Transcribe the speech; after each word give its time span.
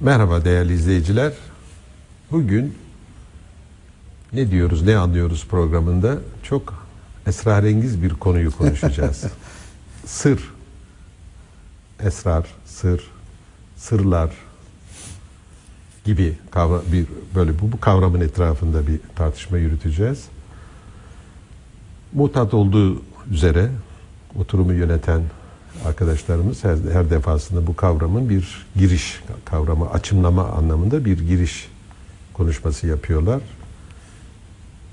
Merhaba 0.00 0.44
değerli 0.44 0.72
izleyiciler. 0.72 1.32
Bugün 2.30 2.78
ne 4.32 4.50
diyoruz, 4.50 4.82
ne 4.82 4.96
anlıyoruz 4.96 5.46
programında 5.46 6.18
çok 6.42 6.86
esrarengiz 7.26 8.02
bir 8.02 8.10
konuyu 8.10 8.56
konuşacağız. 8.56 9.24
Sır, 10.06 10.52
esrar, 12.00 12.46
sır, 12.66 13.10
sırlar 13.76 14.30
gibi 16.04 16.38
kavra 16.50 16.80
bir 16.92 17.06
böyle 17.34 17.58
bu, 17.60 17.72
bu 17.72 17.80
kavramın 17.80 18.20
etrafında 18.20 18.86
bir 18.86 19.00
tartışma 19.14 19.58
yürüteceğiz. 19.58 20.24
Mutat 22.12 22.54
olduğu 22.54 23.02
üzere 23.30 23.70
oturumu 24.38 24.72
yöneten 24.72 25.22
arkadaşlarımız 25.84 26.64
her, 26.64 26.76
her 26.92 27.10
defasında 27.10 27.66
bu 27.66 27.76
kavramın 27.76 28.28
bir 28.28 28.66
giriş 28.76 29.20
kavramı 29.44 29.90
açımlama 29.90 30.48
anlamında 30.48 31.04
bir 31.04 31.18
giriş 31.18 31.68
konuşması 32.32 32.86
yapıyorlar. 32.86 33.40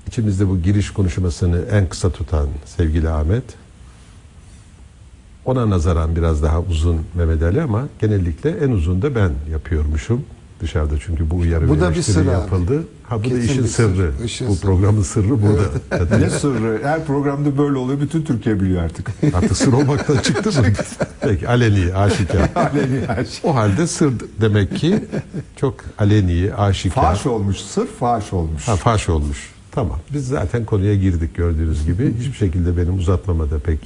İçimizde 0.06 0.48
bu 0.48 0.62
giriş 0.62 0.90
konuşmasını 0.90 1.64
en 1.70 1.88
kısa 1.88 2.10
tutan 2.10 2.48
sevgili 2.64 3.08
Ahmet 3.08 3.44
ona 5.44 5.70
nazaran 5.70 6.16
biraz 6.16 6.42
daha 6.42 6.60
uzun 6.60 7.00
Mehmet 7.14 7.42
Ali 7.42 7.62
ama 7.62 7.88
genellikle 8.00 8.50
en 8.50 8.70
uzun 8.70 9.02
da 9.02 9.14
ben 9.14 9.32
yapıyormuşum. 9.50 10.24
Dışarıda 10.60 10.94
çünkü 11.06 11.30
bu 11.30 11.36
uyarı 11.36 11.68
Bu 11.68 11.80
da 11.80 11.90
bir 11.94 12.02
sır 12.02 12.22
abi. 12.26 12.30
yapıldı. 12.30 12.84
Ha 13.02 13.24
bu 13.24 13.30
da 13.30 13.38
işin 13.38 13.62
sır. 13.62 13.68
sırrı. 13.68 14.12
İşin 14.24 14.48
bu 14.48 14.54
sırrı. 14.54 14.66
programın 14.66 15.02
sırrı 15.02 15.42
burada. 15.42 16.16
Ne 16.18 16.30
sırrı? 16.30 16.80
Her 16.82 17.04
programda 17.04 17.58
böyle 17.58 17.78
oluyor. 17.78 18.00
Bütün 18.00 18.22
Türkiye 18.22 18.60
biliyor 18.60 18.82
artık. 18.82 19.10
Artık 19.34 19.56
sır 19.56 19.72
olmaktan 19.72 20.16
çıktı 20.22 20.60
mı? 20.62 20.66
Peki 21.20 21.48
aleni, 21.48 21.94
aşikar. 21.94 22.48
Aleni 22.54 23.00
şey. 23.26 23.50
O 23.50 23.54
halde 23.54 23.86
sır 23.86 24.12
demek 24.40 24.76
ki 24.76 25.04
çok 25.56 25.74
aleni, 25.98 26.54
aşikar. 26.54 27.02
Faş 27.02 27.26
olmuş. 27.26 27.56
Sır 27.56 27.86
faş 27.86 28.32
olmuş. 28.32 28.68
Ha, 28.68 28.76
faş 28.76 29.08
olmuş. 29.08 29.38
Tamam. 29.72 29.98
Biz 30.14 30.26
zaten 30.28 30.64
konuya 30.64 30.94
girdik 30.94 31.34
gördüğünüz 31.36 31.86
gibi. 31.86 32.14
Hiçbir 32.20 32.32
şekilde 32.36 32.76
benim 32.76 32.98
uzatmama 32.98 33.50
da 33.50 33.58
pek 33.58 33.78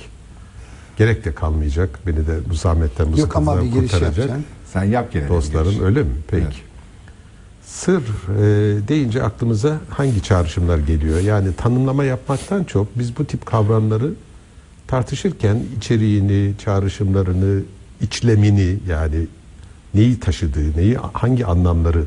gerek 0.96 1.24
de 1.24 1.34
kalmayacak. 1.34 1.98
Beni 2.06 2.16
de 2.26 2.38
bu 2.50 2.54
zahmetten, 2.54 3.12
bu 3.12 3.18
Yok 3.20 3.36
ama 3.36 3.56
bir 3.62 3.66
giriş 3.66 3.80
kurtaracak. 3.92 4.16
yapacaksın. 4.18 4.44
Sen 4.72 4.84
yap 4.84 5.12
gene. 5.12 5.22
de 5.22 5.26
bir 5.28 5.34
Dostlarım 5.34 5.70
giriş. 5.70 5.82
öyle 5.82 6.02
mi? 6.02 6.10
Peki. 6.28 6.44
Evet. 6.44 6.54
Sır 7.66 8.02
e, 8.02 8.88
deyince 8.88 9.22
aklımıza 9.22 9.80
hangi 9.90 10.22
çağrışımlar 10.22 10.78
geliyor? 10.78 11.20
Yani 11.20 11.54
tanımlama 11.56 12.04
yapmaktan 12.04 12.64
çok 12.64 12.98
biz 12.98 13.18
bu 13.18 13.24
tip 13.24 13.46
kavramları 13.46 14.12
tartışırken 14.86 15.62
içeriğini, 15.76 16.52
çağrışımlarını, 16.64 17.62
içlemini 18.00 18.78
yani 18.88 19.26
neyi 19.94 20.20
taşıdığı, 20.20 20.76
neyi 20.76 20.96
hangi 21.12 21.46
anlamları 21.46 22.04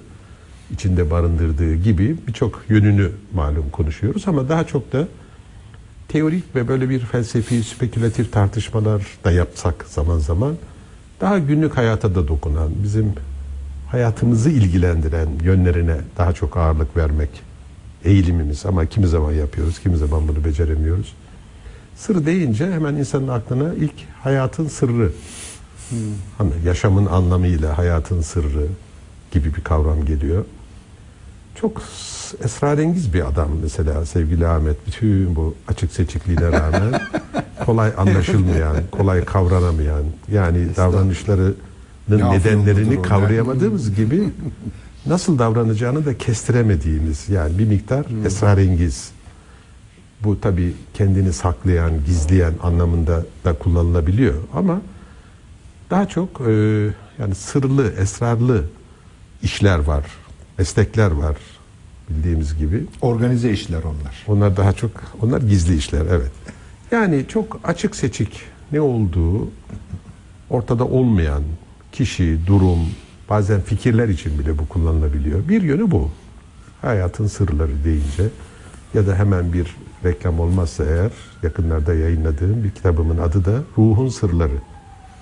içinde 0.73 1.11
barındırdığı 1.11 1.75
gibi 1.75 2.17
birçok 2.27 2.63
yönünü 2.69 3.11
malum 3.33 3.69
konuşuyoruz 3.71 4.23
ama 4.27 4.49
daha 4.49 4.63
çok 4.67 4.93
da 4.93 5.07
teorik 6.07 6.55
ve 6.55 6.67
böyle 6.67 6.89
bir 6.89 6.99
felsefi, 6.99 7.63
spekülatif 7.63 8.31
tartışmalar 8.33 9.07
da 9.23 9.31
yapsak 9.31 9.85
zaman 9.87 10.19
zaman 10.19 10.55
daha 11.21 11.39
günlük 11.39 11.77
hayata 11.77 12.15
da 12.15 12.27
dokunan, 12.27 12.69
bizim 12.83 13.13
hayatımızı 13.91 14.49
ilgilendiren 14.49 15.27
yönlerine 15.43 15.95
daha 16.17 16.33
çok 16.33 16.57
ağırlık 16.57 16.97
vermek 16.97 17.29
eğilimimiz 18.05 18.65
ama 18.65 18.85
kimi 18.85 19.07
zaman 19.07 19.31
yapıyoruz, 19.31 19.79
kimi 19.79 19.97
zaman 19.97 20.27
bunu 20.27 20.45
beceremiyoruz. 20.45 21.13
Sır 21.95 22.25
deyince 22.25 22.71
hemen 22.71 22.95
insanın 22.95 23.27
aklına 23.27 23.73
ilk 23.73 23.93
hayatın 24.23 24.67
sırrı, 24.67 25.11
hani 26.37 26.51
yaşamın 26.65 27.05
anlamıyla 27.05 27.77
hayatın 27.77 28.21
sırrı 28.21 28.67
gibi 29.31 29.55
bir 29.55 29.61
kavram 29.61 30.05
geliyor. 30.05 30.45
Çok 31.55 31.81
esrarengiz 32.43 33.13
bir 33.13 33.27
adam 33.27 33.49
mesela 33.63 34.05
sevgili 34.05 34.47
Ahmet. 34.47 34.87
Bütün 34.87 35.35
bu 35.35 35.55
açık 35.67 35.91
seçikliğine 35.91 36.51
rağmen 36.51 37.01
kolay 37.65 37.93
anlaşılmayan, 37.97 38.77
kolay 38.91 39.25
kavranamayan 39.25 40.03
yani 40.31 40.75
davranışlarının 40.75 41.57
Ne 42.09 42.31
nedenlerini 42.31 43.01
kavrayamadığımız 43.01 43.95
gibi 43.95 44.29
nasıl 45.05 45.39
davranacağını 45.39 46.05
da 46.05 46.17
kestiremediğimiz 46.17 47.29
yani 47.29 47.57
bir 47.59 47.67
miktar 47.67 48.05
esrarengiz. 48.25 49.11
Bu 50.23 50.41
tabi 50.41 50.73
kendini 50.93 51.33
saklayan, 51.33 51.91
gizleyen 52.05 52.53
anlamında 52.63 53.25
da 53.45 53.53
kullanılabiliyor 53.53 54.35
ama 54.53 54.81
daha 55.89 56.07
çok 56.07 56.41
e, 56.41 56.53
yani 57.19 57.35
sırlı, 57.35 57.91
esrarlı 57.91 58.63
işler 59.43 59.79
var, 59.79 60.05
meslekler 60.61 61.11
var 61.11 61.37
bildiğimiz 62.09 62.57
gibi. 62.57 62.85
Organize 63.01 63.51
işler 63.51 63.83
onlar. 63.83 64.25
Onlar 64.27 64.57
daha 64.57 64.73
çok, 64.73 64.91
onlar 65.21 65.41
gizli 65.41 65.75
işler 65.75 66.05
evet. 66.09 66.31
Yani 66.91 67.25
çok 67.27 67.59
açık 67.63 67.95
seçik 67.95 68.41
ne 68.71 68.81
olduğu 68.81 69.49
ortada 70.49 70.85
olmayan 70.85 71.43
kişi, 71.91 72.39
durum, 72.47 72.79
bazen 73.29 73.61
fikirler 73.61 74.09
için 74.09 74.39
bile 74.39 74.57
bu 74.57 74.67
kullanılabiliyor. 74.67 75.49
Bir 75.49 75.61
yönü 75.61 75.91
bu. 75.91 76.09
Hayatın 76.81 77.27
sırları 77.27 77.83
deyince 77.85 78.23
ya 78.93 79.07
da 79.07 79.15
hemen 79.15 79.53
bir 79.53 79.75
reklam 80.03 80.39
olmazsa 80.39 80.83
eğer 80.83 81.11
yakınlarda 81.43 81.93
yayınladığım 81.93 82.63
bir 82.63 82.71
kitabımın 82.71 83.17
adı 83.17 83.45
da 83.45 83.59
Ruhun 83.77 84.09
Sırları. 84.09 84.57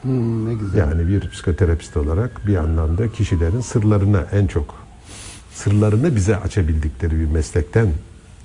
Hmm, 0.01 0.49
ne 0.49 0.53
güzel. 0.53 0.79
Yani 0.79 1.07
bir 1.07 1.29
psikoterapist 1.29 1.97
olarak 1.97 2.47
bir 2.47 2.55
anlamda 2.55 3.11
kişilerin 3.11 3.61
sırlarına 3.61 4.21
en 4.31 4.47
çok 4.47 4.78
sırlarını 5.63 6.15
bize 6.15 6.37
açabildikleri 6.37 7.19
bir 7.19 7.25
meslekten 7.25 7.87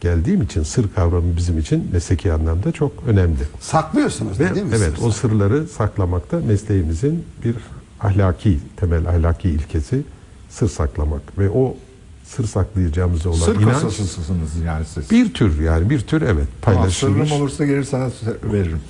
geldiğim 0.01 0.43
için 0.43 0.63
sır 0.63 0.93
kavramı 0.95 1.37
bizim 1.37 1.59
için 1.59 1.89
mesleki 1.93 2.33
anlamda 2.33 2.73
çok 2.73 2.93
önemli. 3.07 3.39
Saklıyorsunuz 3.61 4.41
Ve 4.41 4.55
değil 4.55 4.67
mi? 4.67 4.73
evet 4.77 4.93
sır 4.99 5.07
o 5.07 5.11
sır? 5.11 5.21
sırları 5.29 5.67
saklamakta 5.69 6.39
mesleğimizin 6.41 7.25
bir 7.45 7.55
ahlaki 8.01 8.59
temel 8.77 9.09
ahlaki 9.09 9.49
ilkesi 9.49 10.03
sır 10.51 10.69
saklamak 10.69 11.39
ve 11.39 11.51
o 11.51 11.77
sır 12.25 12.47
saklayacağımıza 12.47 13.29
olan 13.29 13.39
Sır 13.39 13.61
inanç 13.61 13.73
kasasısınız 13.83 14.51
yani 14.67 14.85
siz. 14.95 15.11
bir 15.11 15.35
tür 15.35 15.61
yani 15.61 15.91
bir 15.91 16.01
tür 16.01 16.23
evet 16.23 16.49
paylaşılmış. 16.63 17.29
sırrım 17.29 17.41
olursa 17.43 17.65
gelir 17.67 17.85
sana 17.85 18.11
veririm. 18.53 18.81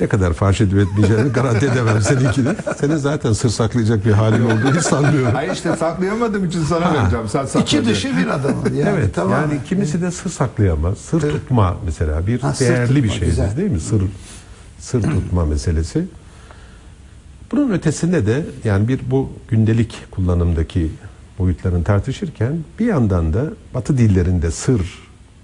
Ne 0.00 0.06
kadar 0.06 0.32
faş 0.32 0.60
edip 0.60 0.78
etmeyeceğini 0.78 1.32
garanti 1.32 1.66
edemem 1.66 2.02
seninkini. 2.02 2.48
Senin 2.80 2.96
zaten 2.96 3.32
sır 3.32 3.48
saklayacak 3.48 4.04
bir 4.06 4.12
halin 4.12 4.44
olduğunu 4.44 4.80
sanmıyorum. 4.80 5.34
Hayır 5.34 5.52
işte 5.52 5.76
saklayamadığım 5.76 6.44
için 6.44 6.62
sana 6.64 6.94
vereceğim. 6.94 7.28
Sen 7.28 7.44
sakla. 7.46 7.60
İçi 7.60 7.84
diye. 7.84 7.94
dışı 7.94 8.16
bir 8.16 8.26
adamın 8.26 8.64
yani. 8.74 8.90
evet 8.98 9.14
tamam. 9.14 9.32
yani 9.32 9.60
kimisi 9.68 10.02
de 10.02 10.10
sır 10.10 10.30
saklayamaz. 10.30 10.98
Sır 10.98 11.22
Evet. 11.22 11.32
tutma 11.32 11.76
mesela 11.84 12.26
bir 12.26 12.40
Ha, 12.40 12.54
sır 12.54 12.66
değerli 12.66 12.94
bir 13.04 13.08
tutma, 13.08 13.12
şeydir 13.14 13.26
güzel. 13.26 13.56
değil 13.56 13.70
mi? 13.70 13.80
Sır 13.80 14.02
sır 14.78 15.02
tutma 15.02 15.44
meselesi. 15.44 16.04
Bunun 17.52 17.70
ötesinde 17.72 18.26
de 18.26 18.46
yani 18.64 18.88
bir 18.88 19.00
bu 19.10 19.32
gündelik 19.48 20.06
kullanımdaki 20.10 20.90
boyutlarını 21.38 21.84
tartışırken 21.84 22.58
bir 22.78 22.86
yandan 22.86 23.32
da 23.34 23.44
Batı 23.74 23.98
dillerinde 23.98 24.50
sır, 24.50 24.80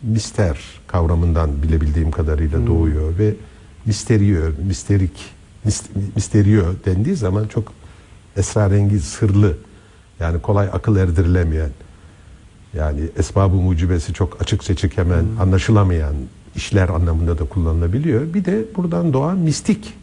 mister 0.02 0.58
kavramından 0.86 1.62
bilebildiğim 1.62 2.10
kadarıyla 2.10 2.66
doğuyor 2.66 3.18
ve 3.18 3.34
misterio, 3.86 4.40
misterik, 4.66 5.12
mist- 5.66 5.88
misterio 6.16 6.64
dendiği 6.86 7.16
zaman 7.16 7.46
çok 7.46 7.72
esrarengiz, 8.36 9.04
sırlı 9.04 9.56
yani 10.20 10.42
kolay 10.42 10.68
akıl 10.72 10.96
erdirilemeyen 10.96 11.70
yani 12.74 13.00
esbab-ı 13.18 13.54
mucibesi 13.56 14.12
çok 14.12 14.42
açık 14.42 14.64
seçik 14.64 14.98
hemen 14.98 15.24
anlaşılamayan 15.40 16.14
işler 16.56 16.88
anlamında 16.88 17.38
da 17.38 17.44
kullanılabiliyor. 17.44 18.34
Bir 18.34 18.44
de 18.44 18.64
buradan 18.76 19.12
doğan 19.12 19.38
mistik, 19.38 19.94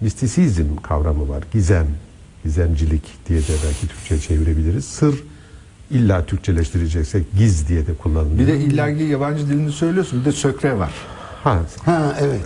mistisizm 0.00 0.76
kavramı 0.82 1.28
var. 1.28 1.44
Gizem, 1.52 1.86
gizemcilik 2.44 3.02
diye 3.28 3.40
de 3.40 3.52
belki 3.66 3.88
Türkçe 3.88 4.20
çevirebiliriz. 4.20 4.84
Sır 4.84 5.22
illa 5.90 6.26
Türkçeleştireceksek 6.26 7.26
giz 7.38 7.68
diye 7.68 7.86
de 7.86 7.94
kullanılıyor. 7.94 8.38
Bir 8.38 8.46
de 8.46 8.58
illaki 8.60 9.02
yabancı 9.02 9.48
dilini 9.48 9.72
söylüyorsun. 9.72 10.20
Bir 10.20 10.24
de 10.24 10.32
sökre 10.32 10.78
var. 10.78 10.92
ha, 11.44 11.60
Ha 11.84 12.16
evet. 12.20 12.40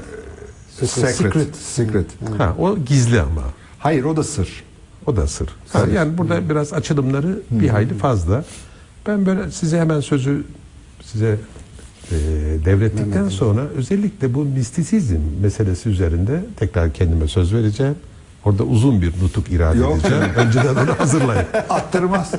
Secret. 0.82 1.56
Secret. 1.56 2.06
ha, 2.38 2.54
o 2.58 2.78
gizli 2.78 3.20
ama. 3.20 3.42
Hayır 3.78 4.04
o 4.04 4.16
da 4.16 4.24
sır. 4.24 4.64
O 5.06 5.16
da 5.16 5.26
sır. 5.26 5.48
Ha, 5.72 5.82
yani 5.94 6.18
burada 6.18 6.48
biraz 6.50 6.72
açılımları 6.72 7.42
bir 7.50 7.68
hayli 7.68 7.94
fazla. 7.94 8.44
Ben 9.06 9.26
böyle 9.26 9.50
size 9.50 9.80
hemen 9.80 10.00
sözü 10.00 10.44
size 11.02 11.38
e, 12.10 12.14
devrettikten 12.64 13.28
sonra 13.28 13.60
özellikle 13.76 14.34
bu 14.34 14.44
mistisizm 14.44 15.18
meselesi 15.42 15.88
üzerinde 15.88 16.44
tekrar 16.56 16.92
kendime 16.92 17.28
söz 17.28 17.54
vereceğim. 17.54 17.94
Orada 18.44 18.62
uzun 18.62 19.02
bir 19.02 19.12
nutuk 19.22 19.50
irade 19.52 19.78
Yok. 19.78 19.92
edeceğim. 20.00 20.24
Önceden 20.36 20.74
onu 20.74 20.98
hazırlayın. 20.98 21.46
Attırmaz. 21.70 22.32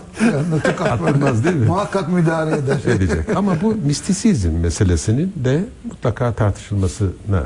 Nutuk 0.52 0.82
Attırmaz 0.82 1.44
değil 1.44 1.56
mi? 1.56 1.66
Muhakkak 1.66 2.10
müdahale 2.12 2.58
eder. 2.58 2.80
edecek. 2.96 3.36
Ama 3.36 3.62
bu 3.62 3.76
mistisizm 3.76 4.52
meselesinin 4.52 5.34
de 5.36 5.66
mutlaka 5.84 6.34
tartışılmasına 6.34 7.44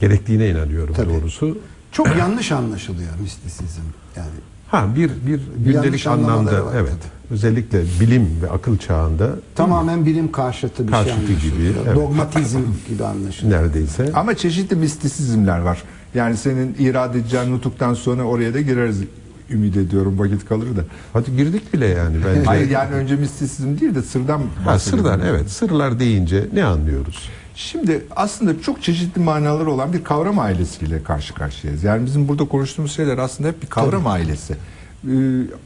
gerektiğine 0.00 0.48
inanıyorum 0.48 0.94
Tabii. 0.94 1.10
doğrusu. 1.10 1.58
Çok 1.92 2.16
yanlış 2.18 2.52
anlaşılıyor 2.52 3.10
mistisizm. 3.22 3.82
Yani 4.16 4.28
Ha 4.68 4.86
bir 4.96 5.10
bir 5.26 5.40
gündelik 5.64 5.84
yanlış 5.84 6.06
anlamaları 6.06 6.38
anlamda 6.38 6.66
var. 6.66 6.72
evet. 6.80 6.92
Özellikle 7.30 7.82
bilim 8.00 8.28
ve 8.42 8.50
akıl 8.50 8.78
çağında 8.78 9.30
Tamamen 9.54 10.06
bilim 10.06 10.32
karşıtı 10.32 10.86
bir 10.86 10.92
Karşıtı 10.92 11.16
şey 11.16 11.26
gibi, 11.26 11.36
anlaşılıyor. 11.36 11.74
evet. 11.86 11.96
Dogmatizm 11.96 12.60
gibi 12.88 13.04
anlaşılıyor. 13.04 13.62
neredeyse 13.62 14.10
Ama 14.14 14.34
çeşitli 14.36 14.76
mistisizmler 14.76 15.58
var. 15.58 15.82
Yani 16.14 16.36
senin 16.36 16.76
irade 16.78 17.18
edeceğin 17.18 17.52
nutuktan 17.52 17.94
sonra 17.94 18.22
oraya 18.22 18.54
da 18.54 18.60
gireriz 18.60 19.00
ümit 19.50 19.76
ediyorum 19.76 20.18
vakit 20.18 20.44
kalır 20.48 20.76
da. 20.76 20.84
hadi 21.12 21.36
girdik 21.36 21.72
bile 21.74 21.86
yani 21.86 22.16
bence. 22.26 22.44
Hayır 22.46 22.70
yani 22.70 22.94
önce 22.94 23.16
mistisizm 23.16 23.80
değil 23.80 23.94
de 23.94 24.02
sırdan 24.02 24.38
ha, 24.38 24.66
bahsedelim. 24.66 25.04
sırlar 25.04 25.20
evet 25.26 25.50
sırlar 25.50 25.98
deyince 26.00 26.44
ne 26.52 26.64
anlıyoruz? 26.64 27.28
Şimdi 27.54 28.04
aslında 28.16 28.62
çok 28.62 28.82
çeşitli 28.82 29.20
manaları 29.20 29.70
olan 29.70 29.92
bir 29.92 30.04
kavram 30.04 30.38
ailesiyle 30.38 31.02
karşı 31.02 31.34
karşıyayız. 31.34 31.84
Yani 31.84 32.06
bizim 32.06 32.28
burada 32.28 32.44
konuştuğumuz 32.44 32.92
şeyler 32.92 33.18
aslında 33.18 33.48
hep 33.48 33.62
bir 33.62 33.66
kavram 33.66 34.06
ailesi. 34.06 34.54
Ee, 35.04 35.10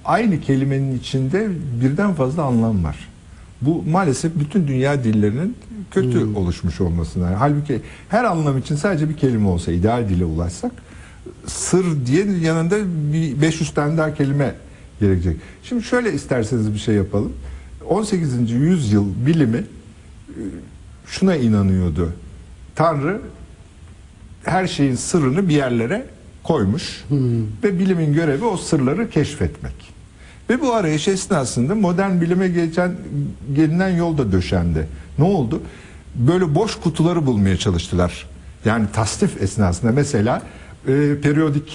aynı 0.04 0.40
kelimenin 0.40 0.98
içinde 0.98 1.48
birden 1.80 2.14
fazla 2.14 2.42
anlam 2.42 2.84
var. 2.84 3.08
Bu 3.62 3.82
maalesef 3.82 4.32
bütün 4.34 4.68
dünya 4.68 5.04
dillerinin 5.04 5.56
kötü 5.90 6.24
oluşmuş 6.24 6.80
olmasından. 6.80 7.34
Halbuki 7.34 7.80
her 8.08 8.24
anlam 8.24 8.58
için 8.58 8.76
sadece 8.76 9.08
bir 9.08 9.16
kelime 9.16 9.48
olsa, 9.48 9.72
ideal 9.72 10.08
dile 10.08 10.24
ulaşsak 10.24 10.72
sır 11.46 12.06
diye 12.06 12.26
yanında 12.38 12.76
bir 13.12 13.42
500 13.42 13.74
tane 13.74 13.98
daha 13.98 14.14
kelime 14.14 14.54
gerekecek. 15.00 15.36
Şimdi 15.62 15.82
şöyle 15.82 16.12
isterseniz 16.12 16.74
bir 16.74 16.78
şey 16.78 16.94
yapalım. 16.94 17.32
18. 17.88 18.50
yüzyıl 18.50 19.06
bilimi 19.26 19.64
şuna 21.08 21.36
inanıyordu. 21.36 22.12
Tanrı 22.74 23.20
her 24.44 24.66
şeyin 24.66 24.94
sırrını 24.94 25.48
bir 25.48 25.54
yerlere 25.54 26.06
koymuş 26.42 27.04
ve 27.62 27.78
bilimin 27.78 28.12
görevi 28.12 28.44
o 28.44 28.56
sırları 28.56 29.10
keşfetmek. 29.10 29.72
Ve 30.50 30.60
bu 30.60 30.74
arayış 30.74 31.08
esnasında 31.08 31.74
modern 31.74 32.20
bilime 32.20 32.48
geçen 32.48 32.96
gelinen 33.54 33.88
yol 33.88 34.18
da 34.18 34.32
döşendi. 34.32 34.88
Ne 35.18 35.24
oldu? 35.24 35.62
Böyle 36.14 36.54
boş 36.54 36.76
kutuları 36.76 37.26
bulmaya 37.26 37.56
çalıştılar. 37.56 38.26
Yani 38.64 38.86
tasnif 38.92 39.42
esnasında 39.42 39.92
mesela 39.92 40.42
e, 40.88 41.20
periyodik 41.22 41.72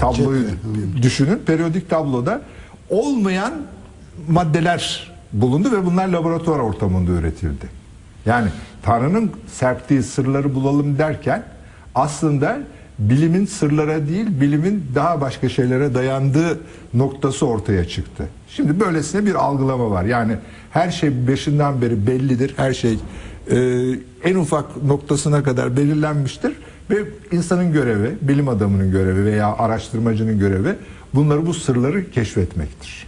tabloyu 0.00 0.44
düşünün. 1.02 1.38
Periyodik 1.46 1.90
tabloda 1.90 2.42
olmayan 2.90 3.54
maddeler 4.28 5.12
bulundu 5.32 5.72
ve 5.72 5.86
bunlar 5.86 6.08
laboratuvar 6.08 6.58
ortamında 6.58 7.12
üretildi. 7.12 7.66
Yani 8.26 8.48
Tanrı'nın 8.82 9.30
serptiği 9.52 10.02
sırları 10.02 10.54
bulalım 10.54 10.98
derken 10.98 11.42
aslında 11.94 12.58
bilimin 12.98 13.46
sırlara 13.46 14.08
değil 14.08 14.40
bilimin 14.40 14.84
daha 14.94 15.20
başka 15.20 15.48
şeylere 15.48 15.94
dayandığı 15.94 16.58
noktası 16.94 17.46
ortaya 17.46 17.88
çıktı. 17.88 18.24
Şimdi 18.48 18.80
böylesine 18.80 19.26
bir 19.26 19.34
algılama 19.34 19.90
var. 19.90 20.04
Yani 20.04 20.36
her 20.70 20.90
şey 20.90 21.28
başından 21.28 21.82
beri 21.82 22.06
bellidir. 22.06 22.54
Her 22.56 22.72
şey 22.72 22.98
e, 23.50 23.58
en 24.24 24.34
ufak 24.34 24.82
noktasına 24.82 25.42
kadar 25.42 25.76
belirlenmiştir 25.76 26.52
ve 26.90 26.96
insanın 27.32 27.72
görevi, 27.72 28.14
bilim 28.22 28.48
adamının 28.48 28.90
görevi 28.90 29.24
veya 29.24 29.56
araştırmacının 29.56 30.38
görevi 30.38 30.74
bunları 31.14 31.46
bu 31.46 31.54
sırları 31.54 32.10
keşfetmektir. 32.10 33.06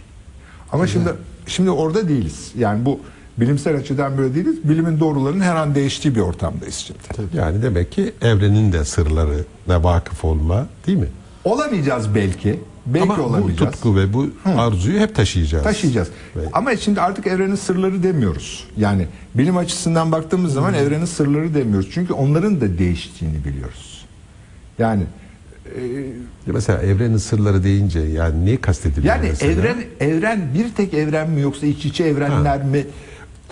Ama 0.71 0.87
şimdi 0.87 1.09
şimdi 1.47 1.69
orada 1.69 2.09
değiliz. 2.09 2.51
Yani 2.57 2.85
bu 2.85 2.99
bilimsel 3.39 3.75
açıdan 3.77 4.17
böyle 4.17 4.35
değiliz. 4.35 4.69
Bilimin 4.69 4.99
doğrularının 4.99 5.41
her 5.43 5.55
an 5.55 5.75
değiştiği 5.75 6.15
bir 6.15 6.19
ortamdayız 6.19 6.75
şimdi. 6.75 6.99
Yani 7.37 7.61
demek 7.61 7.91
ki 7.91 8.13
evrenin 8.21 8.71
de 8.73 8.85
sırlarına 8.85 9.83
vakıf 9.83 10.25
olma 10.25 10.67
değil 10.87 10.97
mi? 10.97 11.07
Olamayacağız 11.43 12.15
belki. 12.15 12.59
Belki 12.85 13.03
Ama 13.03 13.17
bu 13.17 13.21
olamayacağız. 13.21 13.71
tutku 13.71 13.95
ve 13.95 14.13
bu 14.13 14.27
arzuyu 14.45 14.99
hep 14.99 15.15
taşıyacağız. 15.15 15.63
Taşıyacağız. 15.63 16.07
Ve- 16.35 16.39
Ama 16.53 16.75
şimdi 16.77 17.01
artık 17.01 17.27
evrenin 17.27 17.55
sırları 17.55 18.03
demiyoruz. 18.03 18.67
Yani 18.77 19.07
bilim 19.35 19.57
açısından 19.57 20.11
baktığımız 20.11 20.53
zaman 20.53 20.73
evrenin 20.73 21.05
sırları 21.05 21.53
demiyoruz. 21.53 21.89
Çünkü 21.91 22.13
onların 22.13 22.61
da 22.61 22.77
değiştiğini 22.77 23.45
biliyoruz. 23.45 24.05
Yani 24.79 25.03
Mesela 26.45 26.81
evrenin 26.81 27.17
sırları 27.17 27.63
deyince 27.63 27.99
yani 27.99 28.45
ne 28.45 28.57
kastediliyor 28.57 29.15
Yani 29.15 29.27
mesela? 29.29 29.51
evren 29.51 29.77
evren 29.99 30.41
bir 30.53 30.73
tek 30.73 30.93
evren 30.93 31.29
mi 31.29 31.41
yoksa 31.41 31.65
iç 31.65 31.85
içe 31.85 32.03
evrenler 32.03 32.63
mi? 32.63 32.85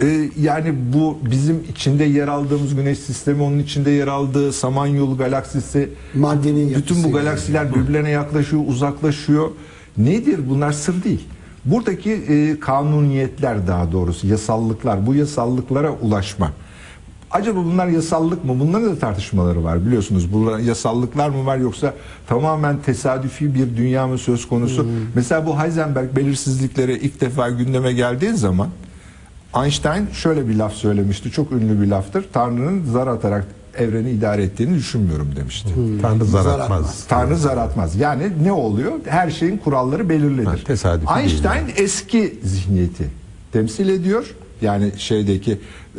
Ee, 0.02 0.30
yani 0.40 0.74
bu 0.94 1.18
bizim 1.32 1.64
içinde 1.72 2.04
yer 2.04 2.28
aldığımız 2.28 2.76
güneş 2.76 3.00
sistemi 3.00 3.44
onun 3.44 3.60
içinde 3.60 3.92
yer 3.92 4.08
aldığı 4.08 4.54
Samanyolu 4.54 5.18
galaksisi 5.18 5.90
Maddenin 6.14 6.76
bütün 6.76 7.04
bu 7.04 7.12
galaksiler 7.12 7.76
birbirlerine 7.76 8.10
yaklaşıyor, 8.10 8.62
uzaklaşıyor. 8.68 9.50
Nedir? 9.98 10.40
Bunlar 10.50 10.72
sır 10.72 11.04
değil. 11.04 11.28
Buradaki 11.66 12.12
e, 12.12 12.60
kanuniyetler 12.60 13.68
daha 13.68 13.92
doğrusu 13.92 14.28
yasallıklar, 14.28 15.08
bu 15.08 15.16
yasallıklara 15.16 15.92
ulaşma. 15.92 16.52
Acaba 17.32 17.60
bunlar 17.66 17.88
yasallık 17.88 18.46
mı? 18.46 18.60
Bunların 18.60 18.90
da 18.90 19.00
tartışmaları 19.00 19.64
var 19.64 19.86
biliyorsunuz. 19.86 20.34
Bunlar 20.34 20.60
yasallıklar 20.60 21.30
mı 21.30 21.46
var 21.46 21.58
yoksa 21.58 21.94
tamamen 22.28 22.78
tesadüfi 22.82 23.56
bir 23.56 23.78
dünya 23.78 24.08
mı 24.08 24.18
söz 24.18 24.48
konusu? 24.48 24.88
Mesela 25.16 25.46
bu 25.46 25.62
Heisenberg 25.62 26.16
belirsizlikleri 26.16 26.98
ilk 26.98 27.22
defa 27.22 27.50
gündeme 27.50 27.94
geldiği 27.94 28.34
zaman 28.34 28.70
Einstein 29.56 30.08
şöyle 30.14 30.48
bir 30.48 30.56
laf 30.56 30.74
söylemişti. 30.74 31.32
Çok 31.32 31.52
ünlü 31.52 31.82
bir 31.82 31.88
laftır. 31.88 32.26
Tanrı'nın 32.34 32.86
zar 32.86 33.08
atarak 33.08 33.46
evreni 33.78 34.12
idare 34.12 34.44
ettiğini 34.44 34.76
düşünmüyorum 34.76 35.28
demişti. 35.36 35.70
Tanrı 36.02 36.26
zar 36.26 36.44
Zar 36.44 36.60
atmaz. 36.60 36.80
atmaz. 36.80 37.06
Tanrı 37.10 37.38
zar 37.38 37.58
atmaz. 37.58 37.96
Yani 37.96 38.24
ne 38.44 38.52
oluyor? 38.52 38.92
Her 39.06 39.30
şeyin 39.32 39.58
kuralları 39.58 40.10
belirlidir. 40.10 40.46
Ha, 40.46 40.56
tesadüfi 40.66 41.08
değil 41.08 41.20
Einstein 41.20 41.56
yani. 41.62 41.72
eski 41.78 42.40
zihniyeti 42.44 43.10
temsil 43.54 43.90
ediyor. 43.90 44.36
Yani 44.62 44.92
şeydeki 44.98 45.52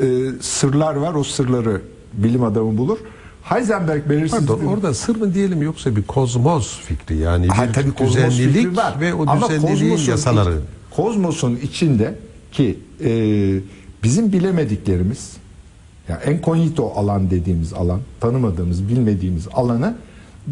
e, 0.03 0.07
sırlar 0.41 0.95
var. 0.95 1.15
O 1.15 1.25
sırları 1.25 1.81
bilim 2.13 2.43
adamı 2.45 2.79
bulur. 2.79 2.99
Heisenberg 3.43 4.09
belirsizlik 4.11 4.49
Pardon 4.49 4.65
orada 4.65 4.95
sır 4.95 5.17
mı 5.17 5.35
diyelim 5.35 5.63
yoksa 5.63 5.97
bir 5.97 6.03
kozmos 6.03 6.79
fikri 6.81 7.17
yani 7.17 7.45
bir 7.45 7.49
Ha, 7.49 7.67
tabii 7.75 7.93
kozmos 7.93 8.17
fikri 8.37 8.49
düzenlilik 8.49 8.77
var. 8.77 8.95
ve 9.01 9.15
o 9.15 9.25
Ama 9.27 9.49
düzenliliğin 9.49 9.97
yasaları. 10.09 10.51
iç- 10.55 10.97
kozmosun 10.97 11.57
içinde 11.63 12.15
ki 12.53 12.79
e, 13.05 13.11
bizim 14.03 14.33
bilemediklerimiz 14.33 15.37
ya 16.09 16.17
enkognito 16.17 16.93
alan 16.97 17.31
dediğimiz 17.31 17.73
alan, 17.73 18.01
tanımadığımız, 18.21 18.89
bilmediğimiz 18.89 19.49
alanı 19.55 19.95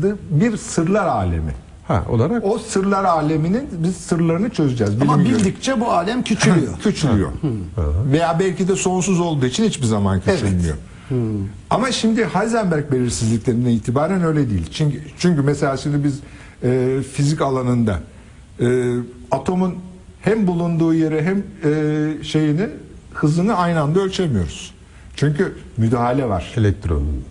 da 0.02 0.08
bir 0.30 0.56
sırlar 0.56 1.06
alemi. 1.06 1.52
Ha 1.88 2.04
olarak 2.10 2.44
O 2.44 2.58
sırlar 2.58 3.04
aleminin 3.04 3.68
biz 3.78 3.96
sırlarını 3.96 4.50
çözeceğiz. 4.50 4.92
Ama 5.02 5.18
Bilim 5.18 5.30
göre- 5.30 5.38
bildikçe 5.38 5.80
bu 5.80 5.90
alem 5.92 6.22
küçülüyor. 6.22 6.78
küçülüyor. 6.82 7.30
Veya 8.12 8.38
belki 8.40 8.68
de 8.68 8.76
sonsuz 8.76 9.20
olduğu 9.20 9.46
için 9.46 9.64
hiçbir 9.64 9.86
zaman 9.86 10.20
küçülmüyor. 10.20 10.76
Ama 11.70 11.92
şimdi 11.92 12.24
Heisenberg 12.24 12.92
belirsizliklerinden 12.92 13.70
itibaren 13.70 14.22
öyle 14.24 14.50
değil. 14.50 14.66
Çünkü 14.72 15.00
çünkü 15.18 15.42
mesela 15.42 15.76
şimdi 15.76 16.04
biz 16.04 16.20
e, 16.62 16.98
fizik 17.12 17.40
alanında 17.42 18.00
e, 18.60 18.94
atomun 19.30 19.74
hem 20.26 20.46
bulunduğu 20.46 20.94
yeri 20.94 21.22
hem 21.22 21.38
e, 21.38 22.24
şeyini 22.24 22.68
hızını 23.14 23.56
aynı 23.56 23.80
anda 23.80 24.00
ölçemiyoruz. 24.00 24.74
Çünkü 25.16 25.56
müdahale 25.76 26.28
var. 26.28 26.52
elektronun 26.56 27.24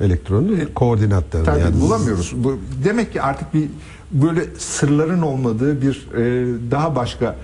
elektronun 0.00 0.60
koordinatlarını 0.74 1.46
Tabii 1.46 1.60
yani 1.60 1.80
bulamıyoruz. 1.80 2.32
Bu 2.36 2.58
demek 2.84 3.12
ki 3.12 3.22
artık 3.22 3.54
bir 3.54 3.68
böyle 4.10 4.40
sırların 4.58 5.22
olmadığı 5.22 5.82
bir 5.82 6.06
e, 6.16 6.46
daha 6.70 6.96
başka 6.96 7.36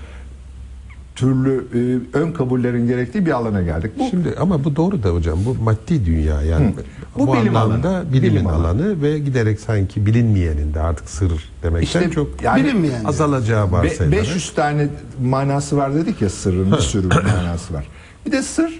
türlü 1.15 1.65
e, 2.13 2.17
ön 2.17 2.31
kabullerin 2.31 2.87
gerektiği 2.87 3.25
bir 3.25 3.31
alana 3.31 3.61
geldik. 3.61 3.91
Bu 3.99 4.09
Şimdi 4.09 4.35
ama 4.39 4.63
bu 4.63 4.75
doğru 4.75 5.03
da 5.03 5.09
hocam 5.09 5.39
bu 5.45 5.55
maddi 5.63 6.05
dünya 6.05 6.41
yani 6.41 6.75
Bu 7.17 7.27
bu, 7.27 7.33
bilim 7.33 7.55
anlamda 7.55 7.89
alanı. 7.89 8.13
bilimin 8.13 8.31
Bilim 8.35 8.47
alanı. 8.47 8.67
alanı. 8.67 9.01
ve 9.01 9.19
giderek 9.19 9.59
sanki 9.59 10.05
bilinmeyenin 10.05 10.73
de 10.73 10.79
artık 10.81 11.09
sır 11.09 11.31
demekten 11.63 11.83
İşte 12.01 12.11
çok 12.11 12.41
yani 12.41 12.63
Bilinmeyen. 12.63 13.03
azalacağı 13.03 13.67
be- 13.67 13.71
varsayılarak 13.71 14.21
500 14.23 14.53
tane 14.53 14.87
manası 15.23 15.77
var 15.77 15.95
dedik 15.95 16.21
ya 16.21 16.29
sırrın 16.29 16.71
bir 16.71 16.77
sürü 16.77 17.07
manası 17.37 17.73
var. 17.73 17.87
Bir 18.25 18.31
de 18.31 18.41
sır 18.43 18.79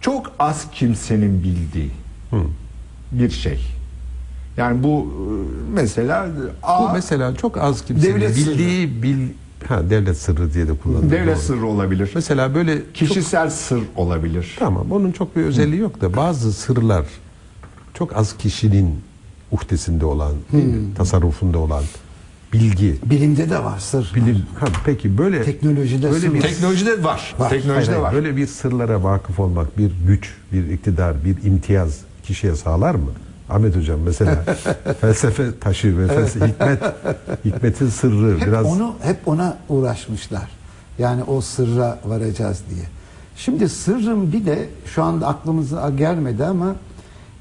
çok 0.00 0.32
az 0.38 0.66
kimsenin 0.72 1.42
bildiği 1.42 1.90
bir 3.12 3.30
şey. 3.30 3.60
Yani 4.56 4.82
bu 4.82 5.06
e, 5.06 5.24
mesela 5.74 6.26
A, 6.62 6.82
bu 6.88 6.92
mesela 6.92 7.34
çok 7.36 7.58
az 7.58 7.84
kimsenin 7.84 8.20
bildiği 8.20 9.02
bil 9.02 9.18
ha 9.66 9.90
devlet 9.90 10.16
sırrı 10.16 10.54
diye 10.54 10.68
de 10.68 10.72
kullanılıyor. 10.76 11.12
devlet 11.12 11.36
Doğru. 11.36 11.42
sırrı 11.44 11.66
olabilir. 11.66 12.10
Mesela 12.14 12.54
böyle 12.54 12.76
çok- 12.76 12.94
Kişisel 12.94 13.50
sır 13.50 13.82
olabilir. 13.96 14.56
Tamam 14.58 14.92
onun 14.92 15.12
çok 15.12 15.36
bir 15.36 15.42
özelliği 15.42 15.80
yok 15.80 16.00
da 16.00 16.16
bazı 16.16 16.52
sırlar 16.52 17.06
çok 17.94 18.16
az 18.16 18.36
kişinin 18.36 19.00
uhdesinde 19.52 20.04
olan, 20.06 20.32
mi? 20.52 20.62
tasarrufunda 20.96 21.58
olan 21.58 21.84
bilgi, 22.52 22.96
Bilimde 23.04 23.50
de 23.50 23.64
var 23.64 23.78
sır. 23.78 24.12
bilim. 24.14 24.42
Ha, 24.60 24.66
peki 24.84 25.18
böyle 25.18 25.42
Teknolojide 25.42 26.10
böyle 26.10 26.20
sır 26.20 26.34
bir. 26.34 26.40
Teknolojide 26.40 27.04
var. 27.04 27.34
Var. 27.38 27.50
Teknolojide 27.50 27.90
Hayır, 27.90 28.02
var. 28.02 28.14
böyle 28.14 28.36
bir 28.36 28.46
sırlara 28.46 29.02
vakıf 29.02 29.40
olmak 29.40 29.78
bir 29.78 29.90
güç, 30.06 30.34
bir 30.52 30.70
iktidar, 30.70 31.24
bir 31.24 31.44
imtiyaz 31.50 31.98
kişiye 32.24 32.56
sağlar 32.56 32.94
mı? 32.94 33.10
Ahmet 33.50 33.76
hocam 33.76 34.00
mesela 34.00 34.44
felsefe 35.00 35.58
taşı 35.58 35.98
ve 35.98 36.08
felsefe, 36.08 36.46
hikmet 36.46 36.82
hikmetin 37.44 37.88
sırrı 37.88 38.38
Hep 38.38 38.46
biraz 38.46 38.66
onu 38.66 38.94
hep 39.02 39.28
ona 39.28 39.56
uğraşmışlar. 39.68 40.48
Yani 40.98 41.22
o 41.22 41.40
sırra 41.40 41.98
varacağız 42.04 42.62
diye. 42.74 42.84
Şimdi 43.36 43.68
sırrın 43.68 44.32
bir 44.32 44.46
de 44.46 44.68
şu 44.86 45.02
anda 45.02 45.26
aklımıza 45.26 45.90
gelmedi 45.90 46.44
ama 46.44 46.74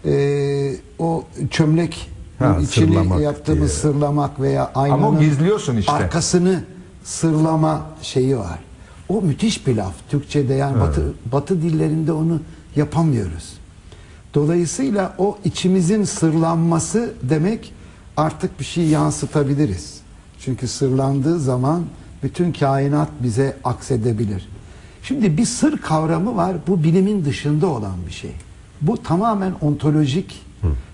e, 0.05 0.75
o 0.99 1.23
çömlek 1.51 2.09
Ha, 2.39 2.57
içini 2.61 2.85
sırlamak 2.87 3.21
yaptığımız 3.21 3.59
diye. 3.59 3.69
sırlamak 3.69 4.39
veya 4.41 4.71
aynanın 4.75 5.03
Ama 5.03 5.19
gizliyorsun 5.19 5.77
işte. 5.77 5.91
arkasını 5.91 6.63
sırlama 7.03 7.81
şeyi 8.01 8.37
var. 8.37 8.59
O 9.09 9.21
müthiş 9.21 9.67
bir 9.67 9.75
laf. 9.75 9.93
Türkçe'de 10.09 10.53
yani 10.53 10.79
batı, 10.79 11.13
batı 11.31 11.61
dillerinde 11.61 12.11
onu 12.11 12.39
yapamıyoruz. 12.75 13.56
Dolayısıyla 14.37 15.13
o 15.17 15.37
içimizin 15.45 16.03
sırlanması 16.03 17.13
demek 17.23 17.73
artık 18.17 18.59
bir 18.59 18.65
şey 18.65 18.87
yansıtabiliriz. 18.87 20.01
Çünkü 20.39 20.67
sırlandığı 20.67 21.39
zaman 21.39 21.83
bütün 22.23 22.51
kainat 22.51 23.09
bize 23.23 23.57
aksedebilir. 23.63 24.49
Şimdi 25.03 25.37
bir 25.37 25.45
sır 25.45 25.77
kavramı 25.77 26.35
var. 26.35 26.55
Bu 26.67 26.83
bilimin 26.83 27.25
dışında 27.25 27.67
olan 27.67 27.95
bir 28.07 28.11
şey. 28.11 28.31
Bu 28.81 29.03
tamamen 29.03 29.53
ontolojik 29.61 30.41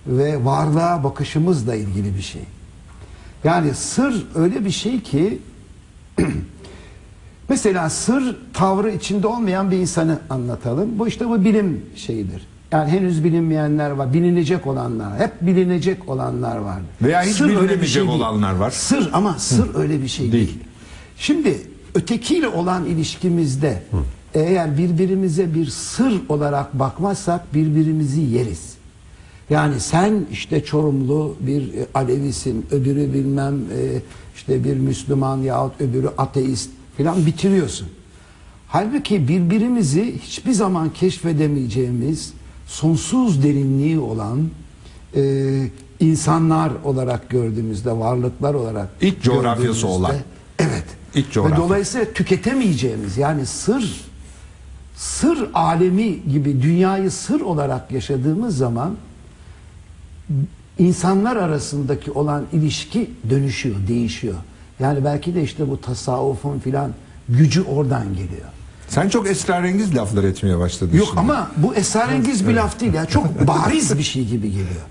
ve 0.07 0.45
varlığa 0.45 1.03
bakışımızla 1.03 1.75
ilgili 1.75 2.17
bir 2.17 2.21
şey. 2.21 2.43
Yani 3.43 3.73
sır 3.73 4.27
öyle 4.35 4.65
bir 4.65 4.71
şey 4.71 5.01
ki 5.01 5.39
Mesela 7.49 7.89
sır 7.89 8.37
tavrı 8.53 8.91
içinde 8.91 9.27
olmayan 9.27 9.71
bir 9.71 9.77
insanı 9.77 10.19
anlatalım. 10.29 10.99
Bu 10.99 11.07
işte 11.07 11.29
bu 11.29 11.45
bilim 11.45 11.85
şeyidir. 11.95 12.52
Yani 12.73 12.91
henüz 12.91 13.23
bilinmeyenler 13.23 13.89
var, 13.91 14.13
bilinecek 14.13 14.67
olanlar, 14.67 15.19
hep 15.19 15.31
bilinecek 15.41 16.09
olanlar 16.09 16.57
var. 16.57 16.79
Veya 17.01 17.23
hiç 17.23 17.35
Sır 17.35 17.45
öyle 17.45 17.55
bir 17.55 17.61
bilinemeyecek 17.61 17.89
şey 17.93 18.01
değil. 18.07 18.13
olanlar 18.13 18.55
var. 18.55 18.71
Sır 18.71 19.09
ama 19.13 19.33
sır 19.33 19.75
öyle 19.75 20.01
bir 20.01 20.07
şey 20.07 20.31
değil. 20.31 20.47
Değil. 20.47 20.59
Şimdi 21.17 21.57
ötekiyle 21.95 22.47
olan 22.47 22.85
ilişkimizde 22.85 23.83
eğer 24.33 24.77
birbirimize 24.77 25.55
bir 25.55 25.65
sır 25.65 26.13
olarak 26.29 26.79
bakmazsak 26.79 27.53
birbirimizi 27.53 28.21
yeriz. 28.21 28.73
Yani 29.49 29.79
sen 29.79 30.25
işte 30.31 30.63
Çorumlu 30.63 31.35
bir 31.39 31.61
e, 31.73 31.87
Alevisin, 31.93 32.65
öbürü 32.71 33.13
bilmem 33.13 33.55
e, 33.55 34.01
işte 34.35 34.63
bir 34.63 34.77
Müslüman 34.77 35.37
yahut 35.37 35.81
öbürü 35.81 36.09
ateist 36.17 36.69
filan 36.97 37.25
bitiriyorsun. 37.25 37.87
Halbuki 38.67 39.27
birbirimizi 39.27 40.19
hiçbir 40.19 40.51
zaman 40.51 40.89
keşfedemeyeceğimiz 40.89 42.33
sonsuz 42.67 43.43
derinliği 43.43 43.99
olan 43.99 44.49
e, 45.15 45.21
insanlar 45.99 46.71
olarak 46.83 47.29
gördüğümüzde, 47.29 47.91
varlıklar 47.91 48.53
olarak 48.53 48.89
İç 49.01 49.21
coğrafyası 49.21 49.87
olan. 49.87 50.15
Evet. 50.59 50.85
Ve 51.15 51.23
coğrafya. 51.31 51.57
dolayısıyla 51.57 52.13
tüketemeyeceğimiz 52.13 53.17
yani 53.17 53.45
sır 53.45 54.01
sır 54.95 55.49
alemi 55.53 56.31
gibi 56.31 56.61
dünyayı 56.61 57.11
sır 57.11 57.41
olarak 57.41 57.91
yaşadığımız 57.91 58.57
zaman 58.57 58.95
insanlar 60.79 61.35
arasındaki 61.35 62.11
olan 62.11 62.45
ilişki 62.51 63.09
dönüşüyor, 63.29 63.75
değişiyor. 63.87 64.35
Yani 64.79 65.05
belki 65.05 65.35
de 65.35 65.43
işte 65.43 65.69
bu 65.69 65.81
tasavvufun 65.81 66.59
filan 66.59 66.91
gücü 67.29 67.61
oradan 67.61 68.09
geliyor. 68.09 68.47
Sen 68.87 69.09
çok 69.09 69.27
esrarengiz 69.27 69.95
laflar 69.95 70.23
etmeye 70.23 70.59
başladın 70.59 70.97
Yok 70.97 71.07
şimdi. 71.07 71.19
ama 71.19 71.51
bu 71.57 71.75
esrarengiz 71.75 72.47
bir 72.47 72.53
laf 72.53 72.79
değil 72.79 72.93
ya. 72.93 73.05
Çok 73.05 73.47
bariz 73.47 73.97
bir 73.97 74.03
şey 74.03 74.25
gibi 74.25 74.47
geliyor. 74.49 74.81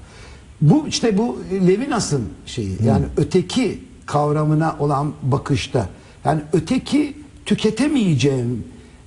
Bu 0.60 0.88
işte 0.88 1.18
bu 1.18 1.38
Levinas'ın 1.66 2.24
şeyi. 2.46 2.76
Yani 2.84 3.04
öteki 3.16 3.78
kavramına 4.06 4.76
olan 4.78 5.12
bakışta. 5.22 5.88
Yani 6.24 6.40
öteki 6.52 7.16
tüketemeyeceğim 7.46 8.64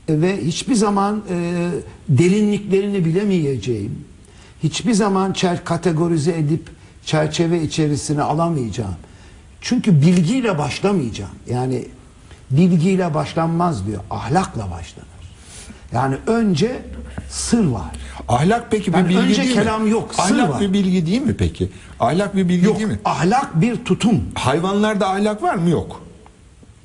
ve 0.10 0.46
hiçbir 0.46 0.76
zaman 0.76 1.24
e, 1.30 1.70
derinliklerini 2.10 3.06
bilemeyeceğim. 3.06 3.92
Hiçbir 4.64 4.94
zaman 4.94 5.34
çer 5.34 5.66
kategorize 5.66 6.32
edip 6.38 6.70
çerçeve 7.06 7.62
içerisine 7.64 8.22
alamayacağım. 8.22 8.96
Çünkü 9.62 10.02
bilgiyle 10.02 10.58
başlamayacağım. 10.58 11.32
Yani 11.50 11.86
bilgiyle 12.58 13.14
başlanmaz 13.14 13.88
diyor. 13.88 14.02
Ahlakla 14.10 14.62
başlanır. 14.72 15.10
Yani 15.94 16.16
önce 16.28 16.82
sır 17.30 17.66
var. 17.68 17.92
Ahlak 18.28 18.68
peki 18.72 18.94
bir 18.94 18.98
Yani 18.98 19.10
bilgi 19.10 19.20
önce 19.22 19.42
değil 19.44 19.54
kelam 19.54 19.84
mi? 19.84 19.90
yok, 19.90 20.14
sır 20.16 20.22
Ahlak 20.36 20.50
var. 20.50 20.62
bir 20.62 20.74
bilgi 20.74 21.06
değil 21.06 21.22
mi 21.22 21.36
peki? 21.38 21.70
Ahlak 22.00 22.36
bir 22.36 22.50
bilgi 22.50 22.66
Yok 22.66 22.78
değil 22.78 22.88
mi? 22.88 23.00
ahlak 23.06 23.62
bir 23.62 23.86
tutum. 23.86 24.22
Hayvanlarda 24.36 25.10
ahlak 25.10 25.44
var 25.44 25.56
mı? 25.56 25.70
Yok. 25.70 26.02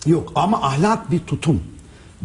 Yok 0.07 0.33
ama 0.35 0.63
ahlak 0.63 1.11
bir 1.11 1.19
tutum. 1.19 1.61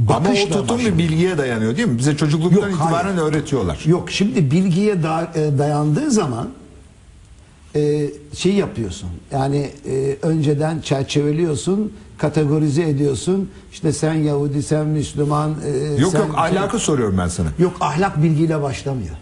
Ama 0.10 0.30
o 0.30 0.50
tutum 0.50 0.80
bir 0.80 0.98
bilgiye 0.98 1.38
dayanıyor 1.38 1.78
değil 1.78 1.88
mi? 1.88 1.98
Bize 1.98 2.18
çocukluktan 2.18 2.70
Yok, 2.70 2.80
itibaren 2.80 3.06
hayır. 3.18 3.18
öğretiyorlar. 3.22 3.80
Yok 3.86 4.12
şimdi 4.12 4.52
bilgiye 4.52 5.04
da- 5.04 5.32
e, 5.36 5.58
dayandığı 5.58 6.12
zaman 6.12 6.50
e, 7.76 8.06
şey 8.38 8.54
yapıyorsun. 8.54 9.10
Yani 9.32 9.70
e, 9.88 10.18
önceden 10.22 10.82
çerçeveliyorsun, 10.82 11.94
kategorize 12.18 12.90
ediyorsun. 12.90 13.50
İşte 13.72 13.94
sen 13.94 14.14
Yahudi, 14.14 14.64
sen 14.64 14.88
Müslüman. 14.88 15.56
e, 15.66 16.02
Yok 16.02 16.12
sen- 16.12 16.20
yok 16.20 16.34
ahlakı 16.38 16.80
soruyorum 16.80 17.18
ben 17.18 17.28
sana. 17.28 17.48
Yok 17.60 17.78
ahlak 17.80 18.24
bilgiyle 18.24 18.62
başlamıyor. 18.62 19.16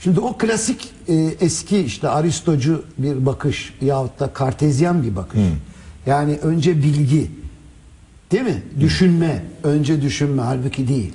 Şimdi 0.00 0.20
o 0.20 0.38
klasik 0.38 0.90
e, 1.08 1.14
eski 1.40 1.78
işte 1.78 2.08
Aristocu 2.08 2.84
bir 2.98 3.26
bakış 3.26 3.74
yahut 3.80 4.20
da 4.20 4.32
Kartezyen 4.32 5.02
bir 5.02 5.16
bakış. 5.16 5.40
Yani 6.06 6.38
önce 6.42 6.76
bilgi 6.82 7.30
değil 8.32 8.42
mi? 8.42 8.62
Düşünme, 8.80 9.44
önce 9.62 10.02
düşünme 10.02 10.42
halbuki 10.42 10.88
değil. 10.88 11.12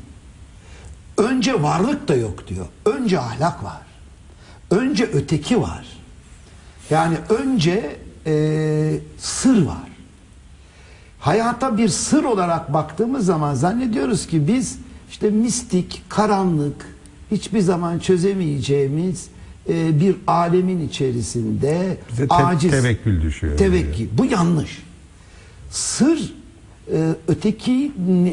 Önce 1.17 1.63
varlık 1.63 2.07
da 2.07 2.15
yok 2.15 2.47
diyor. 2.47 2.65
Önce 2.85 3.19
ahlak 3.19 3.63
var. 3.63 3.81
Önce 4.71 5.05
öteki 5.13 5.61
var. 5.61 5.85
Yani 6.89 7.17
önce 7.29 7.95
e, 8.25 8.99
sır 9.17 9.65
var 9.65 9.92
hayata 11.23 11.77
bir 11.77 11.87
sır 11.89 12.23
olarak 12.23 12.73
baktığımız 12.73 13.25
zaman 13.25 13.53
zannediyoruz 13.53 14.27
ki 14.27 14.47
biz 14.47 14.77
işte 15.09 15.29
mistik, 15.29 16.01
karanlık, 16.09 16.85
hiçbir 17.31 17.59
zaman 17.59 17.99
çözemeyeceğimiz 17.99 19.27
e, 19.69 19.99
bir 19.99 20.15
alemin 20.27 20.87
içerisinde 20.87 21.97
Bize 22.11 22.27
te- 22.27 22.35
aciz. 22.35 22.71
tevekkül 22.71 23.21
düşüyor. 23.21 23.57
Tevekkül. 23.57 24.07
Bu 24.17 24.25
yanlış. 24.25 24.83
Sır 25.71 26.33
e, 26.93 27.15
öteki 27.27 27.91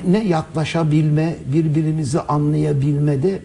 ne 0.09 0.25
yaklaşabilme, 0.25 1.37
birbirimizi 1.53 2.21
anlayabilmede 2.21 3.43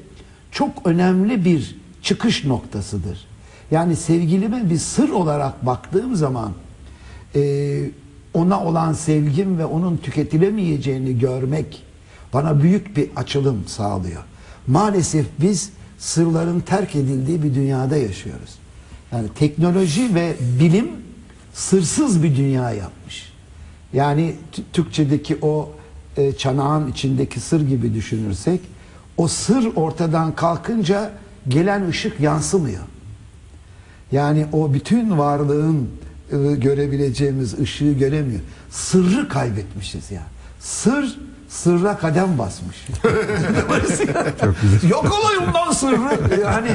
çok 0.52 0.70
önemli 0.86 1.46
bir 1.46 1.76
çıkış 2.02 2.46
noktasıdır. 2.46 3.28
Yani 3.72 3.96
sevgilime 3.96 4.70
bir 4.70 4.78
sır 4.78 5.10
olarak 5.10 5.66
baktığım 5.66 6.16
zaman 6.16 6.52
e, 7.36 7.42
ona 8.36 8.64
olan 8.66 8.94
sevgim 8.94 9.58
ve 9.58 9.66
onun 9.66 9.98
tüketilemeyeceğini 9.98 11.20
görmek 11.20 11.84
bana 12.34 12.62
büyük 12.62 12.98
bir 12.98 13.10
açılım 13.16 13.64
sağlıyor. 13.68 14.24
Maalesef 14.68 15.26
biz 15.40 15.70
sırların 15.98 16.60
terk 16.60 16.96
edildiği 16.96 17.44
bir 17.44 17.56
dünyada 17.56 17.98
yaşıyoruz. 17.98 18.56
Yani 19.12 19.28
teknoloji 19.36 20.16
ve 20.16 20.36
bilim 20.60 20.92
sırsız 21.54 22.24
bir 22.24 22.36
dünya 22.36 22.72
yapmış. 22.72 23.34
Yani 23.94 24.36
Türkçedeki 24.74 25.38
o 25.42 25.70
e, 26.18 26.32
çanağın 26.32 26.92
içindeki 26.92 27.40
sır 27.40 27.68
gibi 27.68 27.94
düşünürsek 27.94 28.62
o 29.18 29.28
sır 29.28 29.76
ortadan 29.76 30.36
kalkınca 30.36 31.12
gelen 31.48 31.90
ışık 31.90 32.20
yansımıyor. 32.20 32.84
Yani 34.12 34.46
o 34.54 34.74
bütün 34.74 35.18
varlığın 35.18 35.90
görebileceğimiz 36.58 37.60
ışığı 37.60 37.92
göremiyor. 37.92 38.40
Sırrı 38.70 39.28
kaybetmişiz 39.30 40.12
ya. 40.12 40.22
Sır 40.60 41.18
sırra 41.50 41.98
kadem 41.98 42.38
basmış. 42.38 42.88
Yok 44.90 45.20
olayım 45.24 45.54
lan 45.54 45.72
sırrı. 45.72 46.40
Yani 46.42 46.72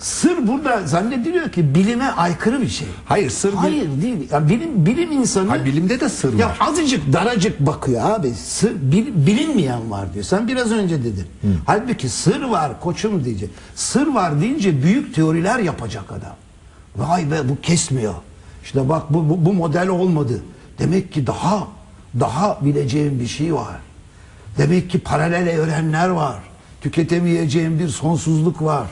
sır 0.00 0.46
burada 0.48 0.86
zannediliyor 0.86 1.52
ki 1.52 1.74
bilime 1.74 2.04
aykırı 2.04 2.60
bir 2.62 2.68
şey. 2.68 2.88
Hayır, 3.04 3.30
sır 3.30 3.52
bil- 3.52 3.56
Hayır 3.56 3.88
değil. 4.02 4.30
Ya 4.32 4.48
bilim 4.48 4.86
bilim 4.86 5.12
insanı 5.12 5.48
Ha, 5.50 5.64
bilimde 5.64 6.00
de 6.00 6.08
sır 6.08 6.38
ya 6.38 6.48
var. 6.48 6.56
azıcık 6.60 7.12
daracık 7.12 7.60
bakıyor 7.60 8.10
abi. 8.10 8.30
Sır, 8.34 8.70
bil- 8.70 9.26
bilinmeyen 9.26 9.90
var 9.90 10.14
diyor. 10.14 10.24
Sen 10.24 10.48
biraz 10.48 10.72
önce 10.72 10.98
dedin. 11.04 11.26
Halbuki 11.66 12.08
sır 12.08 12.42
var 12.42 12.80
koçum 12.80 13.24
diyecek. 13.24 13.50
Sır 13.74 14.06
var 14.06 14.40
deyince 14.40 14.82
büyük 14.82 15.14
teoriler 15.14 15.58
yapacak 15.58 16.12
adam. 16.12 16.36
Vay 16.96 17.30
be 17.30 17.48
bu 17.48 17.60
kesmiyor. 17.60 18.14
İşte 18.64 18.88
bak 18.88 19.02
bu, 19.10 19.30
bu, 19.30 19.44
bu 19.44 19.52
model 19.52 19.88
olmadı. 19.88 20.42
Demek 20.78 21.12
ki 21.12 21.26
daha 21.26 21.68
daha 22.20 22.58
bileceğim 22.64 23.20
bir 23.20 23.26
şey 23.26 23.54
var. 23.54 23.76
Demek 24.58 24.90
ki 24.90 24.98
paralel 24.98 25.46
evrenler 25.46 26.08
var. 26.08 26.36
Tüketemeyeceğim 26.80 27.78
bir 27.78 27.88
sonsuzluk 27.88 28.62
var. 28.62 28.86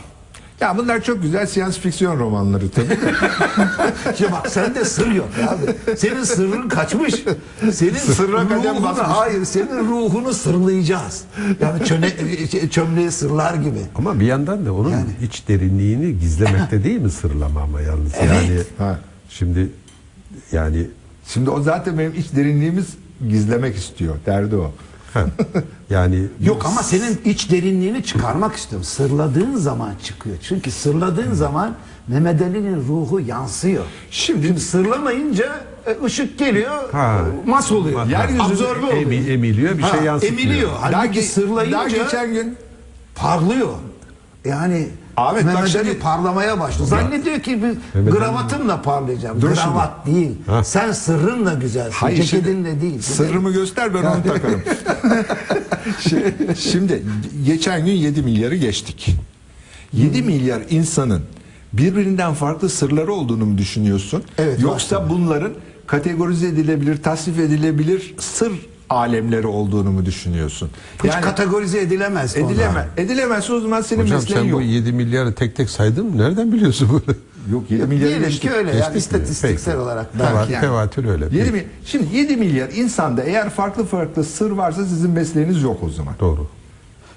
Ya 0.61 0.79
bunlar 0.79 1.01
çok 1.03 1.23
güzel 1.23 1.47
science 1.47 1.81
fiksiyon 1.81 2.19
romanları 2.19 2.71
tabii. 2.71 2.99
Ya 4.23 4.33
bak 4.33 4.49
sende 4.49 4.85
sır 4.85 5.11
yok 5.11 5.29
abi. 5.49 5.97
Senin 5.97 6.25
sırrın 6.25 6.69
kaçmış. 6.69 7.15
Senin 7.73 7.95
Sırra 7.95 8.49
kadem 8.49 8.63
ruhunu, 8.75 8.83
basmış. 8.83 9.07
hayır 9.09 9.45
senin 9.45 9.79
ruhunu 9.89 10.33
sırlayacağız. 10.35 11.25
Yani 11.61 11.85
çöne, 11.85 12.11
çömleği 12.71 13.11
sırlar 13.11 13.55
gibi. 13.55 13.79
Ama 13.95 14.21
bir 14.21 14.27
yandan 14.27 14.67
da 14.67 14.75
onun 14.75 14.91
Yani. 14.91 15.11
iç 15.23 15.49
derinliğini 15.49 16.19
gizlemekte 16.19 16.85
değil 16.85 17.01
mi 17.01 17.11
sırlama 17.11 17.61
ama 17.63 17.81
yalnız 17.81 18.13
yani 18.27 18.59
Ha. 18.79 18.99
Şimdi 19.39 19.69
yani 20.53 20.87
Şimdi 21.27 21.51
o 21.51 21.63
zaten 21.63 21.99
benim 21.99 22.15
iç 22.15 22.27
derinliğimiz 22.37 22.87
gizlemek 23.29 23.77
istiyor. 23.77 24.17
Derdi 24.27 24.57
o. 24.57 24.73
yani 25.91 26.27
Yok 26.41 26.67
ama 26.67 26.83
senin 26.83 27.21
iç 27.25 27.51
derinliğini 27.51 28.05
çıkarmak 28.05 28.57
istiyorum. 28.57 28.85
Sırladığın 28.85 29.57
zaman 29.57 29.95
çıkıyor. 30.05 30.37
Çünkü 30.43 30.71
sırladığın 30.71 31.33
zaman 31.33 31.75
Mehmet 32.09 32.43
Ali'nin 32.43 32.77
ruhu 32.89 33.21
yansıyor. 33.21 33.85
Şimdi- 34.11 34.47
Şimdi 34.47 34.61
sırlamayınca 34.61 35.61
e, 35.87 36.05
ışık 36.05 36.39
geliyor, 36.39 36.91
Ha. 36.93 37.25
mas 37.47 37.73
oluyor. 37.73 38.07
Yeryüzünde 38.07 38.43
Absorbe 38.43 38.87
oluyor. 38.87 39.03
emi- 39.03 39.31
emiliyor 39.33 39.79
bir 39.79 39.83
şey 39.85 40.01
yansıtmıyor. 40.01 40.43
Emiliyor. 40.45 40.71
Daha, 40.71 40.83
Halbuki 40.99 41.19
ge- 41.21 41.23
sırlayınca 41.23 41.77
daha 41.79 41.89
geçen 41.89 42.33
gün 42.35 42.57
parlıyor. 43.15 43.73
Yani 44.45 44.89
Ahmet 45.29 45.47
bak 45.47 45.55
Mehmet 45.55 45.77
Ali 45.77 45.87
şimdi- 45.87 45.99
parlamaya 45.99 46.61
başladı. 46.61 46.87
Zannediyor 46.89 47.41
ki 47.41 47.51
bir 47.63 47.63
Mehmet 47.63 47.79
Ali- 47.97 48.11
gravatımla 48.11 48.83
parlayacağım. 48.83 49.41
Dur 49.43 49.49
Gravat 49.49 50.07
değil. 50.07 50.31
Ha. 50.47 50.65
Sen 50.65 50.93
sırrınla 50.93 51.55
güzelsin. 51.55 51.93
Hayır, 51.93 52.23
Ceketinle 52.23 52.71
şimdi 52.71 52.81
değil. 52.83 53.01
Sırrımı 53.03 53.53
göster 53.53 53.95
ben 53.95 54.03
onu 54.03 54.23
takarım. 54.23 54.63
Şey- 56.01 56.35
Şimdi 56.59 57.03
geçen 57.47 57.85
gün 57.87 57.93
7 57.93 58.23
milyarı 58.23 58.55
geçtik. 58.57 59.17
7 59.93 60.23
milyar 60.23 60.63
insanın 60.71 61.23
birbirinden 61.73 62.35
farklı 62.35 62.69
sırları 62.69 63.13
olduğunu 63.13 63.47
mu 63.47 63.59
düşünüyorsun? 63.59 64.23
Evet, 64.39 64.61
Yoksa 64.61 65.09
bunların 65.11 65.53
kategorize 65.87 66.47
edilebilir, 66.49 67.03
tasnif 67.03 67.39
edilebilir 67.39 68.15
sır 68.19 68.53
alemleri 68.93 69.47
olduğunu 69.47 69.91
mu 69.91 70.07
düşünüyorsun? 70.07 70.71
Hiç 71.05 71.13
kategorize 71.13 71.81
edilemez. 71.81 72.37
edileme, 72.37 72.89
edilemezse 72.97 73.53
o 73.53 73.61
zaman 73.61 73.81
senin 73.81 74.03
hocam 74.03 74.19
mesleğin 74.19 74.41
sen 74.43 74.49
yok. 74.49 74.59
bu 74.61 74.63
7 74.65 74.93
milyarı 74.93 75.35
tek 75.35 75.57
tek 75.57 75.71
saydın 75.71 76.07
mı? 76.07 76.19
Nereden 76.19 76.53
biliyorsun 76.53 76.89
bunu? 76.91 77.17
Yok 77.53 77.71
7 77.71 77.83
milyarı 77.85 78.09
Diyelim 78.09 78.29
geçtik. 78.29 78.43
ki 78.43 78.51
öyle 78.57 78.69
yani 78.71 78.77
Geçtik 78.79 78.95
mi? 78.95 78.99
istatistiksel 78.99 79.75
Peki. 79.75 79.85
olarak. 79.85 80.07
Teva- 80.19 80.37
belki. 80.49 80.61
Tevatür 80.61 81.05
öyle. 81.05 81.25
7 81.37 81.51
mi? 81.53 81.65
Şimdi 81.85 82.17
7 82.17 82.37
milyar 82.37 82.69
insanda 82.69 83.23
eğer 83.23 83.51
farklı 83.51 83.85
farklı 83.85 84.25
sır 84.25 84.51
varsa 84.51 84.85
sizin 84.85 85.11
mesleğiniz 85.11 85.63
yok 85.63 85.79
o 85.83 85.91
zaman. 85.91 86.15
Doğru. 86.21 86.47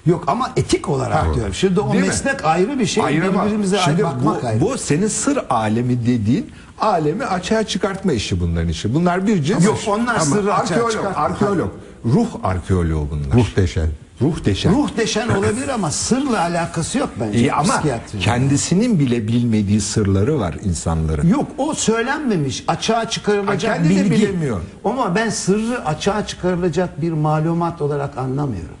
Yok 0.06 0.24
ama 0.26 0.52
etik 0.56 0.88
olarak 0.88 1.34
diyorum. 1.34 1.54
Şimdi 1.54 1.80
o 1.80 1.92
Değil 1.92 2.02
mi? 2.02 2.08
meslek 2.08 2.44
ayrı 2.44 2.78
bir 2.78 2.86
şey. 2.86 3.04
Ayırama. 3.04 3.44
Birbirimize 3.44 3.78
Şimdi 3.84 4.02
bakmak 4.02 4.42
bu, 4.42 4.46
ayrı. 4.46 4.60
bu 4.60 4.78
senin 4.78 5.08
sır 5.08 5.38
alemi 5.50 6.06
dediğin 6.06 6.50
alemi 6.80 7.24
açığa 7.24 7.62
çıkartma 7.64 8.12
işi 8.12 8.40
bunların 8.40 8.68
işi. 8.68 8.94
Bunlar 8.94 9.26
bir 9.26 9.42
cins. 9.42 9.64
Yok, 9.64 9.78
onlar 9.86 10.18
sırrı 10.18 10.54
açığa 10.54 10.74
arkeolog, 10.74 10.92
çıkartma. 10.92 11.22
arkeolog. 11.22 11.70
Ruh 12.04 12.26
arkeoloğu 12.44 13.08
bunlar. 13.10 13.34
Ruh 13.36 13.56
deşen. 13.56 13.88
Ruh 14.22 14.44
deşen. 14.44 14.72
Ruh 14.74 14.88
deşen 14.96 15.28
olabilir 15.28 15.68
ama 15.68 15.90
sırla 15.90 16.40
alakası 16.40 16.98
yok 16.98 17.08
bence. 17.20 17.38
İyi 17.38 17.52
ama 17.52 17.72
psikiyatrinin. 17.72 18.22
kendisinin 18.22 18.98
bile 19.00 19.28
bilmediği 19.28 19.80
sırları 19.80 20.38
var 20.40 20.54
insanların. 20.64 21.28
Yok 21.28 21.46
o 21.58 21.74
söylenmemiş. 21.74 22.64
Açığa 22.68 23.10
çıkarılacak 23.10 23.72
Ha, 23.72 23.76
kendi 23.76 23.88
de 23.88 23.94
bilgi. 24.04 24.10
bilemiyor. 24.10 24.60
Ama 24.84 25.14
ben 25.14 25.30
sırrı 25.30 25.84
açığa 25.84 26.26
çıkarılacak 26.26 27.00
bir 27.02 27.12
malumat 27.12 27.82
olarak 27.82 28.18
anlamıyorum. 28.18 28.74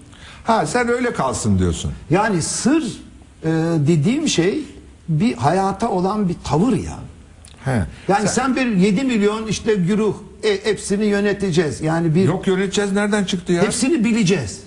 Ha 0.44 0.66
sen 0.66 0.88
öyle 0.88 1.12
kalsın 1.12 1.58
diyorsun. 1.58 1.92
Yani 2.10 2.42
sır 2.42 2.82
e, 2.82 3.48
dediğim 3.86 4.28
şey 4.28 4.58
bir 5.08 5.34
hayata 5.36 5.88
olan 5.90 6.28
bir 6.28 6.36
tavır 6.44 6.72
ya. 6.72 6.96
He. 7.66 7.82
Yani 8.08 8.28
sen, 8.28 8.56
bir 8.56 8.66
7 8.66 9.04
milyon 9.04 9.46
işte 9.46 9.74
güruh 9.74 10.14
e, 10.42 10.64
hepsini 10.64 11.04
yöneteceğiz. 11.04 11.80
Yani 11.80 12.14
bir 12.14 12.24
Yok 12.24 12.46
yöneteceğiz 12.46 12.92
nereden 12.92 13.24
çıktı 13.24 13.52
ya? 13.52 13.62
hepsini 13.62 14.04
bileceğiz. 14.04 14.60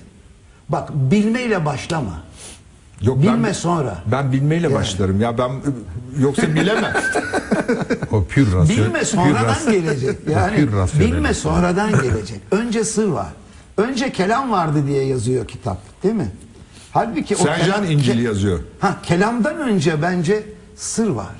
Bak 0.70 0.90
bilmeyle 0.94 1.66
başlama. 1.66 2.22
Yok, 3.02 3.22
bilme 3.24 3.48
ben, 3.48 3.54
sonra. 3.54 4.04
Ben 4.06 4.32
bilmeyle 4.32 4.74
başlarım. 4.74 5.22
Ya 5.22 5.38
ben 5.38 5.52
yoksa 6.20 6.56
bilemem. 6.56 6.94
O 8.12 8.24
pür 8.24 8.54
rasyon. 8.54 8.86
Bilme 8.86 9.06
sonradan 9.06 9.72
gelecek. 9.72 10.18
Yani 10.32 10.56
pür 10.56 11.00
bilme 11.00 11.34
sonradan 11.34 11.92
gelecek. 11.92 12.42
Önce 12.52 12.84
sır 12.84 13.08
var. 13.08 13.30
Önce 13.78 14.12
kelam 14.12 14.52
vardı 14.52 14.88
diye 14.88 15.06
yazıyor 15.06 15.48
kitap, 15.48 16.04
değil 16.04 16.16
mi? 16.16 16.32
Halbuki 16.92 17.36
o 17.36 17.38
Sercan 17.38 17.86
kelam- 17.88 18.24
yazıyor. 18.24 18.60
Ha 18.80 18.98
kelamdan 19.04 19.60
önce 19.60 20.02
bence 20.02 20.44
sır 20.76 21.10
var. 21.10 21.36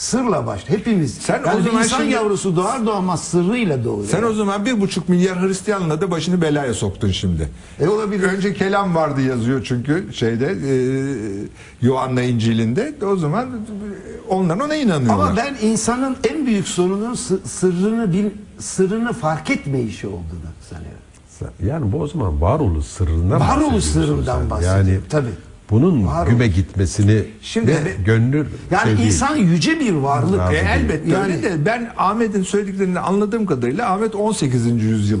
Sırla 0.00 0.46
baş. 0.46 0.68
Hepimiz. 0.68 1.14
Sen 1.14 1.42
yani 1.46 1.60
o 1.60 1.62
zaman 1.62 1.82
insan 1.84 1.98
şimdi- 1.98 2.12
yavrusu 2.12 2.56
doğar 2.56 2.86
doğmaz 2.86 3.24
sırrıyla 3.24 3.84
doğuyor. 3.84 4.08
Sen 4.08 4.22
o 4.22 4.32
zaman 4.32 4.66
bir 4.66 4.80
buçuk 4.80 5.08
milyar 5.08 5.40
Hristiyanla 5.42 6.00
da 6.00 6.10
başını 6.10 6.42
belaya 6.42 6.74
soktun 6.74 7.10
şimdi. 7.10 7.48
E 7.80 7.88
olabilir. 7.88 8.22
Önce 8.22 8.54
kelam 8.54 8.94
vardı 8.94 9.20
yazıyor 9.22 9.64
çünkü 9.64 10.06
şeyde 10.12 10.46
e, 10.46 10.72
Yuhanna 11.86 12.22
İncil'inde. 12.22 12.94
O 13.06 13.16
zaman 13.16 13.48
onlar 14.28 14.56
ona 14.60 14.74
inanıyorlar. 14.74 15.26
Ama 15.26 15.36
ben 15.36 15.56
insanın 15.68 16.16
en 16.30 16.46
büyük 16.46 16.68
sorunun 16.68 17.14
sı- 17.14 17.40
sırrını 17.44 18.12
bil, 18.12 18.30
sırrını 18.58 19.12
fark 19.12 19.50
etmeyişi 19.50 20.06
olduğunu 20.06 20.50
sanıyorum. 20.70 21.00
Yani 21.66 21.92
bu 21.92 22.00
o 22.00 22.06
zaman 22.08 22.40
varoluş 22.40 22.84
sırrından 22.86 23.40
Varoluş 23.40 23.84
sırrından 23.84 24.50
bahsediyorum, 24.50 24.88
Yani 24.88 25.00
tabii. 25.10 25.30
Bunun 25.70 26.06
Varoluş. 26.06 26.30
güme 26.32 26.46
gitmesini 26.48 27.22
Şimdi 27.42 27.76
gönlü 28.06 28.46
Yani 28.70 28.82
şey 28.88 28.96
değil. 28.96 29.06
insan 29.06 29.36
yüce 29.36 29.80
bir 29.80 29.92
varlık. 29.92 30.38
Razı 30.40 30.52
E, 30.52 30.56
değil. 30.56 30.66
elbette 30.70 31.10
Yani- 31.10 31.22
öyle 31.24 31.42
de 31.42 31.66
ben 31.66 31.90
Ahmet'in 31.96 32.42
söylediklerini 32.42 32.98
anladığım 33.00 33.46
kadarıyla 33.46 33.92
Ahmet 33.92 34.14
18. 34.14 34.84
yüzyıl 34.84 35.20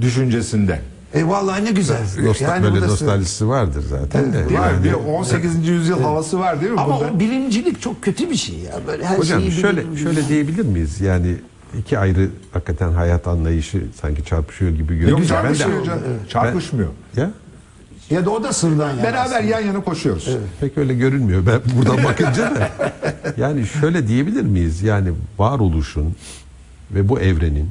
düşüncesinde. 0.00 0.80
E 1.14 1.24
vallahi 1.28 1.64
ne 1.64 1.70
güzel. 1.70 1.96
Nostal- 2.22 2.42
Yani 2.42 2.62
böyle 2.62 2.80
nostaljisi 2.86 3.48
vardır 3.48 3.84
zaten 3.90 4.32
de. 4.32 4.36
Değil 4.48 4.50
Yani- 4.50 4.78
mi? 4.78 4.84
Bir 4.84 4.92
18. 4.92 5.68
yüzyıl 5.68 6.00
havası 6.02 6.38
var 6.38 6.60
değil 6.60 6.72
mi? 6.72 6.80
Ama 6.80 7.00
bunda? 7.00 7.12
o 7.16 7.20
bilimcilik 7.20 7.80
çok 7.80 8.02
kötü 8.02 8.30
bir 8.30 8.36
şey 8.36 8.56
ya. 8.58 8.80
Böyle 8.86 9.04
her 9.06 9.18
Hocam 9.18 9.40
şeyi 9.40 9.52
şöyle 9.52 9.80
bilim- 9.80 9.96
şöyle 9.98 10.28
diyebilir 10.28 10.64
miyiz? 10.64 11.00
Yani 11.00 11.34
iki 11.78 11.98
ayrı 11.98 12.28
hakikaten 12.52 12.92
hayat 12.92 13.26
anlayışı 13.26 13.82
sanki 14.00 14.24
çarpışıyor 14.24 14.70
gibi 14.70 14.86
görünüyor. 14.98 15.08
Yok 15.10 15.18
Ben 15.18 15.24
de- 15.24 15.28
çarpışmıyor 15.28 15.84
canım. 15.84 16.00
Çarpışmıyor. 16.28 16.88
Ya 17.16 17.30
Ya 18.10 18.26
da 18.26 18.30
o 18.30 18.42
da 18.42 18.52
sırdan 18.52 18.90
yani. 18.90 19.02
Beraber 19.02 19.42
yan 19.42 19.60
yana 19.60 19.80
koşuyoruz. 19.84 20.28
pek 20.60 20.78
öyle 20.78 20.94
görünmüyor 20.94 21.46
ben 21.46 21.60
buradan 21.76 22.04
bakınca 22.04 22.54
da. 22.54 22.70
Yani 23.36 23.66
şöyle 23.66 24.08
diyebilir 24.08 24.42
miyiz? 24.42 24.82
Yani 24.82 25.12
varoluşun 25.38 26.14
ve 26.90 27.08
bu 27.08 27.20
evrenin 27.20 27.70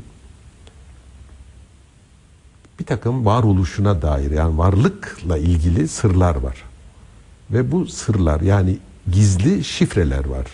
bir 2.80 2.86
takım 2.86 3.26
varoluşuna 3.26 4.02
dair 4.02 4.32
yani 4.32 4.58
varlıkla 4.58 5.38
ilgili 5.38 5.88
sırlar 5.88 6.36
var. 6.36 6.64
Ve 7.52 7.72
bu 7.72 7.88
sırlar 7.88 8.42
yani 8.42 8.78
gizli 9.12 9.64
şifreler 9.64 10.26
var. 10.26 10.46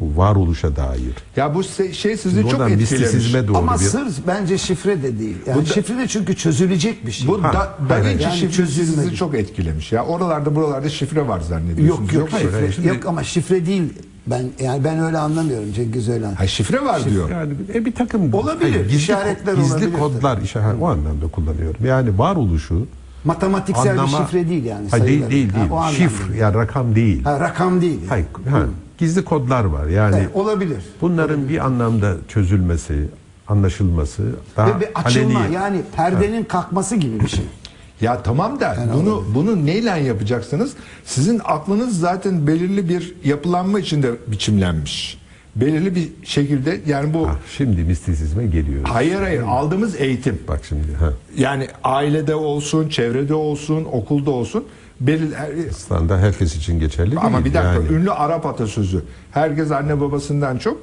Bu 0.00 0.16
varoluşa 0.16 0.76
dair. 0.76 1.00
Ya 1.36 1.54
bu 1.54 1.64
şey 1.92 2.16
sizi 2.16 2.40
Şimdi 2.40 2.50
çok 2.50 2.70
etkilemiş. 2.70 3.34
doğru 3.48 3.56
Ama 3.58 3.74
bir... 3.74 3.78
sır 3.78 4.06
bence 4.26 4.58
şifre 4.58 5.02
de 5.02 5.18
değil. 5.18 5.36
Yani 5.46 5.56
Bu 5.56 5.60
da- 5.62 5.72
şifre 5.74 5.98
de 5.98 6.08
çünkü 6.08 6.36
çözülecek 6.36 7.06
bir 7.06 7.12
şey. 7.12 7.28
Bu 7.28 7.42
Ha, 7.42 7.52
da, 7.52 7.54
Da 7.54 7.94
hayır, 7.94 8.04
Vinci 8.04 8.24
yani 8.24 8.36
şifresi 8.36 8.72
sizi 8.86 9.14
çok 9.16 9.34
etkilemiş. 9.34 9.92
Ya 9.92 10.04
oralarda 10.04 10.54
buralarda 10.56 10.88
şifre 10.88 11.28
var 11.28 11.40
zannediyorsunuz. 11.40 12.12
yok 12.12 12.12
yok 12.12 12.28
hayır, 12.32 12.44
şifre. 12.46 12.58
hayır. 12.60 12.72
Şimdi- 12.72 12.88
Yok 12.88 13.06
ama 13.06 13.24
şifre 13.24 13.66
değil. 13.66 13.82
Ben 14.26 14.44
yani 14.60 14.84
ben 14.84 14.98
öyle 15.00 15.18
anlamıyorum 15.18 15.72
Cengiz 15.72 16.08
öyle. 16.08 16.26
Ha 16.26 16.46
şifre 16.46 16.84
var 16.84 17.04
diyor. 17.10 17.30
Yani 17.30 17.52
e, 17.74 17.84
bir 17.84 17.94
takım 17.94 18.34
Olabilir, 18.34 18.84
gizli, 18.84 18.96
işaretler 18.96 19.54
gizli 19.54 19.74
olabilir 19.74 19.92
kodlar 19.98 20.42
işaret 20.42 20.76
o 20.82 20.86
anlamda 20.88 21.26
kullanıyorum. 21.32 21.86
Yani 21.86 22.18
varoluşu 22.18 22.86
Matematiksel 23.24 23.90
anlama 23.90 24.18
bir 24.20 24.24
şifre 24.24 24.48
değil 24.48 24.64
yani. 24.64 24.88
Hayır, 24.90 25.04
değil 25.06 25.30
değil 25.30 25.48
Ha, 25.50 25.86
değil. 25.88 25.98
Şifre 25.98 26.36
yani 26.38 26.54
rakam 26.54 26.94
değil. 26.94 27.24
Ha, 27.24 27.40
rakam 27.40 27.80
değil. 27.80 28.00
Hayır, 28.08 28.26
ha, 28.50 28.62
gizli 28.98 29.24
kodlar 29.24 29.64
var. 29.64 29.86
Yani 29.86 30.16
Evet, 30.18 30.30
olabilir. 30.34 30.78
bunların 31.00 31.48
bir 31.48 31.66
anlamda 31.66 32.14
çözülmesi, 32.28 33.08
anlaşılması 33.48 34.22
daha 34.56 34.68
Ve 34.76 34.80
bir 34.80 34.88
açılma 34.94 35.40
aleni. 35.40 35.54
yani 35.54 35.80
perdenin 35.96 36.44
kalkması 36.44 36.96
gibi 36.96 37.20
bir 37.20 37.28
şey. 37.28 37.44
Ya 38.00 38.22
tamam 38.22 38.60
da 38.60 38.76
bunu 38.94 39.24
bunu 39.34 39.66
neyle 39.66 39.90
yapacaksınız? 39.90 40.72
Sizin 41.04 41.40
aklınız 41.44 42.00
zaten 42.00 42.46
belirli 42.46 42.88
bir 42.88 43.14
yapılanma 43.24 43.80
içinde 43.80 44.10
biçimlenmiş. 44.26 45.18
Belirli 45.56 45.94
bir 45.94 46.08
şekilde 46.24 46.80
yani 46.86 47.14
bu 47.14 47.28
Ha, 47.28 47.36
şimdi 47.56 47.82
mistisizme 47.84 48.46
geliyoruz. 48.46 48.90
hayır 48.92 49.20
hayır 49.20 49.42
aldığımız 49.42 50.00
eğitim. 50.00 50.38
Bak 50.48 50.60
şimdi 50.68 50.94
ha. 51.00 51.12
Yani 51.36 51.68
ailede 51.84 52.34
olsun, 52.34 52.88
çevrede 52.88 53.34
olsun, 53.34 53.84
okulda 53.92 54.30
olsun 54.30 54.64
belirli 55.00 55.72
Standart 55.72 56.22
herkes 56.22 56.56
için 56.56 56.80
geçerli 56.80 57.10
değil. 57.10 57.20
Ama 57.24 57.44
bir 57.44 57.54
dakika 57.54 57.72
yani. 57.72 57.88
ünlü 57.88 58.10
Arap 58.12 58.46
atasözü. 58.46 59.02
Herkes 59.30 59.70
anne 59.70 60.00
babasından 60.00 60.58
çok 60.58 60.78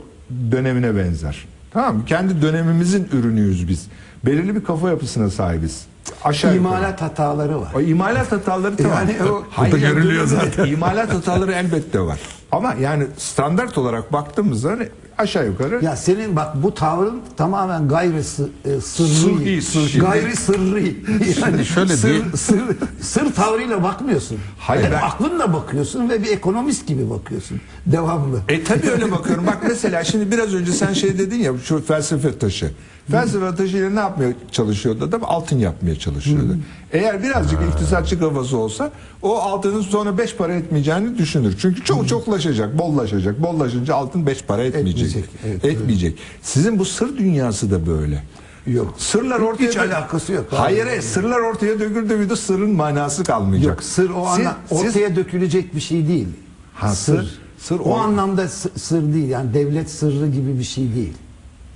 dönemine 0.51 0.95
benzer. 0.95 1.45
Tamam 1.71 1.95
mı? 1.97 2.05
Kendi 2.05 2.41
dönemimizin 2.41 3.07
ürünüyüz 3.13 3.67
biz. 3.67 3.87
Belirli 4.25 4.55
bir 4.55 4.63
kafa 4.63 4.89
yapısına 4.89 5.29
sahibiz. 5.29 5.85
Aşağı 6.23 6.55
yukarı. 6.55 6.73
İmalat 6.75 7.01
hataları 7.01 7.61
var. 7.61 7.71
O 7.75 7.81
imalat 7.81 8.31
hataları 8.31 8.75
tamam. 8.77 8.97
Yani 8.97 9.29
o- 9.31 9.43
da 9.57 9.67
yani 9.77 9.79
görülüyor 9.79 10.25
zaten. 10.27 10.65
İmalat 10.65 11.13
hataları 11.13 11.51
elbette 11.51 11.99
var. 11.99 12.19
Ama 12.51 12.73
yani 12.73 13.07
standart 13.17 13.77
olarak 13.77 14.13
baktığımızda 14.13 14.69
hani 14.71 14.87
aşağı 15.17 15.45
yukarı 15.45 15.85
Ya 15.85 15.95
senin 15.95 16.35
bak 16.35 16.63
bu 16.63 16.73
tavrın 16.73 17.21
tamamen 17.37 17.87
gayri 17.87 18.23
sı, 18.23 18.49
e, 18.65 18.81
sırrı. 18.81 19.07
Sır 19.07 19.45
değil, 19.45 19.61
sır 19.61 19.87
şimdi. 19.89 20.05
Gayri 20.05 20.35
sırrı. 20.35 20.83
Yani 21.41 21.65
şöyle 21.65 21.97
sır, 21.97 22.09
değil. 22.09 22.23
Sır, 22.35 22.59
sır 23.01 23.33
tavrıyla 23.33 23.83
bakmıyorsun. 23.83 24.37
Hayır, 24.59 24.83
Hep 24.83 24.91
ben- 24.91 25.01
aklınla 25.01 25.53
bakıyorsun 25.53 26.09
ve 26.09 26.23
bir 26.23 26.27
ekonomist 26.27 26.87
gibi 26.87 27.09
bakıyorsun. 27.09 27.61
Devamlı. 27.85 28.39
E 28.49 28.63
tabii 28.63 28.89
öyle 28.89 29.11
bakıyorum. 29.11 29.47
Bak 29.47 29.57
mesela 29.67 30.03
şimdi 30.03 30.31
biraz 30.31 30.53
önce 30.53 30.71
sen 30.71 30.93
şey 30.93 31.17
dedin 31.19 31.39
ya 31.39 31.53
şu 31.65 31.85
felsefe 31.85 32.37
taşı. 32.37 32.71
Felsefe 33.11 33.55
taşıyla 33.55 33.89
ne 33.89 33.99
yapmaya 33.99 34.33
çalışıyordu 34.51 35.05
adam? 35.05 35.21
Altın 35.23 35.59
yapmaya 35.59 35.99
çalışıyordu. 35.99 36.57
Eğer 36.91 37.23
birazcık 37.23 37.59
iktisatçı 37.73 38.19
kafası 38.19 38.57
olsa 38.57 38.91
o 39.21 39.37
altının 39.37 39.81
sonra 39.81 40.17
beş 40.17 40.35
para 40.35 40.53
etmeyeceğini 40.53 41.17
düşünür. 41.17 41.55
Çünkü 41.61 41.83
çok 41.83 42.07
çoklaşacak, 42.07 42.77
bollaşacak. 42.79 43.41
Bollaşınca 43.43 43.95
altın 43.95 44.25
beş 44.27 44.41
para 44.43 44.63
etmeyecek. 44.63 45.07
Etmeyecek, 45.07 45.29
evet, 45.45 45.65
etmeyecek. 45.65 46.17
Sizin 46.41 46.79
bu 46.79 46.85
sır 46.85 47.17
dünyası 47.17 47.71
da 47.71 47.87
böyle. 47.87 48.23
Yok. 48.67 48.95
Sırlar 48.97 49.39
ortaya 49.39 49.67
Hiç 49.69 49.77
alakası 49.77 50.33
yok. 50.33 50.45
Hayır, 50.49 50.85
hayır, 50.85 51.01
sırlar 51.01 51.39
ortaya 51.39 51.79
döküldü 51.79 52.15
müydü 52.15 52.35
sırrın 52.35 52.71
manası 52.71 53.23
kalmayacak. 53.23 53.69
Yok 53.69 53.83
sır 53.83 54.09
o 54.09 54.13
Siz- 54.35 54.45
anla 54.45 54.57
siz- 54.69 54.77
ortaya 54.87 55.15
dökülecek 55.15 55.75
bir 55.75 55.81
şey 55.81 56.07
değil. 56.07 56.27
Ha, 56.73 56.95
sır- 56.95 57.39
sır 57.57 57.79
o 57.79 57.83
o- 57.83 57.97
anlamda 57.97 58.47
sı- 58.47 58.69
sır 58.79 59.13
değil. 59.13 59.29
Yani 59.29 59.53
devlet 59.53 59.89
sırrı 59.89 60.27
gibi 60.27 60.59
bir 60.59 60.63
şey 60.63 60.95
değil. 60.95 61.13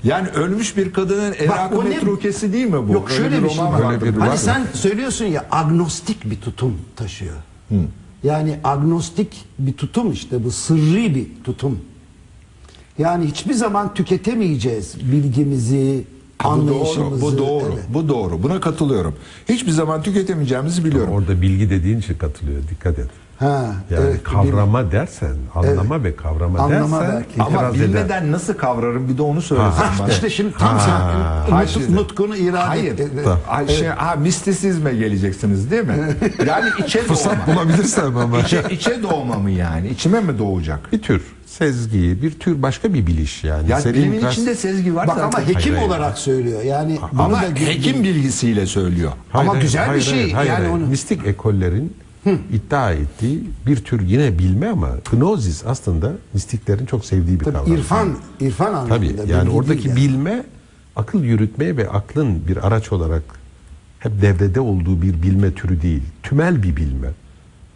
Yani 0.07 0.27
ölmüş 0.29 0.77
bir 0.77 0.93
kadının 0.93 1.33
erakı 1.39 1.85
ne- 1.85 1.89
metrukesi 1.89 2.53
değil 2.53 2.65
mi 2.65 2.87
bu? 2.87 2.93
Yok 2.93 3.11
Öyle 3.11 3.17
şöyle 3.21 3.43
bir, 3.43 3.49
şey 3.49 3.57
roman 3.57 3.83
var. 3.83 4.01
bir- 4.01 4.13
Hani 4.13 4.29
var. 4.29 4.35
sen 4.35 4.67
söylüyorsun 4.73 5.25
ya 5.25 5.45
agnostik 5.51 6.29
bir 6.31 6.35
tutum 6.41 6.73
taşıyor. 6.95 7.35
Yani 8.23 8.59
agnostik 8.63 9.45
bir 9.59 9.73
tutum 9.73 10.11
işte 10.11 10.43
bu 10.43 10.51
sırrı 10.51 11.15
bir 11.15 11.27
tutum. 11.43 11.79
Yani 12.97 13.25
hiçbir 13.25 13.53
zaman 13.53 13.93
tüketemeyeceğiz 13.93 14.95
bilgimizi, 15.11 16.03
Bu 16.39 16.43
doğru, 16.47 16.53
anlayışımızı. 16.53 17.21
bu 17.21 17.37
doğru, 17.37 17.63
Evet. 17.73 17.85
bu 17.89 18.09
doğru. 18.09 18.43
Buna 18.43 18.59
katılıyorum. 18.59 19.15
Hiçbir 19.49 19.71
zaman 19.71 20.03
tüketemeyeceğimizi 20.03 20.85
biliyorum. 20.85 21.13
Orada 21.13 21.41
bilgi 21.41 21.69
dediğin 21.69 21.97
için 21.99 22.13
katılıyor. 22.13 22.61
Dikkat 22.71 22.99
et. 22.99 23.09
Ha, 23.39 23.73
Yani 23.91 24.05
evet, 24.07 24.23
kavrama 24.23 24.91
dersen, 24.91 25.35
anlama 25.55 26.03
ve 26.03 26.15
kavrama 26.15 26.59
Anlama 26.59 27.01
dersen 27.01 27.15
belki. 27.15 27.41
Ama 27.41 27.49
itiraz 27.49 27.75
eder. 27.75 27.87
bilmeden 27.87 28.31
nasıl 28.31 28.53
kavrarım 28.53 29.09
bir 29.09 29.17
de 29.17 29.21
onu 29.21 29.41
söylesen 29.41 29.69
Ha, 29.69 29.91
bana. 29.99 30.07
işte 30.09 30.29
şimdi 30.29 30.53
tam 30.57 30.79
sen 30.79 30.91
Hayır, 31.55 31.69
nut- 31.69 31.89
nutkunu 31.89 32.37
irade 32.37 32.57
Hayır. 32.57 32.99
et. 32.99 33.09
Ay, 33.49 33.67
şey, 33.67 33.87
ha, 33.87 34.15
mistisizme 34.15 34.93
geleceksiniz 34.93 35.71
değil 35.71 35.83
mi? 35.83 35.97
Yani 36.47 36.69
içe 36.85 37.01
doğma. 37.09 37.47
bulabilirsem 37.55 38.17
ama. 38.17 38.39
içe, 38.39 38.63
içe 38.69 39.03
doğma 39.03 39.35
mı 39.35 39.51
yani? 39.51 39.87
İçime 39.89 40.19
mi 40.19 40.39
doğacak? 40.39 40.91
bir 40.93 41.01
tür 41.01 41.21
sezgi, 41.45 42.21
bir 42.21 42.31
tür 42.39 42.61
başka 42.61 42.93
bir 42.93 43.07
biliş 43.07 43.43
yani. 43.43 43.69
Ya 43.69 43.81
Senin 43.81 43.95
bilimin 43.95 44.21
ras- 44.21 44.31
içinde 44.31 44.55
sezgi 44.55 44.95
var 44.95 45.07
Bak 45.07 45.15
zaten. 45.17 45.37
ama 45.37 45.47
hekim 45.47 45.53
Hayır, 45.55 45.75
hayır. 45.77 45.87
olarak 45.87 46.17
söylüyor. 46.17 46.61
Yani 46.63 46.99
bunu 47.13 47.21
Ama 47.23 47.37
da 47.37 47.41
hekim 47.59 48.03
bilgisiyle 48.03 48.65
söylüyor. 48.65 49.11
Ama 49.33 49.55
güzel 49.55 49.95
bir 49.95 50.01
şey. 50.01 50.27
Yani 50.47 50.67
onu- 50.69 50.85
Mistik 50.87 51.27
ekollerin 51.27 51.93
iddia 52.53 52.91
ettiği 52.91 53.43
bir 53.67 53.75
tür 53.77 54.01
yine 54.01 54.39
bilme 54.39 54.67
ama 54.67 54.89
gnozis 55.11 55.65
aslında 55.65 56.11
mistiklerin 56.33 56.85
çok 56.85 57.05
sevdiği 57.05 57.39
bir 57.39 57.45
Tabii 57.45 57.55
kavram. 57.57 57.73
irfan, 57.73 58.09
irfan 58.39 58.73
anlamında. 58.73 58.95
Tabii 58.95 59.31
yani 59.31 59.49
oradaki 59.49 59.87
yani. 59.87 59.97
bilme 59.97 60.43
akıl 60.95 61.23
yürütmeye 61.23 61.77
ve 61.77 61.89
aklın 61.89 62.47
bir 62.47 62.67
araç 62.67 62.91
olarak 62.91 63.23
hep 63.99 64.21
devrede 64.21 64.59
olduğu 64.59 65.01
bir 65.01 65.21
bilme 65.21 65.53
türü 65.53 65.81
değil. 65.81 66.01
Tümel 66.23 66.63
bir 66.63 66.75
bilme. 66.75 67.07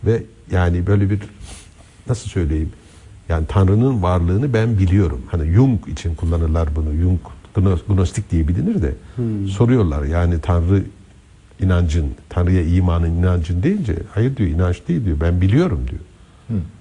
Ve 0.06 0.24
yani 0.52 0.88
böyle 0.88 1.10
bir 1.10 1.20
nasıl 2.10 2.30
söyleyeyim? 2.30 2.70
Yani 3.30 3.46
Tanrı'nın 3.50 4.04
varlığını 4.04 4.54
ben 4.54 4.80
biliyorum. 4.80 5.22
Hani 5.32 5.52
Jung 5.54 5.88
için 5.88 6.16
kullanırlar 6.16 6.76
bunu. 6.76 6.94
Jung 7.02 7.20
gno- 7.56 7.80
gnostik 7.96 8.32
diye 8.32 8.48
bilinir 8.48 8.82
de 8.82 8.94
soruyorlar 9.50 10.04
yani 10.04 10.42
Tanrı 10.42 10.84
inancın, 11.62 12.06
Tanrı'ya 12.30 12.64
imanın 12.64 13.10
inancın 13.12 13.64
deyince 13.64 13.96
hayır 14.12 14.38
diyor 14.38 14.50
inanç 14.50 14.82
değil 14.88 15.06
diyor. 15.06 15.18
Ben 15.22 15.42
biliyorum 15.42 15.82
diyor. 15.92 16.02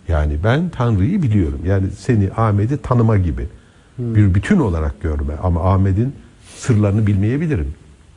Yani 0.09 0.37
ben 0.45 0.69
Tanrı'yı 0.69 1.23
biliyorum. 1.23 1.61
Yani 1.67 1.87
seni 1.99 2.31
Ahmet'i 2.37 2.77
tanıma 2.77 3.17
gibi. 3.17 3.49
Bir 3.99 4.35
bütün 4.35 4.59
olarak 4.59 5.01
görme. 5.03 5.35
Ama 5.43 5.73
Ahmet'in 5.75 6.13
sırlarını 6.57 7.07
bilmeyebilirim. 7.07 7.75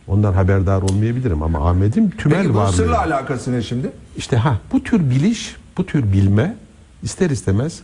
Ondan 0.07 0.33
haberdar 0.33 0.81
olmayabilirim 0.81 1.43
ama 1.43 1.69
Ahmet'in 1.69 2.09
tümel 2.09 2.37
Peki 2.41 2.53
bu 2.53 2.57
varlığı. 2.57 2.73
sırla 2.73 2.99
alakası 2.99 3.53
ne 3.53 3.61
şimdi? 3.61 3.91
İşte 4.17 4.37
ha 4.37 4.57
bu 4.71 4.83
tür 4.83 5.09
biliş, 5.09 5.55
bu 5.77 5.85
tür 5.85 6.13
bilme 6.13 6.55
ister 7.03 7.29
istemez 7.29 7.81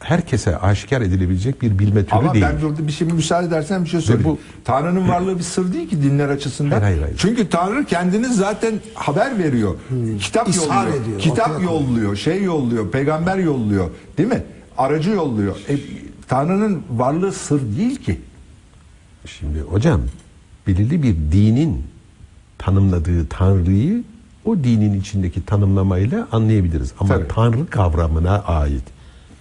herkese 0.00 0.56
aşikar 0.58 1.00
edilebilecek 1.00 1.62
bir 1.62 1.78
bilme 1.78 2.04
türü 2.04 2.14
Ama 2.18 2.34
değil. 2.34 2.44
ben 2.44 2.62
burada 2.62 2.86
bir 2.86 2.92
şey 2.92 3.08
müsaade 3.08 3.46
edersen 3.46 3.84
bir 3.84 3.88
şey 3.88 4.00
söyleyeyim. 4.00 4.30
bu- 4.30 4.38
Tanrı'nın 4.64 5.08
varlığı 5.08 5.38
bir 5.38 5.42
sır 5.42 5.72
değil 5.72 5.88
ki 5.90 6.02
dinler 6.02 6.28
açısından. 6.28 6.70
Hayır, 6.70 6.82
hayır, 6.84 7.02
hayır. 7.02 7.16
Çünkü 7.18 7.48
Tanrı 7.48 7.84
kendini 7.84 8.26
zaten 8.34 8.74
haber 8.94 9.38
veriyor. 9.38 9.74
Kitap 10.20 10.48
İshar 10.48 10.62
yolluyor. 10.86 11.02
ediyor, 11.04 11.18
Kitap 11.20 11.62
yolluyor, 11.62 12.16
şey 12.16 12.42
yolluyor, 12.42 12.90
peygamber 12.90 13.38
yolluyor. 13.38 13.90
Değil 14.18 14.28
mi? 14.28 14.42
Aracı 14.78 15.10
yolluyor. 15.10 15.56
E, 15.68 15.76
Tanrı'nın 16.28 16.82
varlığı 16.90 17.32
sır 17.32 17.60
değil 17.78 17.96
ki. 17.96 18.20
Şimdi 19.26 19.60
hocam 19.60 20.00
belirli 20.66 21.02
bir 21.02 21.14
dinin 21.32 21.82
tanımladığı 22.58 23.26
Tanrı'yı 23.26 24.02
o 24.44 24.56
dinin 24.56 25.00
içindeki 25.00 25.44
tanımlamayla 25.46 26.28
anlayabiliriz. 26.32 26.92
Ama 27.00 27.14
Tabii. 27.14 27.28
Tanrı 27.28 27.66
kavramına 27.70 28.38
ait 28.40 28.82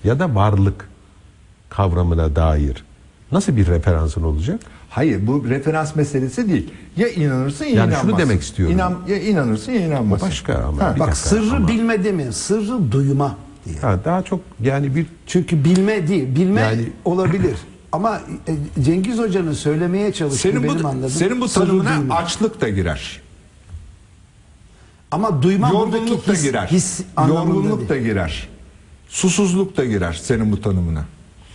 ya 0.03 0.19
da 0.19 0.35
varlık 0.35 0.89
kavramına 1.69 2.35
dair 2.35 2.83
nasıl 3.31 3.55
bir 3.57 3.67
referansın 3.67 4.23
olacak? 4.23 4.59
Hayır 4.89 5.27
bu 5.27 5.45
referans 5.49 5.95
meselesi 5.95 6.49
değil. 6.49 6.73
Ya 6.97 7.09
inanırsın 7.09 7.65
ya 7.65 7.71
Yani 7.71 7.91
şunu 7.93 8.01
inanmazsın. 8.01 8.29
demek 8.29 8.41
istiyorum. 8.41 8.75
İnan, 8.75 8.97
ya 9.07 9.19
inanırsın 9.21 9.71
ya 9.71 9.81
inanmazsın. 9.87 10.27
Başka 10.27 10.53
ama. 10.57 10.83
Ha, 10.83 10.95
bir 10.95 10.99
Bak 10.99 11.07
dakika 11.07 11.15
sırrı 11.29 11.55
ama- 11.55 11.67
bilme 11.67 12.03
demiyor. 12.03 12.31
Sırrı 12.31 12.91
duyma 12.91 13.35
diye. 13.65 13.79
Ha, 13.79 13.99
daha 14.05 14.23
çok 14.23 14.39
yani 14.61 14.95
bir 14.95 15.05
Çünkü 15.27 15.63
bilme 15.65 16.07
değil. 16.07 16.35
Bilme 16.35 16.61
Yani- 16.61 16.89
olabilir. 17.05 17.55
Ama 17.91 18.21
e, 18.47 18.81
Cengiz 18.83 19.17
Hoca'nın 19.19 19.53
söylemeye 19.53 20.13
çalıştığı 20.13 20.39
Senin 20.41 20.63
benim 20.63 20.83
bu, 20.83 20.87
anladığım 20.87 21.09
senin 21.09 21.41
bu 21.41 21.47
tanımına 21.47 21.97
duyma. 21.99 22.15
açlık 22.15 22.61
da 22.61 22.69
girer. 22.69 23.21
Ama 25.11 25.41
duyma 25.43 25.67
Yorgunluk 25.69 25.91
buradaki 26.09 26.27
da 26.27 26.33
his, 26.33 26.43
girer. 26.43 26.67
his 26.67 27.01
Yorgunluk 27.27 27.89
da 27.89 27.97
girer. 27.97 28.47
Susuzluk 29.09 29.77
da 29.77 29.85
girer 29.85 30.19
senin 30.23 30.51
bu 30.51 30.61
tanımına. 30.61 31.05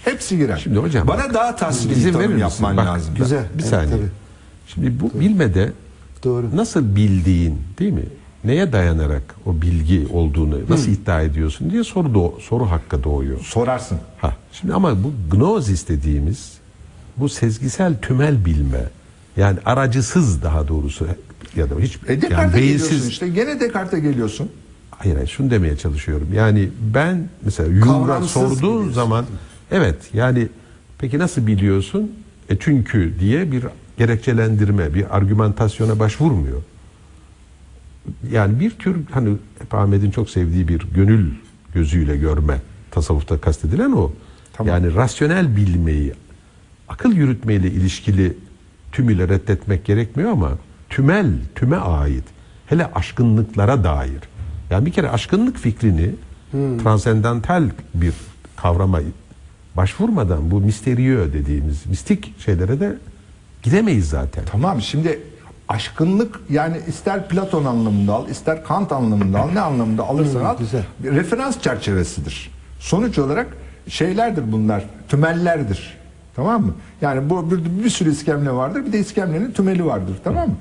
Hepsi 0.05 0.37
girer. 0.39 0.57
Şimdi 0.65 0.79
hocam 0.79 1.09
Bana 1.09 1.19
bak, 1.25 1.35
daha 1.35 1.57
tasviri 1.57 2.03
tanım 2.03 2.19
verir 2.21 2.29
misin? 2.29 2.41
yapman 2.41 2.77
Bak, 2.77 2.87
lazım. 2.87 3.15
Güzel. 3.15 3.45
Bir 3.55 3.61
Evet, 3.61 3.67
saniye. 3.71 3.97
tabii. 3.97 4.09
Şimdi 4.67 5.01
bu 5.01 5.21
bilmede 5.21 5.73
Doğru. 6.25 6.57
nasıl 6.57 6.97
bildiğin 6.97 7.59
değil 7.79 7.93
mi? 7.93 8.05
Neye 8.45 8.73
dayanarak 8.73 9.23
o 9.47 9.63
bilgi 9.63 10.09
olduğunu 10.13 10.59
nasıl 10.69 10.91
iddia 10.93 11.23
ediyorsun 11.23 11.71
diye 11.71 11.85
soru 11.85 12.09
doğ- 12.15 12.41
soru 12.41 12.71
hakkı 12.71 13.05
doğuyor. 13.05 13.41
Sorarsın. 13.41 13.99
Ha, 14.21 14.37
şimdi 14.53 14.75
ama 14.75 15.05
bu 15.05 15.13
gnozis 15.31 15.89
dediğimiz 15.89 16.53
bu 17.17 17.29
sezgisel 17.29 17.95
tümel 18.03 18.45
bilme 18.45 18.81
yani 19.37 19.59
aracısız 19.65 20.43
daha 20.43 20.69
doğrusu 20.69 21.07
ya 21.57 21.71
da 21.71 21.75
hiç 21.81 21.99
E 22.09 22.19
yani 22.31 22.55
beyinsiz 22.55 23.09
işte. 23.09 23.29
Gene 23.29 23.61
Descartes'e 23.61 24.01
geliyorsun. 24.01 24.49
Hayır 25.05 25.17
hayır 25.17 25.29
şunu 25.29 25.51
demeye 25.51 25.77
çalışıyorum. 25.77 26.29
Yani 26.35 26.69
ben 26.95 27.29
mesela 27.43 27.75
Jung'a 27.75 28.23
sorduğun 28.23 28.59
biliyorsun. 28.59 28.93
zaman 28.93 29.25
evet 29.71 29.97
yani 30.15 30.49
peki 30.99 31.19
nasıl 31.19 31.47
biliyorsun? 31.47 32.13
E 32.49 32.57
çünkü 32.61 33.15
diye 33.21 33.53
bir 33.53 33.65
gerekçelendirme, 33.99 34.95
bir 34.95 35.17
argümantasyona 35.17 35.99
başvurmuyor. 35.99 36.63
Yani 38.33 38.61
bir 38.61 38.71
tür 38.71 38.97
hani 39.11 39.37
hep 39.59 39.75
Ahmet'in 39.75 40.11
çok 40.11 40.31
sevdiği 40.31 40.69
bir 40.69 40.81
gönül 40.95 41.31
gözüyle 41.75 42.17
görme 42.17 42.61
tasavvufta 42.91 43.41
kastedilen 43.41 43.93
o. 43.93 44.13
Tamam. 44.53 44.75
Yani 44.75 44.95
rasyonel 44.95 45.57
bilmeyi 45.57 46.13
akıl 46.89 47.13
yürütmeyle 47.13 47.71
ilişkili 47.71 48.37
tümüyle 48.93 49.29
reddetmek 49.29 49.85
gerekmiyor 49.85 50.31
ama 50.31 50.51
tümel, 50.91 51.33
tüme 51.55 51.77
ait 51.77 52.25
hele 52.67 52.87
aşkınlıklara 52.93 53.85
dair. 53.85 54.21
Yani 54.71 54.87
bir 54.87 54.93
kere 54.93 55.11
aşkınlık 55.11 55.57
fikrini 55.59 56.11
transendantal 56.83 57.71
bir 57.95 58.15
kavrama 58.57 59.01
başvurmadan 59.77 60.51
bu 60.51 60.61
misteriyo 60.61 61.33
dediğimiz 61.33 61.87
mistik 61.87 62.41
şeylere 62.41 62.81
de 62.81 62.97
gidemeyiz 63.63 64.09
zaten. 64.09 64.45
Tamam 64.53 64.81
şimdi 64.81 65.21
aşkınlık 65.69 66.41
yani 66.51 66.77
ister 66.89 67.29
Platon 67.29 67.65
anlamında 67.65 68.15
al, 68.15 68.29
ister 68.29 68.65
Kant 68.65 68.93
anlamında 68.93 69.41
al, 69.41 69.51
ne 69.51 69.61
anlamında 69.61 70.03
alırsan 70.05 70.45
al, 70.45 70.59
güzel. 70.59 70.85
bir 70.99 71.11
referans 71.13 71.61
çerçevesidir. 71.61 72.51
Sonuç 72.81 73.19
olarak 73.19 73.47
şeylerdir 73.89 74.53
bunlar, 74.53 74.85
tümellerdir. 75.09 75.97
Tamam 76.37 76.63
mı? 76.63 76.75
Yani 77.01 77.31
bu 77.31 77.51
bir, 77.51 77.85
bir 77.85 77.91
sürü 77.91 78.11
iskemle 78.11 78.51
vardır, 78.51 78.87
bir 78.87 78.93
de 78.93 78.99
iskemlenin 78.99 79.53
tümeli 79.53 79.87
vardır. 79.87 80.17
Tamam 80.25 80.49
mı? 80.49 80.57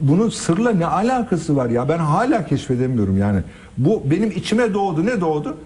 Bunun 0.00 0.28
sırla 0.28 0.70
ne 0.70 0.86
alakası 0.86 1.56
var 1.56 1.70
ya? 1.70 1.88
Ben 1.88 1.98
hala 1.98 2.46
keşfedemiyorum 2.46 3.18
yani. 3.18 3.40
Bu 3.78 4.02
benim 4.10 4.30
içime 4.30 4.74
doğdu. 4.74 5.06
Ne 5.06 5.20
doğdu? 5.20 5.56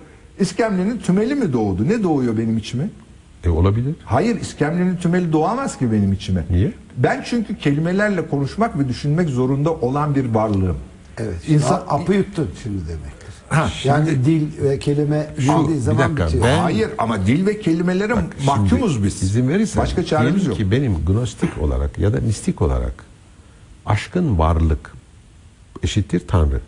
İskemlenin 0.40 0.98
tümeli 0.98 1.34
mi 1.34 1.52
doğdu? 1.52 1.88
Ne 1.88 2.02
doğuyor 2.02 2.38
benim 2.38 2.58
içime? 2.58 2.88
E 3.44 3.48
olabilir. 3.48 3.94
Hayır, 4.04 4.40
iskemlenin 4.40 4.96
tümeli 4.96 5.32
doğamaz 5.32 5.78
ki 5.78 5.92
benim 5.92 6.12
içime. 6.12 6.44
Niye? 6.50 6.72
Ben 6.96 7.22
çünkü 7.26 7.56
kelimelerle 7.58 8.28
konuşmak 8.28 8.78
ve 8.78 8.88
düşünmek 8.88 9.28
zorunda 9.28 9.72
olan 9.72 10.14
bir 10.14 10.34
varlığım. 10.34 10.76
Evet. 11.18 11.48
İnsan- 11.48 11.82
apı 11.88 12.14
yuttun 12.14 12.48
şimdi 12.62 12.78
demektir. 12.88 13.28
Ha, 13.48 13.68
yani 13.84 14.10
dil 14.24 14.46
ve 14.62 14.78
kelime 14.78 15.26
bir 15.38 15.74
zaman 15.76 16.02
dakika, 16.02 16.26
bitiyor. 16.26 16.44
ben- 16.44 16.58
Hayır 16.58 16.88
ama 16.98 17.26
dil 17.26 17.46
ve 17.46 17.60
kelimelere 17.60 18.14
mahkumuz 18.46 18.92
Şimdi 18.92 19.06
biz. 19.06 19.22
İzin 19.22 19.48
verirsen. 19.48 19.82
Başka 19.82 20.04
çaremiz 20.04 20.46
yok. 20.46 20.56
ki 20.56 20.70
benim 20.70 20.94
gnostik 21.06 21.50
olarak 21.62 21.98
ya 21.98 22.12
da 22.12 22.20
mistik 22.20 22.62
olarak 22.62 23.07
aşkın 23.88 24.38
varlık 24.38 24.92
eşittir 25.82 26.22
Tanrı. 26.28 26.60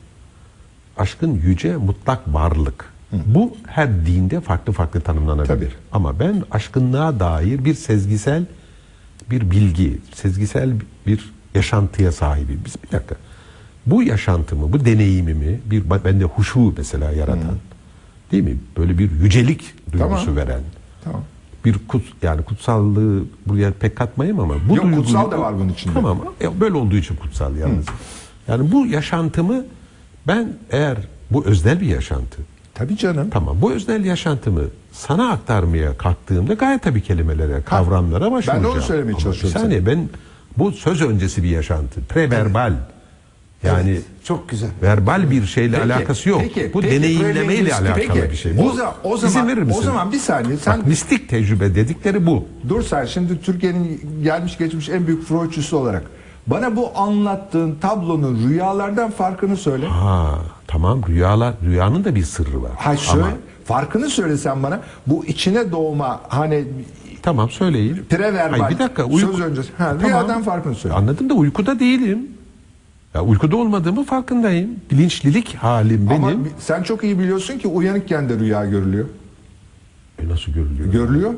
Aşkın 0.97 1.35
yüce 1.35 1.77
mutlak 1.77 2.35
varlık. 2.35 2.93
Bu 3.13 3.57
her 3.67 4.07
dinde 4.07 4.41
farklı 4.41 4.73
farklı 4.73 5.01
tanımlanabilir. 5.01 5.47
Tabii. 5.49 5.71
Ama 5.93 6.21
ben 6.21 6.43
aşkınlığa 6.51 7.21
dair 7.21 7.65
bir 7.65 7.75
sezgisel 7.75 8.45
bir 9.31 9.51
bilgi, 9.51 9.99
sezgisel 10.15 10.73
bir 11.07 11.33
yaşantıya 11.55 12.13
sahibim. 12.13 12.63
Biz 12.65 12.77
bir 12.85 12.93
dakika. 12.93 13.15
Bu 13.87 14.03
yaşantımı, 14.03 14.73
bu 14.73 14.85
deneyimimi 14.85 15.61
bir 15.65 15.91
bende 16.05 16.25
huşu 16.25 16.75
mesela 16.77 17.13
yaratan, 17.13 17.57
değil 18.33 18.45
mi? 18.45 18.57
Böyle 18.77 18.99
bir 18.99 19.11
yücelik 19.11 19.75
duygusu 19.93 20.25
Tamam. 20.25 20.37
veren 20.37 20.61
Tamam. 21.05 21.23
Bir 21.65 21.77
kut 21.89 22.03
yani 22.23 22.43
kutsallığı 22.43 23.23
buraya 23.47 23.73
pek 23.73 23.97
katmayayım 23.97 24.41
ama 24.41 24.55
bu 24.69 24.77
Yok, 24.77 24.85
duyguyu- 24.85 24.97
kutsal 24.97 25.31
da 25.31 25.39
var 25.41 25.55
bunun 25.59 25.69
içinde. 25.69 25.95
Tamam. 25.95 26.19
e, 26.41 26.61
Böyle 26.61 26.75
olduğu 26.75 26.97
için 26.97 27.17
kutsal 27.17 27.57
yalnız. 27.57 27.87
Yani 28.49 28.73
bu 28.73 28.87
yaşantımı 28.87 29.65
ben 30.27 30.53
eğer 30.71 30.97
bu 31.31 31.45
öznel 31.45 31.81
bir 31.81 31.87
yaşantı. 31.87 32.39
Tabii 32.75 32.97
canım. 32.97 33.31
Tamam. 33.31 33.57
Bu 33.63 33.73
öznel 33.73 34.05
yaşantımı 34.05 34.63
sana 34.93 35.31
aktarmaya 35.31 35.99
kalktığımda 35.99 36.55
gayet 36.55 36.83
tabii 36.83 37.03
kelimelere, 37.03 37.63
kavramlara 37.63 38.33
başvuracağım. 38.33 38.75
onu 38.75 38.83
söylemeye 38.83 39.13
Ama 39.13 39.21
çalışıyorum 39.23 39.55
Bir 39.57 39.61
saniye 39.61 39.87
ben 39.87 40.09
bu 40.59 40.73
söz 40.73 41.03
öncesi 41.03 41.43
bir 41.43 41.49
yaşantı. 41.49 42.01
Preverbal. 42.01 42.73
Yani 43.65 43.91
Evet, 43.91 44.03
çok 44.25 44.49
güzel. 44.49 44.69
verbal 44.83 45.31
bir 45.31 45.47
şeyle 45.47 45.79
Peki, 45.81 45.93
alakası 45.95 46.29
yok. 46.29 46.41
peki, 46.43 46.71
bu 46.75 46.81
peki, 46.81 46.97
deneyimlemeyle 46.97 47.75
alakalı 47.75 47.95
peki. 48.15 48.31
bir 48.33 48.37
şey. 48.37 48.53
O 48.53 48.65
Bu- 48.65 48.73
zaman- 48.73 48.95
o 49.05 49.17
İzin 49.17 49.49
verir 49.49 49.63
o 49.63 49.65
misin? 49.65 49.83
zaman 49.83 50.13
bir 50.13 50.19
saniye, 50.19 50.57
sen- 50.57 50.79
Bak, 50.79 50.87
mistik 50.87 51.29
tecrübe 51.29 51.75
dedikleri 51.75 52.27
bu. 52.27 52.45
Dur 52.69 52.83
sen 52.83 53.05
şimdi 53.05 53.41
Türkiye'nin 53.43 54.01
gelmiş 54.23 54.59
geçmiş 54.59 54.89
en 54.89 55.07
büyük 55.07 55.25
Freudçusu 55.27 55.77
olarak 55.77 56.03
bana 56.47 56.77
bu 56.77 56.91
anlattığın 56.99 57.75
tablonun 57.81 58.49
rüyalardan 58.49 59.11
farkını 59.11 59.57
söyle. 59.57 59.87
Ha 59.87 60.39
tamam 60.67 61.03
rüyalar 61.09 61.55
rüyanın 61.67 62.05
da 62.05 62.15
bir 62.15 62.23
sırrı 62.25 62.63
var. 62.63 62.73
Ha 62.77 62.97
söyle. 62.97 63.25
Ama 63.25 63.33
Farkını 63.65 64.09
söylesen 64.11 64.63
bana. 64.63 64.81
Bu 65.07 65.25
içine 65.25 65.73
doğma 65.73 66.21
hani 66.29 66.65
tamam 67.23 67.51
söyleyeyim. 67.51 68.07
Preverbal, 68.11 68.59
Hayır, 68.59 68.75
bir 68.79 68.85
dakika 68.85 69.05
uyku. 69.05 69.19
söz 69.33 69.41
öncesi. 69.41 69.69
Ha, 69.79 69.95
rüyadan 70.05 70.43
farkını 70.43 70.75
söyle. 70.75 70.95
Anladım 70.95 71.31
da 71.31 71.35
uykuda 71.35 71.79
değilim. 71.81 72.29
Ya 73.15 73.23
uykuda 73.25 73.57
olmadığımı 73.57 74.05
farkındayım. 74.05 74.71
Bilinçlilik 74.91 75.55
halim 75.55 76.11
benim. 76.11 76.25
Ama 76.25 76.33
sen 76.59 76.83
çok 76.83 77.05
iyi 77.05 77.19
biliyorsun 77.19 77.59
ki 77.59 77.69
uyanıkken 77.69 78.29
de 78.29 78.39
rüya 78.39 78.65
görülüyor. 78.65 79.07
E, 80.23 80.29
nasıl 80.29 80.53
görülüyor? 80.53 80.93
Görülüyor. 80.93 81.35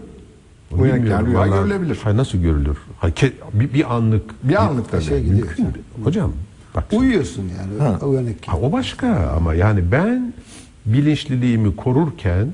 Onu 0.75 0.81
Uyanıkken 0.83 1.27
rüya 1.27 1.39
Vallahi- 1.41 1.51
görülebilir. 1.63 1.99
Hayır 2.05 2.17
nasıl 2.17 2.39
görülür? 2.39 2.77
Hayır, 2.99 3.15
ke- 3.15 3.33
bir, 3.53 3.73
bir 3.75 3.95
anlık. 3.95 4.23
Bir 4.49 4.63
anlık 4.63 4.91
tabii. 4.91 5.03
şey 5.03 5.23
gidiyor. 5.25 5.47
Mümkün. 5.47 5.67
Hocam 6.05 6.33
bak. 6.75 6.85
Uyuyorsun 6.93 7.43
yani 7.59 8.05
uyanık. 8.05 8.49
Ha, 8.49 8.57
o 8.59 8.73
başka 8.73 9.33
ama 9.37 9.55
yani 9.55 9.93
ben 9.93 10.33
bilinçliliğimi 10.87 11.77
korurken 11.77 12.49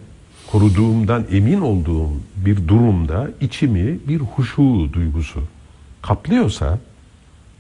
koruduğumdan 0.53 1.25
emin 1.33 1.61
olduğum 1.61 2.11
bir 2.37 2.69
durumda 2.69 3.29
içimi 3.41 3.99
bir 4.09 4.19
huşu 4.21 4.93
duygusu 4.93 5.41
kaplıyorsa 6.03 6.79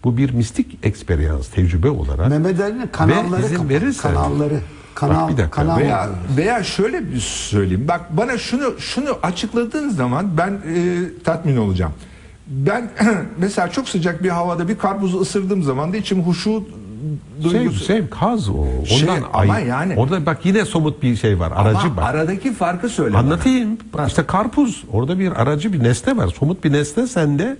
bu 0.04 0.16
bir 0.16 0.30
mistik 0.30 0.78
eksperyans, 0.82 1.48
tecrübe 1.48 1.90
olarak 1.90 2.28
Mehmet 2.30 2.60
Ali'nin 2.60 2.86
kanalları 2.86 3.42
izin 3.46 3.68
verirsen- 3.68 4.14
kanalları 4.14 4.60
kanal 4.94 5.28
bir 5.28 5.36
dakika, 5.36 5.50
kanal 5.50 5.76
Veya 5.78 6.08
veya 6.36 6.64
şöyle 6.64 7.12
bir 7.12 7.20
söyleyeyim. 7.20 7.84
Bak 7.88 8.00
bana 8.16 8.38
şunu 8.38 8.74
şunu 8.78 9.18
açıkladığın 9.22 9.88
zaman 9.88 10.38
ben 10.38 10.50
e, 10.50 10.98
tatmin 11.24 11.56
olacağım. 11.56 11.92
Ben 12.46 12.90
mesela 13.38 13.70
çok 13.70 13.88
sıcak 13.88 14.22
bir 14.22 14.28
havada 14.28 14.68
bir 14.68 14.78
karpuzu 14.78 15.20
ısırdığım 15.20 15.62
zaman 15.62 15.92
da 15.92 15.96
içim 15.96 16.22
huşu 16.22 16.64
Sev, 17.42 17.50
duygusu. 17.50 17.84
sev, 17.84 18.08
kaz 18.10 18.48
o. 18.48 18.52
Ondan 18.52 18.84
Şey, 18.86 19.08
ama 19.32 19.58
yani- 19.58 19.94
Orada 19.96 20.26
bak 20.26 20.38
yine 20.46 20.64
somut 20.64 21.02
bir 21.02 21.16
şey 21.16 21.38
var. 21.38 21.52
Aracı 21.56 21.78
Ama 21.78 21.96
bak. 21.96 22.04
aradaki 22.04 22.52
farkı 22.54 22.88
söyle. 22.88 23.14
bana. 23.14 23.20
Anlatayım. 23.22 23.78
Bak 23.94 24.08
işte 24.08 24.26
karpuz. 24.26 24.84
Orada 24.92 25.18
bir 25.18 25.32
aracı 25.42 25.72
bir 25.72 25.82
nesne 25.82 26.16
var. 26.16 26.28
Somut 26.38 26.64
bir 26.64 26.72
nesne 26.72 27.06
sende 27.06 27.56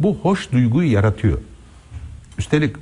bu 0.00 0.16
hoş 0.22 0.52
duyguyu 0.52 0.92
yaratıyor. 0.92 1.38
Üstelik 2.38 2.76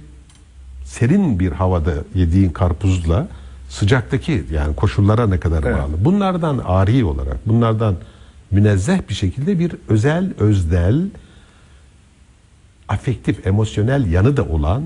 serin 0.85 1.41
bir 1.41 1.53
havada 1.53 1.95
yediğin 2.15 2.51
karpuzla 2.51 3.27
sıcaktaki 3.69 4.45
yani 4.53 4.77
koşullara 4.77 5.27
ne 5.27 5.41
kadar 5.41 5.63
Evet. 5.63 5.79
bağlı. 5.79 6.05
Bunlardan 6.05 6.59
ari 6.65 7.05
olarak, 7.05 7.49
bunlardan 7.49 7.95
münezzeh 8.51 8.99
bir 9.09 9.15
şekilde 9.15 9.59
bir 9.59 9.73
özel, 9.89 10.33
özdel, 10.39 11.03
afektif, 12.89 13.47
emosyonel 13.47 14.13
yanı 14.13 14.37
da 14.37 14.45
olan 14.45 14.83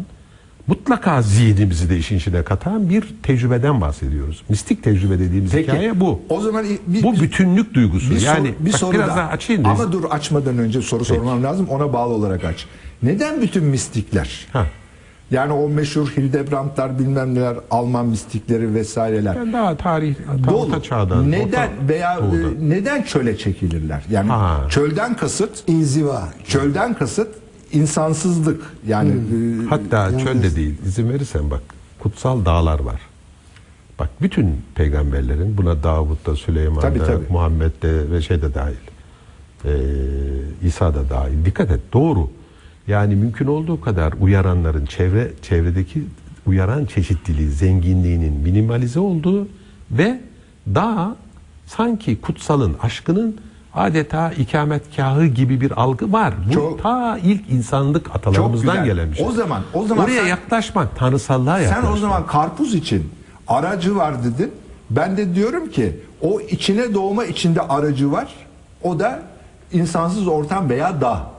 mutlaka 0.66 1.22
zihnimizi 1.22 1.90
de 1.90 1.98
işin 1.98 2.16
içine 2.16 2.42
katan 2.42 2.90
bir 2.90 3.04
tecrübeden 3.22 3.80
bahsediyoruz. 3.80 4.42
Mistik 4.48 4.82
tecrübe 4.82 5.18
dediğimiz 5.18 5.52
Peki. 5.52 5.68
hikaye 5.68 6.00
bu. 6.00 6.22
O 6.28 6.40
zaman 6.40 6.64
bir, 6.86 7.02
bu 7.02 7.20
bütünlük 7.20 7.74
duygusu. 7.74 8.10
bir 8.10 8.20
yani 8.20 8.48
soru, 8.48 8.66
bir 8.66 8.72
soru 8.72 8.92
biraz 8.92 9.08
daha. 9.08 9.16
daha 9.16 9.28
açayım. 9.28 9.66
Ama 9.66 9.92
dur 9.92 10.04
açmadan 10.10 10.58
önce 10.58 10.82
soru 10.82 11.04
sormam 11.04 11.42
lazım. 11.44 11.68
Ona 11.68 11.92
bağlı 11.92 12.14
olarak 12.14 12.44
aç. 12.44 12.66
Neden 13.02 13.42
bütün 13.42 13.64
mistikler? 13.64 14.46
Ha. 14.52 14.66
Yani 15.30 15.52
o 15.52 15.68
meşhur 15.68 16.08
Hildebrandlar 16.08 16.98
bilmem 16.98 17.34
neler 17.34 17.56
Alman 17.70 18.06
mistikleri 18.06 18.74
vesaireler. 18.74 19.36
Ben 19.36 19.52
daha 19.52 19.76
tarih, 19.76 20.14
ta, 20.44 20.44
Dolu. 20.50 20.56
orta 20.56 20.82
çağdan. 20.82 21.30
Neden 21.30 21.44
orta 21.46 21.88
veya 21.88 22.18
doğuda. 22.22 22.36
e, 22.36 22.70
neden 22.70 23.02
çöle 23.02 23.38
çekilirler? 23.38 24.02
Yani 24.10 24.30
Ha. 24.30 24.60
çölden 24.70 25.16
kasıt 25.16 25.68
inziva. 25.68 26.28
çölden 26.48 26.94
kasıt 26.94 27.28
insansızlık. 27.72 28.62
Yani 28.86 29.12
Hmm. 29.12 29.66
e, 29.66 29.68
Hatta 29.68 29.96
Yalnız- 29.96 30.22
çölde 30.22 30.56
değil. 30.56 30.74
izin 30.86 31.08
verirsen 31.10 31.50
bak. 31.50 31.62
Kutsal 31.98 32.44
dağlar 32.44 32.80
var. 32.80 33.00
Bak 33.98 34.08
bütün 34.22 34.56
peygamberlerin 34.74 35.56
buna 35.58 35.82
Davut'ta, 35.82 36.36
Süleyman'da, 36.36 36.80
Tabii, 36.80 36.98
tabii. 36.98 37.24
Muhammed'de 37.30 38.10
ve 38.10 38.22
şey 38.22 38.42
de 38.42 38.54
dahil. 38.54 38.74
Ee, 39.64 39.70
İsa 40.62 40.94
da 40.94 41.10
dahil. 41.10 41.44
Dikkat 41.44 41.70
et. 41.70 41.80
Doğru. 41.92 42.30
Yani 42.88 43.14
mümkün 43.16 43.46
olduğu 43.46 43.80
kadar 43.80 44.12
uyaranların 44.20 44.86
çevre 44.86 45.30
çevredeki 45.42 46.04
uyaran 46.46 46.84
çeşitliliği, 46.86 47.48
zenginliğinin 47.48 48.32
minimalize 48.32 49.00
olduğu 49.00 49.48
ve 49.90 50.20
daha 50.74 51.16
sanki 51.66 52.20
kutsalın, 52.20 52.76
aşkının 52.82 53.36
adeta 53.74 54.32
ikametgahı 54.32 55.26
gibi 55.26 55.60
bir 55.60 55.70
algı 55.80 56.12
var. 56.12 56.34
Bu 56.48 56.52
Çok- 56.52 56.82
ta 56.82 57.18
ilk 57.18 57.50
insanlık 57.50 58.14
atalarımızdan 58.16 58.84
gelen 58.84 59.10
bir 59.10 59.16
şey. 59.16 59.26
O 59.26 59.32
zaman- 59.32 59.62
o 59.74 59.86
zaman 59.86 60.04
oraya 60.04 60.20
sen- 60.22 60.28
yaklaşmak, 60.28 60.96
tanrısallığa 60.96 61.56
sen 61.58 61.62
yaklaşmak. 61.64 61.92
o 61.94 61.96
zaman 61.96 62.26
karpuz 62.26 62.74
için 62.74 63.10
aracı 63.48 63.96
var 63.96 64.24
dedin. 64.24 64.52
Ben 64.90 65.16
de 65.16 65.34
diyorum 65.34 65.70
ki 65.70 66.00
o 66.20 66.40
içine 66.40 66.94
doğma 66.94 67.24
içinde 67.24 67.60
aracı 67.60 68.12
var. 68.12 68.28
O 68.82 68.98
da 68.98 69.22
insansız 69.72 70.28
ortam 70.28 70.68
veya 70.70 71.00
dağ. 71.00 71.37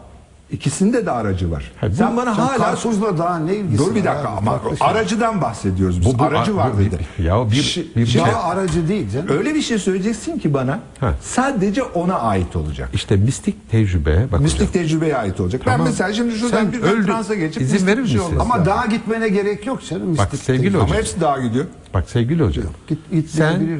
İkisinde 0.51 1.05
de 1.05 1.11
aracı 1.11 1.51
var. 1.51 1.71
Ha, 1.81 1.91
bu- 1.91 1.95
sen 1.95 2.17
bana 2.17 2.35
Sen 2.35 2.41
hala 2.41 2.57
karpuzla 2.57 3.17
daha 3.17 3.39
ne 3.39 3.55
ilgisi 3.55 3.77
Dur 3.77 3.95
bir 3.95 4.03
dakika 4.03 4.29
abi? 4.29 4.37
ama 4.37 4.59
şey. 4.77 4.87
aracıdan 4.87 5.41
bahsediyoruz 5.41 5.99
biz. 6.01 6.05
Bu- 6.13 6.19
bu- 6.19 6.23
aracı 6.23 6.55
var 6.57 6.77
dedi. 6.79 6.99
Ya 7.23 7.51
bir- 7.51 7.55
Şi- 7.55 7.95
bir- 7.95 8.05
şimdi 8.05 8.25
Dağ 8.29 8.43
aracı 8.43 8.87
değil 8.87 9.09
canım. 9.09 9.27
öyle 9.29 9.55
bir 9.55 9.61
şey 9.61 9.77
söyleyeceksin 9.79 10.39
ki 10.39 10.53
bana 10.53 10.79
Ha. 10.99 11.13
sadece 11.21 11.83
ona 11.83 12.19
ait 12.19 12.55
olacak. 12.55 12.89
İşte 12.93 13.15
mistik 13.15 13.69
tecrübe 13.71 14.27
bak 14.31 14.39
Mistik 14.41 14.61
hocam, 14.61 14.73
tecrübeye 14.73 15.17
ait 15.17 15.39
olacak. 15.39 15.61
Ben 15.65 15.71
Tamam. 15.71 15.87
mesela 15.87 16.13
şimdi 16.13 16.35
şuradan 16.35 16.57
Sen 16.57 16.73
bir 16.73 17.05
transa 17.05 17.35
geçip 17.35 17.61
İzin 17.61 17.87
verir 17.87 18.03
bir 18.03 18.07
şey 18.07 18.17
misin? 18.17 18.29
olması 18.35 18.53
Ama 18.53 18.65
dağa 18.65 18.85
gitmene 18.85 19.29
gerek 19.29 19.65
yok 19.65 19.79
canım. 19.89 20.17
Bak 20.17 20.31
mistik 20.33 20.45
sevgili 20.45 20.63
değil. 20.63 20.73
hocam. 20.73 20.87
Ama 20.89 20.95
hepsi 20.95 21.21
dağa 21.21 21.39
gidiyor. 21.41 21.65
bak 21.93 22.09
sevgili 22.09 22.43
hocam. 22.43 22.65
Git, 22.87 22.99
git 23.11 23.29
Sen- 23.29 23.51
yani. 23.51 23.77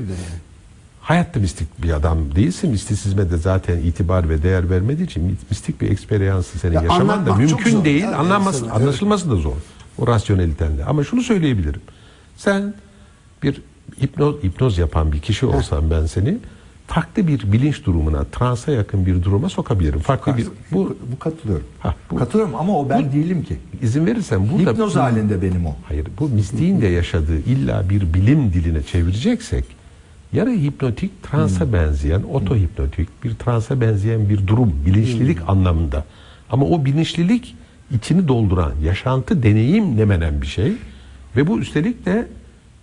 Hayatta 1.10 1.40
mistik 1.40 1.84
bir 1.84 1.92
adam 1.94 2.36
değilsin. 2.36 2.72
Mistisizme 2.72 3.32
de 3.32 3.38
zaten 3.38 3.78
itibar 3.78 4.30
ve 4.30 4.44
değer 4.44 4.70
vermediği 4.70 5.06
için 5.06 5.38
mistik 5.50 5.82
bir 5.82 5.92
eksperyansı 5.92 6.60
senin 6.60 6.74
Ya 6.76 6.82
yaşaman 6.82 7.26
da 7.26 7.36
mümkün 7.36 7.86
değil. 7.86 8.04
ya, 8.04 8.18
Anlanması, 8.18 8.66
evet. 8.66 8.76
anlaşılması 8.76 9.32
da 9.32 9.36
zor. 9.36 9.56
O 9.98 10.08
rasyonelitenle. 10.08 10.86
Ama 10.86 11.04
şunu 11.04 11.22
söyleyebilirim. 11.22 11.82
Sen 12.38 12.74
bir 13.44 13.62
hipnoz, 14.02 14.36
hipnoz 14.44 14.78
yapan 14.78 15.12
bir 15.12 15.20
kişi 15.20 15.46
olsam 15.46 15.92
ben 15.92 16.06
seni 16.06 16.38
farklı 16.88 17.28
bir 17.28 17.52
bilinç 17.52 17.86
durumuna, 17.86 18.24
transa 18.24 18.72
yakın 18.72 19.06
bir 19.06 19.24
duruma 19.24 19.50
sokabilirim. 19.50 20.00
Farklı 20.00 20.38
bir 20.38 20.48
bu 20.72 20.98
bu 21.16 21.20
katılıyorum. 21.20 21.66
Ha, 21.80 21.96
bu- 22.12 22.16
katılıyorum 22.16 22.56
ama 22.56 22.80
o 22.80 22.90
ben 22.90 23.12
değilim 23.12 23.44
ki. 23.44 23.58
izin 23.82 24.06
verirsen 24.06 24.50
burada 24.52 24.72
Hipnoz 24.72 24.96
halinde 24.96 25.42
benim 25.42 25.66
o. 25.66 25.76
Hayır 25.88 26.08
bu 26.20 26.30
mistiğin 26.30 26.82
de 26.82 26.88
yaşadığı 26.88 27.38
illa 27.40 27.90
bir 27.90 28.14
bilim 28.14 28.54
diline 28.54 28.84
çevireceksek 28.84 29.79
yarı 30.34 30.50
hipnotik 30.52 31.24
transa 31.24 31.74
benzeyen 31.74 32.22
otohipnotik 32.34 33.24
bir 33.24 33.36
transa 33.36 33.82
benzeyen 33.82 34.30
bir 34.30 34.48
durum 34.48 34.74
bilinçlilik 34.86 35.38
anlamında. 35.48 36.04
Ama 36.50 36.66
o 36.66 36.86
bilinçlilik 36.86 37.56
içini 37.96 38.28
dolduran 38.28 38.74
yaşantı 38.84 39.44
deneyim 39.44 39.98
demenen 39.98 40.42
bir 40.42 40.48
şey 40.48 40.74
ve 41.36 41.48
bu 41.48 41.60
üstelik 41.60 42.06
de 42.06 42.28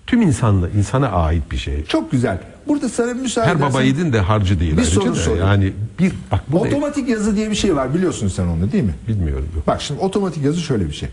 tüm 0.07 0.23
insanlı 0.23 0.71
insana 0.79 1.09
ait 1.09 1.51
bir 1.53 1.57
şey. 1.57 1.85
Çok 1.85 2.11
güzel. 2.13 2.39
Burada 2.69 2.89
sana 2.89 3.15
müsaade 3.15 3.47
Her 3.49 3.57
baba 3.57 3.67
edersen- 3.69 3.83
yiğidin 3.85 4.13
de 4.13 4.21
harcı 4.21 4.61
değil. 4.61 4.77
Bir 4.77 4.83
soru 4.83 5.15
sorayım. 5.15 5.47
Yani 5.47 5.73
bir 6.01 6.13
bak 6.33 6.41
burada 6.53 6.69
Otomatik 6.69 7.09
yazı 7.09 7.37
diye 7.37 7.51
bir 7.51 7.55
şey 7.57 7.77
var 7.77 7.95
biliyorsun 7.95 8.29
sen 8.29 8.47
onu 8.47 8.73
değil 8.73 8.85
mi? 8.85 8.95
bilmiyorum. 9.09 9.49
Yok. 9.57 9.67
Bak 9.67 9.83
şimdi 9.83 10.01
otomatik 10.01 10.45
yazı 10.45 10.61
şöyle 10.61 10.89
bir 10.89 10.93
şey. 10.95 11.09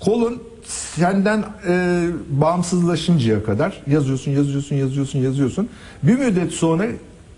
Kolun 0.00 0.42
senden 0.66 1.44
e, 1.68 2.06
bağımsızlaşıncaya 2.30 3.44
kadar 3.44 3.82
yazıyorsun, 3.86 4.30
yazıyorsun, 4.30 4.76
yazıyorsun, 4.76 5.18
yazıyorsun. 5.18 5.68
Bir 6.02 6.18
müddet 6.18 6.52
sonra 6.52 6.86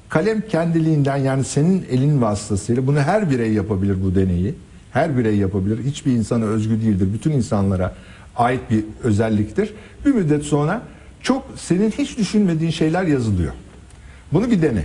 kalem 0.08 0.40
kendiliğinden 0.48 1.16
yani 1.16 1.44
senin 1.44 1.86
elin 1.90 2.22
vasıtasıyla 2.22 2.86
bunu 2.86 3.00
her 3.00 3.30
birey 3.30 3.52
yapabilir 3.52 4.02
bu 4.04 4.14
deneyi. 4.14 4.54
Her 4.92 5.18
birey 5.18 5.36
yapabilir. 5.36 5.84
Hiçbir 5.84 6.12
insana 6.12 6.44
özgü 6.44 6.80
değildir. 6.82 7.08
Bütün 7.14 7.30
insanlara 7.30 7.94
ait 8.36 8.60
bir 8.70 8.84
özelliktir. 9.02 9.74
Bir 10.06 10.12
müddet 10.12 10.42
sonra 10.42 10.82
çok 11.22 11.46
senin 11.56 11.90
hiç 11.90 12.18
düşünmediğin 12.18 12.70
şeyler 12.70 13.04
yazılıyor. 13.04 13.52
Bunu 14.32 14.50
bir 14.50 14.62
dene. 14.62 14.84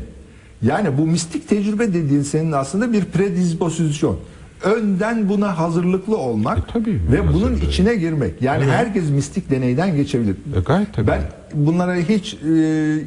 Yani 0.61 0.97
bu 0.97 1.05
mistik 1.05 1.49
tecrübe 1.49 1.93
dediğin 1.93 2.21
senin 2.21 2.51
aslında 2.51 2.93
bir 2.93 3.05
predispozisyon. 3.05 4.19
Önden 4.63 5.29
buna 5.29 5.57
hazırlıklı 5.59 6.17
olmak 6.17 6.57
E, 6.57 6.61
tabii, 6.73 6.99
ve 7.11 7.17
hazırlığı. 7.21 7.33
bunun 7.33 7.55
içine 7.55 7.95
girmek. 7.95 8.41
Yani 8.41 8.65
herkes 8.65 9.09
mistik 9.09 9.49
deneyden 9.49 9.95
geçebilir. 9.95 10.35
E, 10.57 10.59
gayet 10.65 10.93
tabii. 10.93 11.07
Ben 11.07 11.21
bunlara 11.53 11.95
hiç 11.95 12.33
e, 12.33 12.37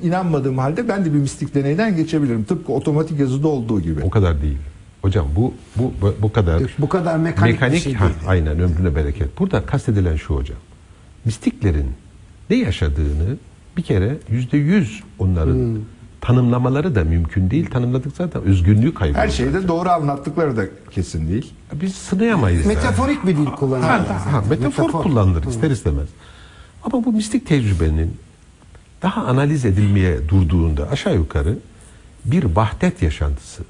inanmadığım 0.02 0.58
halde 0.58 0.88
ben 0.88 1.04
de 1.04 1.12
bir 1.14 1.18
mistik 1.18 1.54
deneyden 1.54 1.96
geçebilirim. 1.96 2.44
Tıpkı 2.44 2.72
otomatik 2.72 3.20
yazıda 3.20 3.48
olduğu 3.48 3.80
gibi. 3.80 4.00
O 4.02 4.10
kadar 4.10 4.42
değil. 4.42 4.58
Hocam 5.02 5.26
bu 5.36 5.54
bu 5.76 5.92
bu- 6.22 6.32
kadar 6.32 6.62
Bu 6.78 6.88
kadar 6.88 7.16
mekanik, 7.16 7.62
bir 7.72 7.78
şey 7.78 7.94
ha, 7.94 8.04
değil. 8.04 8.16
aynen 8.26 8.60
ömrüne 8.60 8.94
bereket. 8.94 9.38
Burada 9.38 9.66
kastedilen 9.66 10.16
şu 10.16 10.34
hocam. 10.34 10.58
Mistiklerin 11.24 11.86
ne 12.50 12.56
yaşadığını 12.56 13.36
bir 13.76 13.82
kere 13.82 14.16
yüzde 14.30 14.56
yüz 14.56 15.02
onların 15.18 15.54
Hmm. 15.54 15.76
Tanımlamaları 16.20 16.94
da 16.94 17.04
mümkün 17.04 17.50
değil. 17.50 17.70
Tanımladık 17.70 18.16
zaten 18.16 18.42
özgünlüğü 18.42 18.94
kayboluyor. 18.94 19.24
Her 19.24 19.30
şeyi 19.30 19.54
de 19.54 19.68
doğru 19.68 19.88
anlattıkları 19.88 20.56
da 20.56 20.64
kesin 20.90 21.28
değil. 21.28 21.52
Biz 21.72 21.94
sınayamayız. 21.94 22.64
yani. 22.66 22.74
Metaforik 22.74 23.26
bir 23.26 23.36
dil 23.36 23.46
kullanıyor. 23.46 23.88
Ha, 23.88 24.32
ha, 24.32 24.42
metafor, 24.50 24.90
kullanılır 24.92 25.44
ister 25.44 25.70
istemez. 25.70 26.08
Ama 26.84 27.04
bu 27.04 27.12
mistik 27.12 27.46
tecrübenin 27.46 28.16
daha 29.02 29.24
analiz 29.24 29.64
edilmeye 29.64 30.28
durduğunda 30.28 30.90
aşağı 30.90 31.14
yukarı 31.14 31.58
bir 32.24 32.44
vahdet 32.44 33.02
yaşantısı, 33.02 33.62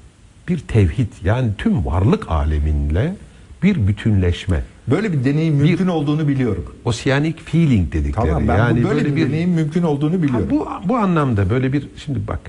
bir 0.47 0.59
tevhid 0.59 1.07
yani 1.23 1.51
tüm 1.57 1.85
varlık 1.85 2.31
aleminle 2.31 3.15
bir 3.63 3.87
bütünleşme. 3.87 4.63
Böyle 4.87 5.13
bir 5.13 5.23
deneyim 5.23 5.55
mümkün 5.55 5.87
olduğunu 5.87 6.27
biliyorum. 6.27 6.65
Oceanic 6.85 7.37
feeling 7.45 7.93
dedikleri. 7.93 8.27
Tamam 8.27 8.47
ben 8.47 8.57
yani 8.57 8.83
bu 8.83 8.89
böyle, 8.89 9.15
bir, 9.15 9.27
deneyim 9.27 9.49
mümkün 9.49 9.83
olduğunu 9.83 10.13
Ha, 10.13 10.23
biliyorum. 10.23 10.47
bu 10.49 10.67
bu 10.85 10.97
anlamda 10.97 11.49
böyle 11.49 11.73
bir 11.73 11.87
şimdi 11.97 12.27
bak. 12.27 12.39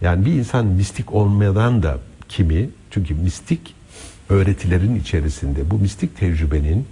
Yani 0.00 0.26
bir 0.26 0.32
insan 0.32 0.66
mistik 0.66 1.14
olmadan 1.14 1.82
da 1.82 1.98
kimi 2.28 2.70
çünkü 2.90 3.14
mistik 3.14 3.74
öğretilerin 4.28 5.00
içerisinde 5.00 5.70
bu 5.70 5.78
mistik 5.78 6.16
tecrübenin 6.16 6.86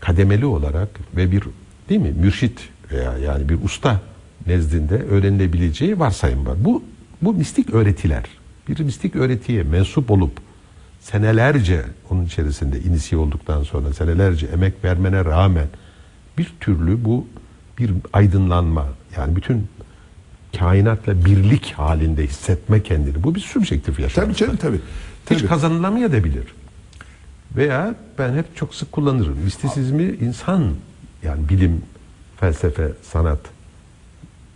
kademeli 0.00 0.46
olarak 0.46 0.88
ve 1.16 1.32
bir 1.32 1.42
değil 1.88 2.00
mi 2.00 2.12
mürşit 2.20 2.68
veya 2.92 3.18
yani 3.18 3.48
bir 3.48 3.64
usta 3.64 4.00
nezdinde 4.46 4.94
öğrenilebileceği 4.94 5.98
varsayım 5.98 6.46
var. 6.46 6.56
Bu 6.64 6.82
bu 7.22 7.34
mistik 7.34 7.74
öğretiler 7.74 8.24
bir 8.68 8.80
mistik 8.80 9.16
öğretiye 9.16 9.62
mensup 9.62 10.10
olup 10.10 10.32
senelerce 11.10 11.84
onun 12.10 12.24
içerisinde 12.24 12.80
inisiye 12.80 13.20
olduktan 13.20 13.62
sonra 13.62 13.92
senelerce 13.92 14.46
emek 14.46 14.84
vermene 14.84 15.24
rağmen 15.24 15.66
bir 16.38 16.52
türlü 16.60 17.04
bu 17.04 17.26
bir 17.78 17.92
aydınlanma 18.12 18.86
yani 19.16 19.36
bütün 19.36 19.68
kainatla 20.58 21.24
birlik 21.24 21.72
halinde 21.72 22.26
hissetme 22.26 22.82
kendini. 22.82 23.22
Bu 23.22 23.34
bir 23.34 23.40
subjektif 23.40 24.00
yaşam. 24.00 24.24
Tabii 24.24 24.34
canım 24.34 24.56
tabii. 24.56 24.80
Hiç 25.30 25.38
Tabii. 25.38 25.48
kazanılamayabilir. 25.48 26.44
Veya 27.56 27.94
ben 28.18 28.34
hep 28.34 28.56
çok 28.56 28.74
sık 28.74 28.92
kullanırım. 28.92 29.38
Mistisizmi 29.44 30.02
insan 30.02 30.74
yani 31.22 31.48
bilim, 31.48 31.82
felsefe, 32.40 32.92
sanat 33.02 33.40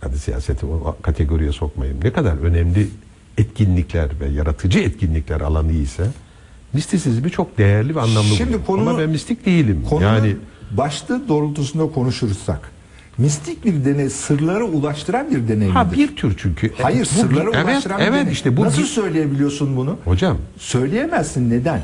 hadi 0.01 0.19
siyaseti 0.19 0.65
o 0.65 0.97
kategoriye 1.01 1.51
sokmayayım. 1.51 2.03
Ne 2.03 2.13
kadar 2.13 2.37
önemli 2.37 2.87
etkinlikler 3.37 4.09
ve 4.19 4.27
yaratıcı 4.27 4.79
etkinlikler 4.79 5.41
alanı 5.41 5.71
ise 5.71 6.07
mistisizmi 6.73 7.31
çok 7.31 7.57
değerli 7.57 7.95
ve 7.95 8.01
anlamlı 8.01 8.35
Şimdi 8.35 8.67
buluyorum. 8.67 8.87
Ama 8.87 8.99
ben 8.99 9.09
mistik 9.09 9.45
değilim. 9.45 9.85
Konunun 9.89 10.05
yani 10.07 10.35
başlığı 10.77 11.27
doğrultusunda 11.27 11.93
konuşursak 11.93 12.71
mistik 13.17 13.65
bir 13.65 13.85
deney 13.85 14.09
sırlara 14.09 14.63
ulaştıran 14.63 15.31
bir 15.31 15.47
deney 15.47 15.69
ha 15.69 15.83
midir? 15.83 15.97
bir 15.97 16.15
tür 16.15 16.33
çünkü. 16.37 16.71
Hayır 16.81 17.01
Bu- 17.01 17.05
sırlara 17.05 17.49
evet, 17.53 17.65
ulaştıran 17.65 17.99
bir 17.99 18.05
Evet 18.05 18.21
deney. 18.21 18.33
işte 18.33 18.57
bu 18.57 18.65
Nasıl 18.65 18.81
bir- 18.81 18.87
söyleyebiliyorsun 18.87 19.77
bunu? 19.77 19.97
hocam 20.05 20.37
Söyleyemezsin 20.57 21.49
neden? 21.49 21.81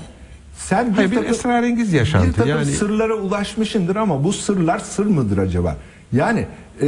Sen 0.58 0.90
bir, 0.90 0.96
Hayır, 0.96 1.12
bir 1.12 1.16
takım, 1.16 1.32
esrarengiz 1.32 1.94
bir 1.94 1.98
yaşantı. 1.98 2.34
takım 2.34 2.50
Yani- 2.50 2.66
sırlara 2.66 3.14
ulaşmışındır 3.14 3.96
ama 3.96 4.24
bu 4.24 4.34
sırlar 4.34 4.80
sır 4.80 5.06
mıdır 5.06 5.38
acaba? 5.38 5.78
Yani 6.14 6.46
e, 6.82 6.88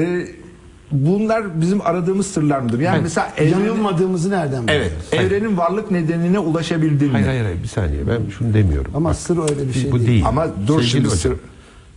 bunlar 0.92 1.62
bizim 1.62 1.82
aradığımız 1.82 2.28
sırlar 2.28 2.60
mıdır? 2.60 2.80
Yani 2.80 2.96
Ben- 2.96 3.04
mesela 3.04 3.34
evrenin, 3.38 3.52
Yanılmadığımızı 3.66 4.30
nereden 4.30 4.64
evet, 4.68 4.92
biliyoruz? 5.12 5.32
evrenin 5.34 5.58
varlık 5.58 5.92
nedenine 5.92 6.40
ulaşabildin 6.40 7.08
mi? 7.08 7.12
hayır 7.14 7.28
hayır 7.28 7.44
hayır, 7.44 7.64
bir 7.64 7.68
saniye 7.68 8.08
ben 8.08 8.20
şunu 8.38 8.54
demiyorum. 8.54 8.92
Ama 8.96 9.10
Bak, 9.10 9.16
sır 9.16 9.38
öyle 9.38 9.68
bir 9.68 9.74
şey 9.74 9.92
bu 9.92 9.96
değil. 9.98 10.08
değil. 10.08 10.26
Ama 10.28 10.48
dur 10.68 10.74
Sevgili 10.76 10.90
şimdi 10.90 11.06
hocam, 11.06 11.18
sır- 11.20 11.36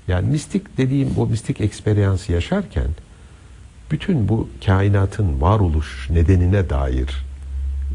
Yani 0.08 0.28
mistik 0.30 0.76
dediğim 0.78 1.08
o 1.18 1.26
mistik 1.26 1.60
eksperyansı 1.60 2.32
yaşarken 2.32 2.86
bütün 3.90 4.28
bu 4.28 4.48
kainatın 4.66 5.40
varoluş 5.40 6.10
nedenine 6.10 6.70
dair 6.70 7.24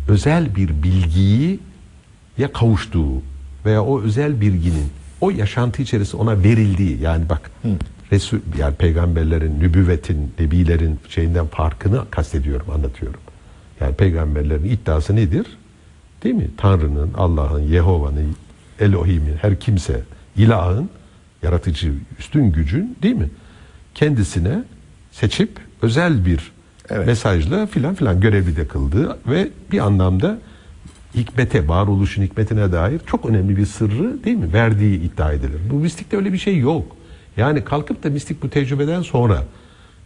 özel 0.10 0.55
bir 0.55 0.69
bilgiyi 0.83 1.60
ya 2.38 2.51
kavuştuğu 2.53 3.21
veya 3.65 3.83
o 3.83 4.01
özel 4.01 4.41
bilginin 4.41 4.86
o 5.21 5.29
yaşantı 5.29 5.81
içerisinde 5.81 6.21
ona 6.21 6.43
verildiği 6.43 7.01
yani 7.01 7.29
bak 7.29 7.51
Resul 8.12 8.38
yani 8.60 8.76
peygamberlerin, 8.76 9.60
nübüvvetin, 9.60 10.34
nebilerin 10.39 11.00
şeyinden 11.10 11.48
farkını 11.48 12.02
kastediyorum, 12.12 12.70
anlatıyorum. 12.70 13.20
Yani 13.80 13.96
peygamberlerin 13.96 14.63
iddiası 14.65 15.15
nedir? 15.15 15.46
Değil 16.24 16.36
mi? 16.36 16.48
Tanrı'nın, 16.58 17.13
Allah'ın, 17.13 17.62
Yehova'nın, 17.62 18.36
Elohim'in, 18.80 19.36
her 19.41 19.60
kimse, 19.60 20.02
ilahın, 20.38 20.89
yaratıcı, 21.43 21.93
üstün 22.20 22.52
gücün 22.52 22.98
değil 23.04 23.15
mi? 23.15 23.30
Kendisine 23.96 24.63
seçip 25.12 25.50
özel 25.82 26.26
bir 26.26 26.52
Evet. 26.89 27.08
mesajla 27.08 27.65
filan 27.65 27.96
filan 27.96 28.22
görevli 28.22 28.56
de 28.56 28.67
kıldığı 28.67 29.17
ve 29.28 29.48
bir 29.72 29.80
anlamda 29.80 30.38
hikmete, 31.15 31.67
varoluşun 31.67 32.24
hikmetine 32.24 32.72
dair 32.72 33.02
çok 33.06 33.26
önemli 33.26 33.58
bir 33.58 33.65
sırrı 33.65 34.24
değil 34.24 34.38
mi? 34.38 34.54
Verdiği 34.54 35.02
iddia 35.02 35.34
edilir. 35.34 35.60
Bu 35.72 35.76
mistikte 35.76 36.17
öyle 36.17 36.34
bir 36.34 36.38
şey 36.38 36.58
yok. 36.58 36.96
Yani 37.38 37.63
kalkıp 37.63 38.04
da 38.04 38.10
mistik 38.10 38.43
bu 38.43 38.50
tecrübeden 38.50 39.02
sonra 39.02 39.43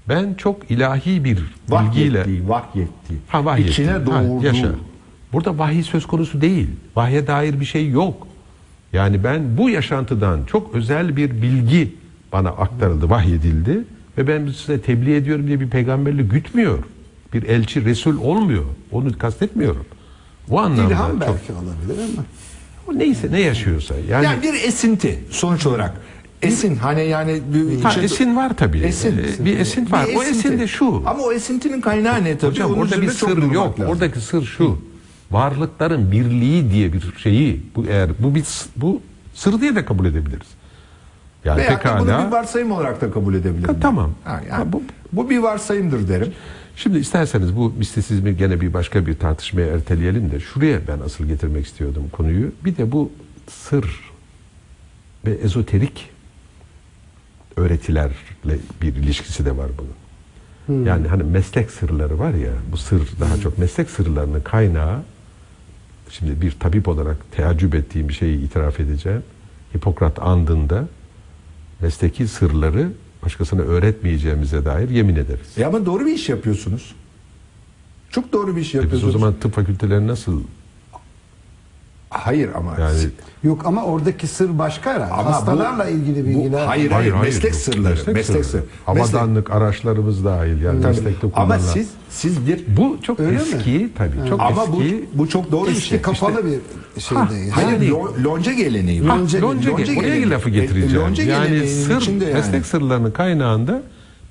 ben 0.09 0.33
çok 0.33 0.71
ilahi 0.71 1.23
bir 1.23 1.37
bilgiyle 1.71 2.19
Vahyettiği, 2.19 2.49
vahyettiği. 2.49 3.19
Ha, 3.27 3.45
vahiy 3.45 3.65
İçine 3.69 3.91
ettim. 3.91 4.13
Ha, 4.13 4.23
yaşa. 4.43 4.71
Burada 5.33 5.57
vahiy 5.57 5.83
söz 5.83 6.05
konusu 6.05 6.41
değil. 6.41 6.69
Vahye 6.95 7.27
dair 7.27 7.59
bir 7.59 7.65
şey 7.65 7.89
yok. 7.89 8.27
Yani 8.93 9.23
ben 9.23 9.57
bu 9.57 9.69
yaşantıdan 9.69 10.39
çok 10.47 10.75
özel 10.75 11.17
bir 11.17 11.41
bilgi 11.41 11.95
bana 12.33 12.49
aktarıldı, 12.49 13.09
vahyedildi 13.09 13.83
ve 14.17 14.27
ben 14.27 14.47
size 14.47 14.81
tebliğ 14.81 15.15
ediyorum 15.15 15.47
diye 15.47 15.59
bir 15.59 15.69
peygamberlik 15.69 16.31
gütmüyor. 16.31 16.83
Bir 17.33 17.43
elçi, 17.43 17.85
resul 17.85 18.17
olmuyor. 18.17 18.63
Onu 18.91 19.17
kastetmiyorum. 19.17 19.85
O 20.49 20.59
anlamda 20.59 20.93
İlham 20.93 21.11
çok, 21.11 21.21
belki 21.21 21.53
olabilir 21.53 22.09
ama. 22.13 22.25
o 22.87 22.99
neyse 22.99 23.31
ne 23.31 23.39
yaşıyorsa. 23.39 23.95
Yani, 24.09 24.25
Yani 24.25 24.43
bir 24.43 24.53
esinti 24.53 25.19
sonuç 25.29 25.65
olarak. 25.65 25.93
Esin 26.41 26.75
hani 26.75 27.05
yani 27.07 27.41
bir 27.53 27.81
ha, 27.83 27.89
içe- 27.91 28.01
esin 28.01 28.35
var 28.35 28.57
tabii. 28.57 28.79
Esin. 28.79 29.17
Ee, 29.41 29.45
bir 29.45 29.59
esin 29.59 29.91
var. 29.91 30.07
Bir 30.07 30.15
o 30.15 30.23
esin 30.23 30.59
de 30.59 30.67
şu. 30.67 31.03
Ama 31.05 31.23
o 31.23 31.31
esintinin 31.31 31.81
kaynağı 31.81 32.23
ne 32.23 32.37
tabii? 32.37 32.51
Hocam 32.51 32.73
orada 32.73 33.01
bir 33.01 33.09
sır 33.09 33.51
yok. 33.51 33.79
lazım. 33.79 33.93
Oradaki 33.93 34.19
sır 34.21 34.45
şu. 34.45 34.81
Varlıkların 35.31 36.11
birliği 36.11 36.71
diye 36.71 36.93
bir 36.93 37.03
şeyi 37.17 37.61
bu 37.75 37.85
eğer 37.85 38.09
bu 38.19 38.35
bir 38.35 38.43
bu 38.75 39.01
sır 39.33 39.61
diye 39.61 39.75
de 39.75 39.85
kabul 39.85 40.05
edebiliriz. 40.05 40.47
Yani 41.45 41.57
Veya 41.57 41.69
da 41.69 41.73
bunu 41.73 42.01
bir 42.01 42.05
pekala 42.07 42.31
varsayım 42.31 42.71
olarak 42.71 43.01
da 43.01 43.11
kabul 43.11 43.33
edebilirim. 43.33 43.73
Ha, 43.73 43.79
tamam. 43.81 44.11
Ha, 44.23 44.31
yani 44.49 44.63
Ha, 44.63 44.73
bu- 44.73 44.83
bu 45.13 45.29
bir 45.29 45.37
varsayımdır 45.39 46.07
derim. 46.07 46.33
Şimdi 46.75 46.97
isterseniz 46.97 47.55
bu 47.57 47.73
mistisizmi 47.77 48.37
gene 48.37 48.61
bir 48.61 48.73
başka 48.73 49.05
bir 49.05 49.13
tartışmaya 49.19 49.67
erteleyelim 49.67 50.31
de 50.31 50.39
şuraya 50.39 50.79
ben 50.87 50.99
asıl 51.05 51.25
getirmek 51.25 51.65
istiyordum 51.65 52.03
konuyu. 52.11 52.51
Bir 52.65 52.77
de 52.77 52.91
bu 52.91 53.11
sır 53.47 53.99
ve 55.25 55.31
ezoterik 55.31 56.09
öğretilerle 57.57 58.13
bir 58.81 58.95
ilişkisi 58.95 59.45
de 59.45 59.57
var 59.57 59.67
bunun. 59.77 60.85
Yani 60.85 61.07
hani 61.07 61.23
meslek 61.23 61.71
sırları 61.71 62.19
var 62.19 62.33
ya 62.33 62.51
bu 62.71 62.77
sır 62.77 63.01
daha 63.19 63.37
çok 63.37 63.57
meslek 63.57 63.89
sırlarının 63.89 64.41
kaynağı 64.41 64.99
şimdi 66.09 66.41
bir 66.41 66.51
tabip 66.51 66.87
olarak 66.87 67.31
teaccüp 67.31 67.75
ettiğim 67.75 68.09
bir 68.09 68.13
şeyi 68.13 68.41
itiraf 68.45 68.79
edeceğim. 68.79 69.23
Hipokrat 69.75 70.19
andında 70.21 70.87
mesleki 71.81 72.27
sırları 72.27 72.89
başkasına 73.25 73.61
öğretmeyeceğimize 73.61 74.65
dair 74.65 74.89
yemin 74.89 75.15
ederiz. 75.15 75.57
E 75.57 75.65
ama 75.65 75.85
doğru 75.85 76.05
bir 76.05 76.13
iş 76.13 76.29
yapıyorsunuz. 76.29 76.95
Çok 78.09 78.33
doğru 78.33 78.55
bir 78.55 78.61
iş 78.61 78.75
E 78.75 78.77
biz 78.77 78.83
yapıyorsunuz. 78.83 79.15
o 79.15 79.19
zaman 79.19 79.33
tıp 79.41 79.53
fakülteleri 79.53 80.07
nasıl 80.07 80.41
Hayır 82.11 82.49
ama 82.55 82.75
yani 82.79 82.99
Yok 83.43 83.65
ama 83.65 83.83
oradaki 83.85 84.27
sır 84.27 84.59
başka 84.59 84.93
herhalde. 84.93 85.13
Ama 85.13 85.23
bu- 85.29 85.33
Hastalarla 85.33 85.89
ilgili 85.89 86.23
bu- 86.23 86.27
bilgiler. 86.39 86.65
hayır, 86.65 86.91
hayır, 86.91 87.13
meslek 87.13 87.55
sırları. 87.55 88.13
Meslek, 88.13 88.45
sırrı. 88.45 88.63
Havadanlık 88.85 89.51
araçlarımız 89.51 90.25
dahil 90.25 90.61
yani 90.61 90.85
meslekte 90.85 91.27
Ama 91.27 91.45
kullanılan. 91.45 91.57
siz 91.73 91.89
siz 92.09 92.47
bir 92.47 92.63
bu 92.77 92.97
çok 93.03 93.19
Öyle 93.19 93.31
mi? 93.31 93.37
eski 93.41 93.89
tabii 93.97 94.29
çok 94.29 94.39
ama 94.41 94.73
bu 94.73 94.83
eski. 94.83 95.05
bu 95.13 95.29
çok 95.29 95.51
doğru 95.51 95.67
bir 95.69 95.75
şey. 95.75 96.01
kapalı 96.01 96.45
bir 96.45 97.01
şeydeyiz. 97.01 97.51
Hayır, 97.51 97.67
Yani- 97.71 97.89
lo- 97.89 98.23
lonca 98.23 98.53
geleneği. 98.53 99.01
Ha. 99.01 99.13
Lonca- 99.15 99.41
lonca, 99.41 99.71
lonca 99.71 99.71
oraya 99.73 99.93
geleneği. 99.93 100.29
lafı 100.29 100.49
E, 100.49 100.53
getireceğim. 100.53 101.05
lonca 101.07 101.23
yani 101.23 101.47
geleneğinin 101.49 101.83
sır, 101.83 102.01
içinde 102.01 102.25
yani. 102.25 102.33
meslek 102.33 102.65
sırlarının 102.65 103.11
kaynağında 103.11 103.81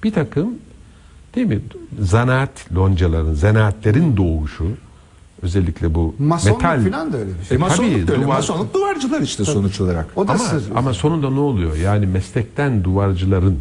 bir 0.05 0.13
takım 0.13 0.49
değil 1.35 1.47
mi 1.47 1.61
zanaat 2.01 2.73
loncaların, 2.75 3.35
zanaatlerin 3.35 4.17
doğuşu 4.17 4.65
özellikle 5.43 5.95
bu 5.95 6.15
Masonluk 6.19 6.63
metal 6.63 6.91
falan 6.91 7.13
da 7.13 7.17
öyle 7.17 7.31
bir 7.39 7.41
E, 7.41 7.45
şey. 7.45 7.59
masonluk 7.59 7.93
Tabii, 7.93 8.09
da 8.09 8.13
öyle. 8.13 8.23
duvar- 8.25 8.27
Masonluk 8.37 8.75
duvarcılar 8.75 9.21
işte 9.21 9.45
sonuç 9.45 9.81
olarak. 9.81 10.07
O 10.17 10.29
da 10.29 10.33
ama, 10.33 10.45
sır. 10.45 10.63
ama 10.77 10.95
sonunda 10.95 11.31
ne 11.31 11.41
oluyor? 11.41 11.77
Yani 11.77 12.07
meslekten 12.07 12.85
duvarcıların 12.85 13.59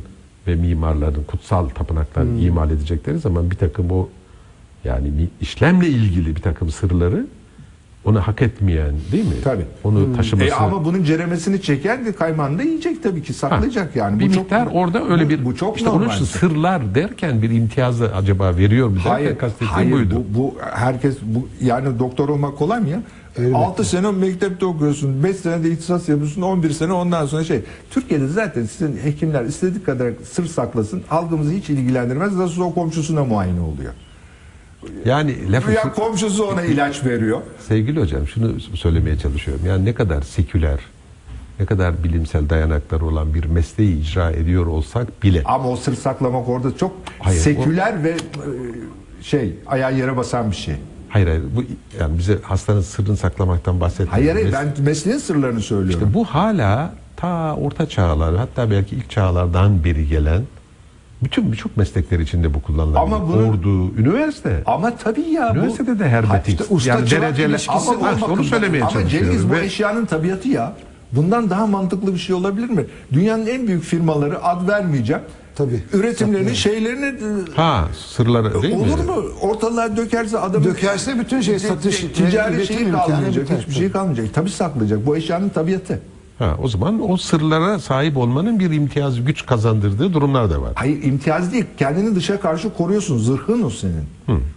ve 0.47 0.55
mimarların 0.55 1.23
kutsal 1.23 1.69
tapınaklar 1.69 2.23
Hmm. 2.25 2.39
imal 2.47 2.71
edecekleri 2.71 3.19
zaman 3.19 3.51
bir 3.51 3.55
takım 3.55 3.91
o 3.91 4.09
yani 4.83 5.11
işlemle 5.41 5.87
ilgili 5.87 6.35
bir 6.35 6.41
takım 6.41 6.71
sırları 6.71 7.27
onu 8.05 8.19
hak 8.21 8.41
etmeyen 8.41 8.91
değil 9.11 9.25
mi? 9.25 9.33
Tabii. 9.43 9.65
Onu 9.83 10.15
taşıması. 10.15 10.49
E 10.49 10.53
ama 10.53 10.85
bunun 10.85 11.03
ceremesini 11.03 11.61
çeken 11.61 12.05
de 12.05 12.11
kaymağını 12.11 12.59
da 12.59 12.63
yiyecek 12.63 13.03
tabii 13.03 13.23
ki 13.23 13.33
saklayacak 13.33 13.95
yani. 13.95 14.19
bir 14.19 14.25
Bu 14.29 14.33
çok- 14.33 14.41
miktar 14.43 14.67
orada 14.73 15.03
öyle 15.09 15.25
bu- 15.25 15.29
bir 15.29 15.45
bu 15.45 15.55
çok 15.55 15.77
işte 15.77 15.89
normal. 15.89 16.05
onun 16.05 16.13
için 16.13 16.25
sırlar 16.25 16.95
derken 16.95 17.41
bir 17.41 17.49
imtiyaz 17.49 18.01
da 18.01 18.15
acaba 18.15 18.57
veriyor 18.57 18.87
mu 18.87 18.95
derken 18.95 19.09
Hayır, 19.09 19.37
hayır 19.59 19.91
buydu. 19.91 20.23
bu, 20.33 20.39
bu 20.39 20.55
herkes 20.73 21.17
bu 21.23 21.47
yani 21.61 21.99
doktor 21.99 22.29
olmak 22.29 22.57
kolay 22.57 22.79
mı 22.81 22.89
ya? 22.89 23.01
6 23.55 23.83
sene 23.83 24.11
mektepte 24.11 24.65
okuyorsun, 24.65 25.23
5 25.23 25.35
sene 25.35 25.63
de 25.63 25.71
ihtisas 25.71 26.09
yapıyorsun, 26.09 26.41
11 26.41 26.69
sene 26.69 26.93
ondan 26.93 27.25
sonra 27.25 27.43
şey. 27.43 27.61
Türkiye'de 27.91 28.27
zaten 28.27 28.63
sizin 28.65 28.97
hekimler 29.03 29.43
istediği 29.45 29.83
kadar 29.83 30.11
sır 30.31 30.45
saklasın, 30.45 31.01
halkımızı 31.07 31.51
hiç 31.51 31.69
ilgilendirmez. 31.69 32.35
Nasıl 32.35 32.61
o 32.61 32.73
komşusuna 32.73 33.23
muayene 33.25 33.59
oluyor. 33.61 33.93
Yani 35.05 35.51
lafı 35.51 35.71
Ya 35.71 35.81
şu- 35.81 35.93
komşusu 35.93 36.43
ona 36.45 36.63
ilaç 36.63 37.05
veriyor. 37.05 37.41
sevgili 37.67 37.99
hocam 38.01 38.27
şunu 38.27 38.59
söylemeye 38.59 39.17
çalışıyorum. 39.17 39.65
Yani 39.67 39.85
ne 39.85 39.93
kadar 39.93 40.21
seküler, 40.21 40.79
ne 41.59 41.65
kadar 41.65 42.03
bilimsel 42.03 42.49
dayanakları 42.49 43.05
olan 43.05 43.33
bir 43.33 43.45
mesleği 43.45 44.01
icra 44.01 44.31
ediyor 44.31 44.65
olsak 44.65 45.23
bile 45.23 45.41
Ama 45.45 45.69
o 45.69 45.75
sır 45.75 45.95
saklamak 45.95 46.49
orada 46.49 46.77
çok 46.77 46.91
Hayır, 47.19 47.39
seküler 47.39 48.03
ve 48.03 48.09
e, 48.09 48.17
şey 49.23 49.53
ayağı 49.67 49.97
yere 49.97 50.17
basan 50.17 50.51
bir 50.51 50.55
şey. 50.55 50.75
Hayır 51.09 51.27
hayır 51.27 51.43
bu 51.55 51.63
yani 51.99 52.17
bize 52.17 52.37
hastanın 52.43 52.81
sırrını 52.81 53.17
saklamaktan 53.17 53.79
bahsetmiyorum. 53.79 54.13
Hayır 54.13 54.33
hayır 54.33 54.47
Mes- 54.53 54.77
ben 54.77 54.83
mesleğin 54.85 55.17
sırlarını 55.17 55.61
söylüyorum. 55.61 55.99
İşte 56.03 56.13
bu 56.13 56.25
hala 56.25 56.93
ta 57.15 57.55
orta 57.55 57.89
çağlar 57.89 58.35
hatta 58.37 58.71
belki 58.71 58.95
ilk 58.95 59.09
çağlardan 59.09 59.83
beri 59.83 60.07
gelen 60.07 60.41
bütün 61.23 61.51
birçok 61.51 61.77
meslekler 61.77 62.19
içinde 62.19 62.53
bu 62.53 62.61
kullanılabilir. 62.61 62.99
Ama 63.15 63.27
bunu- 63.27 63.49
Ordu, 63.49 63.95
üniversite. 63.97 64.63
Ama 64.65 64.95
tabii 64.95 65.21
ya 65.21 65.51
bu... 65.55 65.57
Üniversitede 65.59 65.99
de 65.99 66.09
hermetik. 66.09 66.47
işte 66.61 66.73
usta 66.73 66.89
yani 66.89 67.11
dereceli 67.11 67.57
ama 67.67 67.91
o 67.91 68.01
bak, 68.21 68.29
onu 68.29 68.43
söylemeye 68.43 68.83
Ama 68.83 68.91
çalışıyorum. 68.91 69.29
Cengiz 69.31 69.49
bu 69.49 69.53
Ve- 69.53 69.65
eşyanın 69.65 70.05
tabiatı 70.05 70.49
ya. 70.49 70.73
Bundan 71.11 71.49
daha 71.49 71.67
mantıklı 71.67 72.13
bir 72.13 72.19
şey 72.19 72.35
olabilir 72.35 72.69
mi? 72.69 72.85
Dünyanın 73.13 73.47
en 73.47 73.67
büyük 73.67 73.83
firmaları 73.83 74.43
ad 74.43 74.67
vermeyeceğim. 74.67 75.21
Tabii. 75.55 75.83
Üretimlerini, 75.93 76.55
şeylerini 76.55 77.05
e, 77.05 77.55
ha 77.55 77.87
sırları 78.07 78.61
değil 78.61 78.75
olur 78.75 78.99
mi? 78.99 79.05
mu? 79.05 79.23
Ortalığa 79.41 79.97
dökerse 79.97 80.39
adamın 80.39 80.65
Dökerse 80.67 81.19
bütün 81.19 81.41
şey, 81.41 81.59
satış, 81.59 81.99
ti- 81.99 82.13
ticari 82.13 82.67
şeyi 82.67 82.91
kalmayacak. 82.91 83.47
Hiçbir 83.59 83.73
şey 83.73 83.91
kalmayacak. 83.91 84.25
Tabii 84.33 84.49
saklayacak. 84.49 85.05
Bu 85.05 85.17
eşyanın 85.17 85.49
tabiatı. 85.49 85.99
Ha, 86.39 86.57
o 86.63 86.67
zaman 86.67 87.11
o 87.11 87.17
sırlara 87.17 87.79
sahip 87.79 88.17
olmanın 88.17 88.59
bir 88.59 88.71
imtiyaz 88.71 89.25
güç 89.25 89.45
kazandırdığı 89.45 90.13
durumlar 90.13 90.49
da 90.49 90.61
var. 90.61 90.71
Hayır 90.75 91.03
imtiyaz 91.03 91.53
değil. 91.53 91.65
Kendini 91.77 92.15
dışa 92.15 92.39
karşı 92.39 92.73
koruyorsun. 92.73 93.17
Zırhın 93.17 93.63
o 93.63 93.69
senin. 93.69 94.03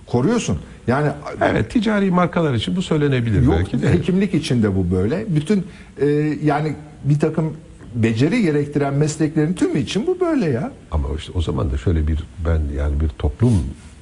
Koruyorsun. 0.07 0.59
Yani 0.87 1.11
Evet 1.41 1.71
ticari 1.71 2.11
markalar 2.11 2.55
için 2.55 2.77
bu 2.77 2.83
söylenebilir 2.83 3.43
Yok 3.43 3.55
belki 3.59 3.83
de. 3.83 3.93
hekimlik 3.93 4.35
içinde 4.35 4.77
bu 4.77 4.91
böyle. 4.91 5.25
Bütün 5.29 5.67
e, 6.01 6.07
yani 6.45 6.75
bir 7.05 7.21
takım 7.21 7.53
beceri 7.95 8.43
gerektiren 8.43 8.95
mesleklerin 8.95 9.55
tümü 9.55 9.79
için 9.79 10.07
bu 10.07 10.21
böyle 10.21 10.47
ya. 10.47 10.73
Ama 10.91 11.09
işte 11.19 11.33
o 11.35 11.43
zaman 11.43 11.71
da 11.71 11.79
şöyle 11.79 12.07
bir 12.07 12.19
ben 12.47 12.61
yani 12.77 13.01
bir 13.01 13.09
toplum 13.09 13.53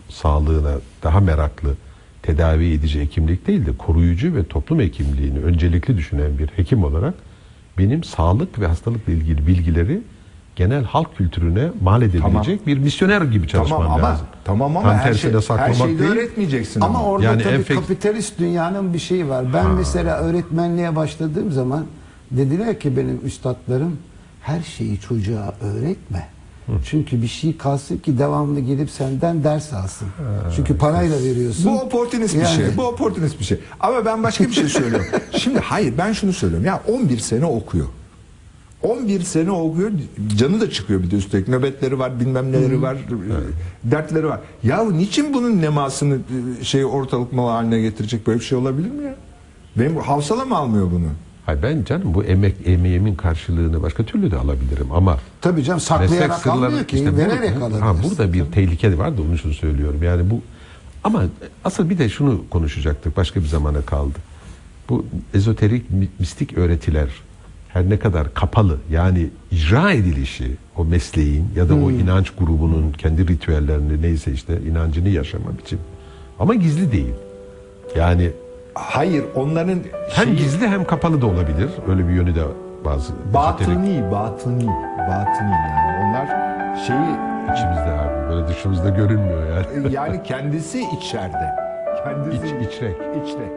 sağlığına 0.08 0.72
daha 1.02 1.20
meraklı 1.20 1.74
tedavi 2.22 2.72
edici 2.72 3.00
hekimlik 3.00 3.46
değil 3.46 3.66
de 3.66 3.76
koruyucu 3.78 4.34
ve 4.34 4.44
toplum 4.44 4.80
hekimliğini 4.80 5.38
öncelikli 5.38 5.96
düşünen 5.96 6.38
bir 6.38 6.46
hekim 6.46 6.84
olarak 6.84 7.14
benim 7.80 8.04
sağlık 8.04 8.58
ve 8.60 8.66
hastalıkla 8.66 9.12
ilgili 9.12 9.46
bilgileri 9.46 10.00
genel 10.56 10.84
halk 10.84 11.16
kültürüne 11.16 11.68
mal 11.82 12.02
edebilecek 12.02 12.22
Tamam. 12.22 12.66
bir 12.66 12.78
misyoner 12.78 13.22
gibi 13.22 13.48
çalışmam 13.48 13.82
Tamam 13.82 13.98
ama 13.98 14.08
lazım. 14.08 14.26
tamam 14.44 14.76
ama 14.76 14.88
Tam 14.88 14.98
her, 14.98 15.14
şey, 15.14 15.32
her 15.32 15.74
şeyi 15.74 15.98
de 15.98 15.98
değil. 15.98 16.10
öğretmeyeceksin 16.10 16.80
Ama 16.80 16.98
ama. 16.98 17.08
orada 17.08 17.24
Yani 17.26 17.42
tabii 17.42 17.54
enfek- 17.54 17.74
kapitalist 17.74 18.38
dünyanın 18.38 18.94
bir 18.94 18.98
şeyi 18.98 19.28
var. 19.28 19.44
Ben 19.54 19.70
mesela 19.70 20.18
öğretmenliğe 20.18 20.96
başladığım 20.96 21.52
zaman 21.52 21.86
dediler 22.30 22.80
ki 22.80 22.96
benim 22.96 23.20
üstadlarım 23.24 23.96
her 24.42 24.62
şeyi 24.62 25.00
çocuğa 25.00 25.54
öğretme. 25.60 26.26
Çünkü 26.84 27.22
bir 27.22 27.26
şey 27.28 27.56
kalsın 27.56 27.98
ki 27.98 28.18
devamlı 28.18 28.60
gelip 28.60 28.90
senden 28.90 29.44
ders 29.44 29.72
alsın. 29.72 30.08
Çünkü 30.56 30.78
parayla 30.78 31.18
veriyorsun. 31.22 31.64
Bu 31.64 31.80
oportunist 31.80 32.34
bir 32.34 32.40
Yani- 32.40 32.56
şey. 32.56 32.76
Bu 32.76 32.82
oportunist 32.82 33.40
bir 33.40 33.44
şey. 33.44 33.58
Ama 33.80 34.04
ben 34.04 34.22
başka 34.22 34.44
bir 34.44 34.52
şey 34.52 34.68
söylüyorum. 34.68 35.06
Şimdi 35.36 35.58
hayır 35.58 35.94
ben 35.98 36.12
şunu 36.12 36.32
söylüyorum. 36.32 36.66
Ya 36.66 36.82
11 36.88 37.18
sene 37.18 37.44
okuyor. 37.44 37.86
11 38.82 39.20
sene 39.20 39.50
okuyor. 39.50 39.90
Canı 40.36 40.60
da 40.60 40.70
çıkıyor 40.70 41.02
bir 41.02 41.10
de 41.10 41.16
üstelik. 41.16 41.48
Nöbetleri 41.48 41.98
var, 41.98 42.20
bilmem 42.20 42.52
neleri 42.52 42.82
var, 42.82 42.94
e, 42.94 43.90
dertleri 43.90 44.26
var. 44.26 44.40
Ya 44.62 44.84
niçin 44.84 45.34
bunun 45.34 45.62
nemasını 45.62 46.18
e, 46.60 46.64
şey 46.64 46.84
ortalık 46.84 47.32
malı 47.32 47.50
haline 47.50 47.80
getirecek 47.80 48.26
böyle 48.26 48.40
bir 48.40 48.44
şey 48.44 48.58
olabilir 48.58 48.90
mi 48.90 49.04
ya? 49.04 49.14
Benim 49.76 49.96
havsala 49.96 50.44
mı 50.44 50.56
almıyor 50.56 50.90
bunu? 50.90 51.08
Hayır 51.50 51.62
ben 51.62 51.84
canım 51.84 52.14
bu 52.14 52.24
emek 52.24 52.54
emeğimin 52.64 53.14
karşılığını 53.14 53.82
başka 53.82 54.02
türlü 54.04 54.30
de 54.30 54.36
alabilirim 54.36 54.92
ama 54.92 55.18
Tabii 55.40 55.64
canım 55.64 55.80
saklayarak 55.80 56.38
sırları 56.38 56.56
almıyor 56.66 56.84
ki 56.84 56.96
işte 56.96 57.16
vererek 57.16 57.54
bu- 57.60 57.64
alabilirsin. 57.64 57.80
ha, 57.86 57.94
burada 58.04 58.32
bir 58.32 58.44
tehlike 58.44 58.98
var 58.98 59.18
da 59.18 59.22
onun 59.22 59.34
için 59.36 59.52
söylüyorum. 59.52 60.02
Yani 60.02 60.30
bu 60.30 60.40
ama 61.04 61.22
asıl 61.64 61.90
bir 61.90 61.98
de 61.98 62.08
şunu 62.08 62.42
konuşacaktık 62.50 63.16
başka 63.16 63.40
bir 63.40 63.46
zamana 63.46 63.82
kaldı. 63.82 64.18
Bu 64.88 65.06
ezoterik 65.34 65.90
mi- 65.90 66.08
mistik 66.18 66.58
öğretiler 66.58 67.08
her 67.68 67.90
ne 67.90 67.98
kadar 67.98 68.34
kapalı 68.34 68.78
yani 68.90 69.26
icra 69.50 69.92
edilişi 69.92 70.56
o 70.76 70.84
mesleğin 70.84 71.46
ya 71.56 71.68
da 71.68 71.74
Hmm. 71.74 71.84
o 71.84 71.90
inanç 71.90 72.30
grubunun 72.38 72.92
kendi 72.92 73.28
ritüellerini 73.28 74.02
neyse 74.02 74.32
işte 74.32 74.60
inancını 74.70 75.08
yaşama 75.08 75.58
biçim. 75.64 75.78
Ama 76.38 76.54
gizli 76.54 76.92
değil. 76.92 77.14
Yani 77.96 78.30
Hayır 78.74 79.24
onların 79.34 79.78
hem 80.14 80.24
şeyi- 80.26 80.36
gizli 80.36 80.68
hem 80.68 80.84
kapalı 80.84 81.22
da 81.22 81.26
olabilir. 81.26 81.70
Öyle 81.88 82.08
bir 82.08 82.12
yönü 82.12 82.34
de 82.34 82.40
bazı 82.84 83.12
batıni, 83.34 84.10
batıni, 84.12 84.66
batıni 85.10 85.52
yani 85.70 86.04
onlar 86.04 86.26
şeyi 86.86 87.30
içimizde 87.52 87.92
abi. 88.00 88.30
Böyle 88.30 88.48
dışımızda 88.48 88.88
görünmüyor 88.88 89.42
yani. 89.56 89.92
yani 89.92 90.22
kendisi 90.22 90.80
içeride. 90.98 91.50
Kendisi 92.04 92.36
İç, 92.46 92.66
içrek. 92.68 92.96
içrek. 92.96 93.50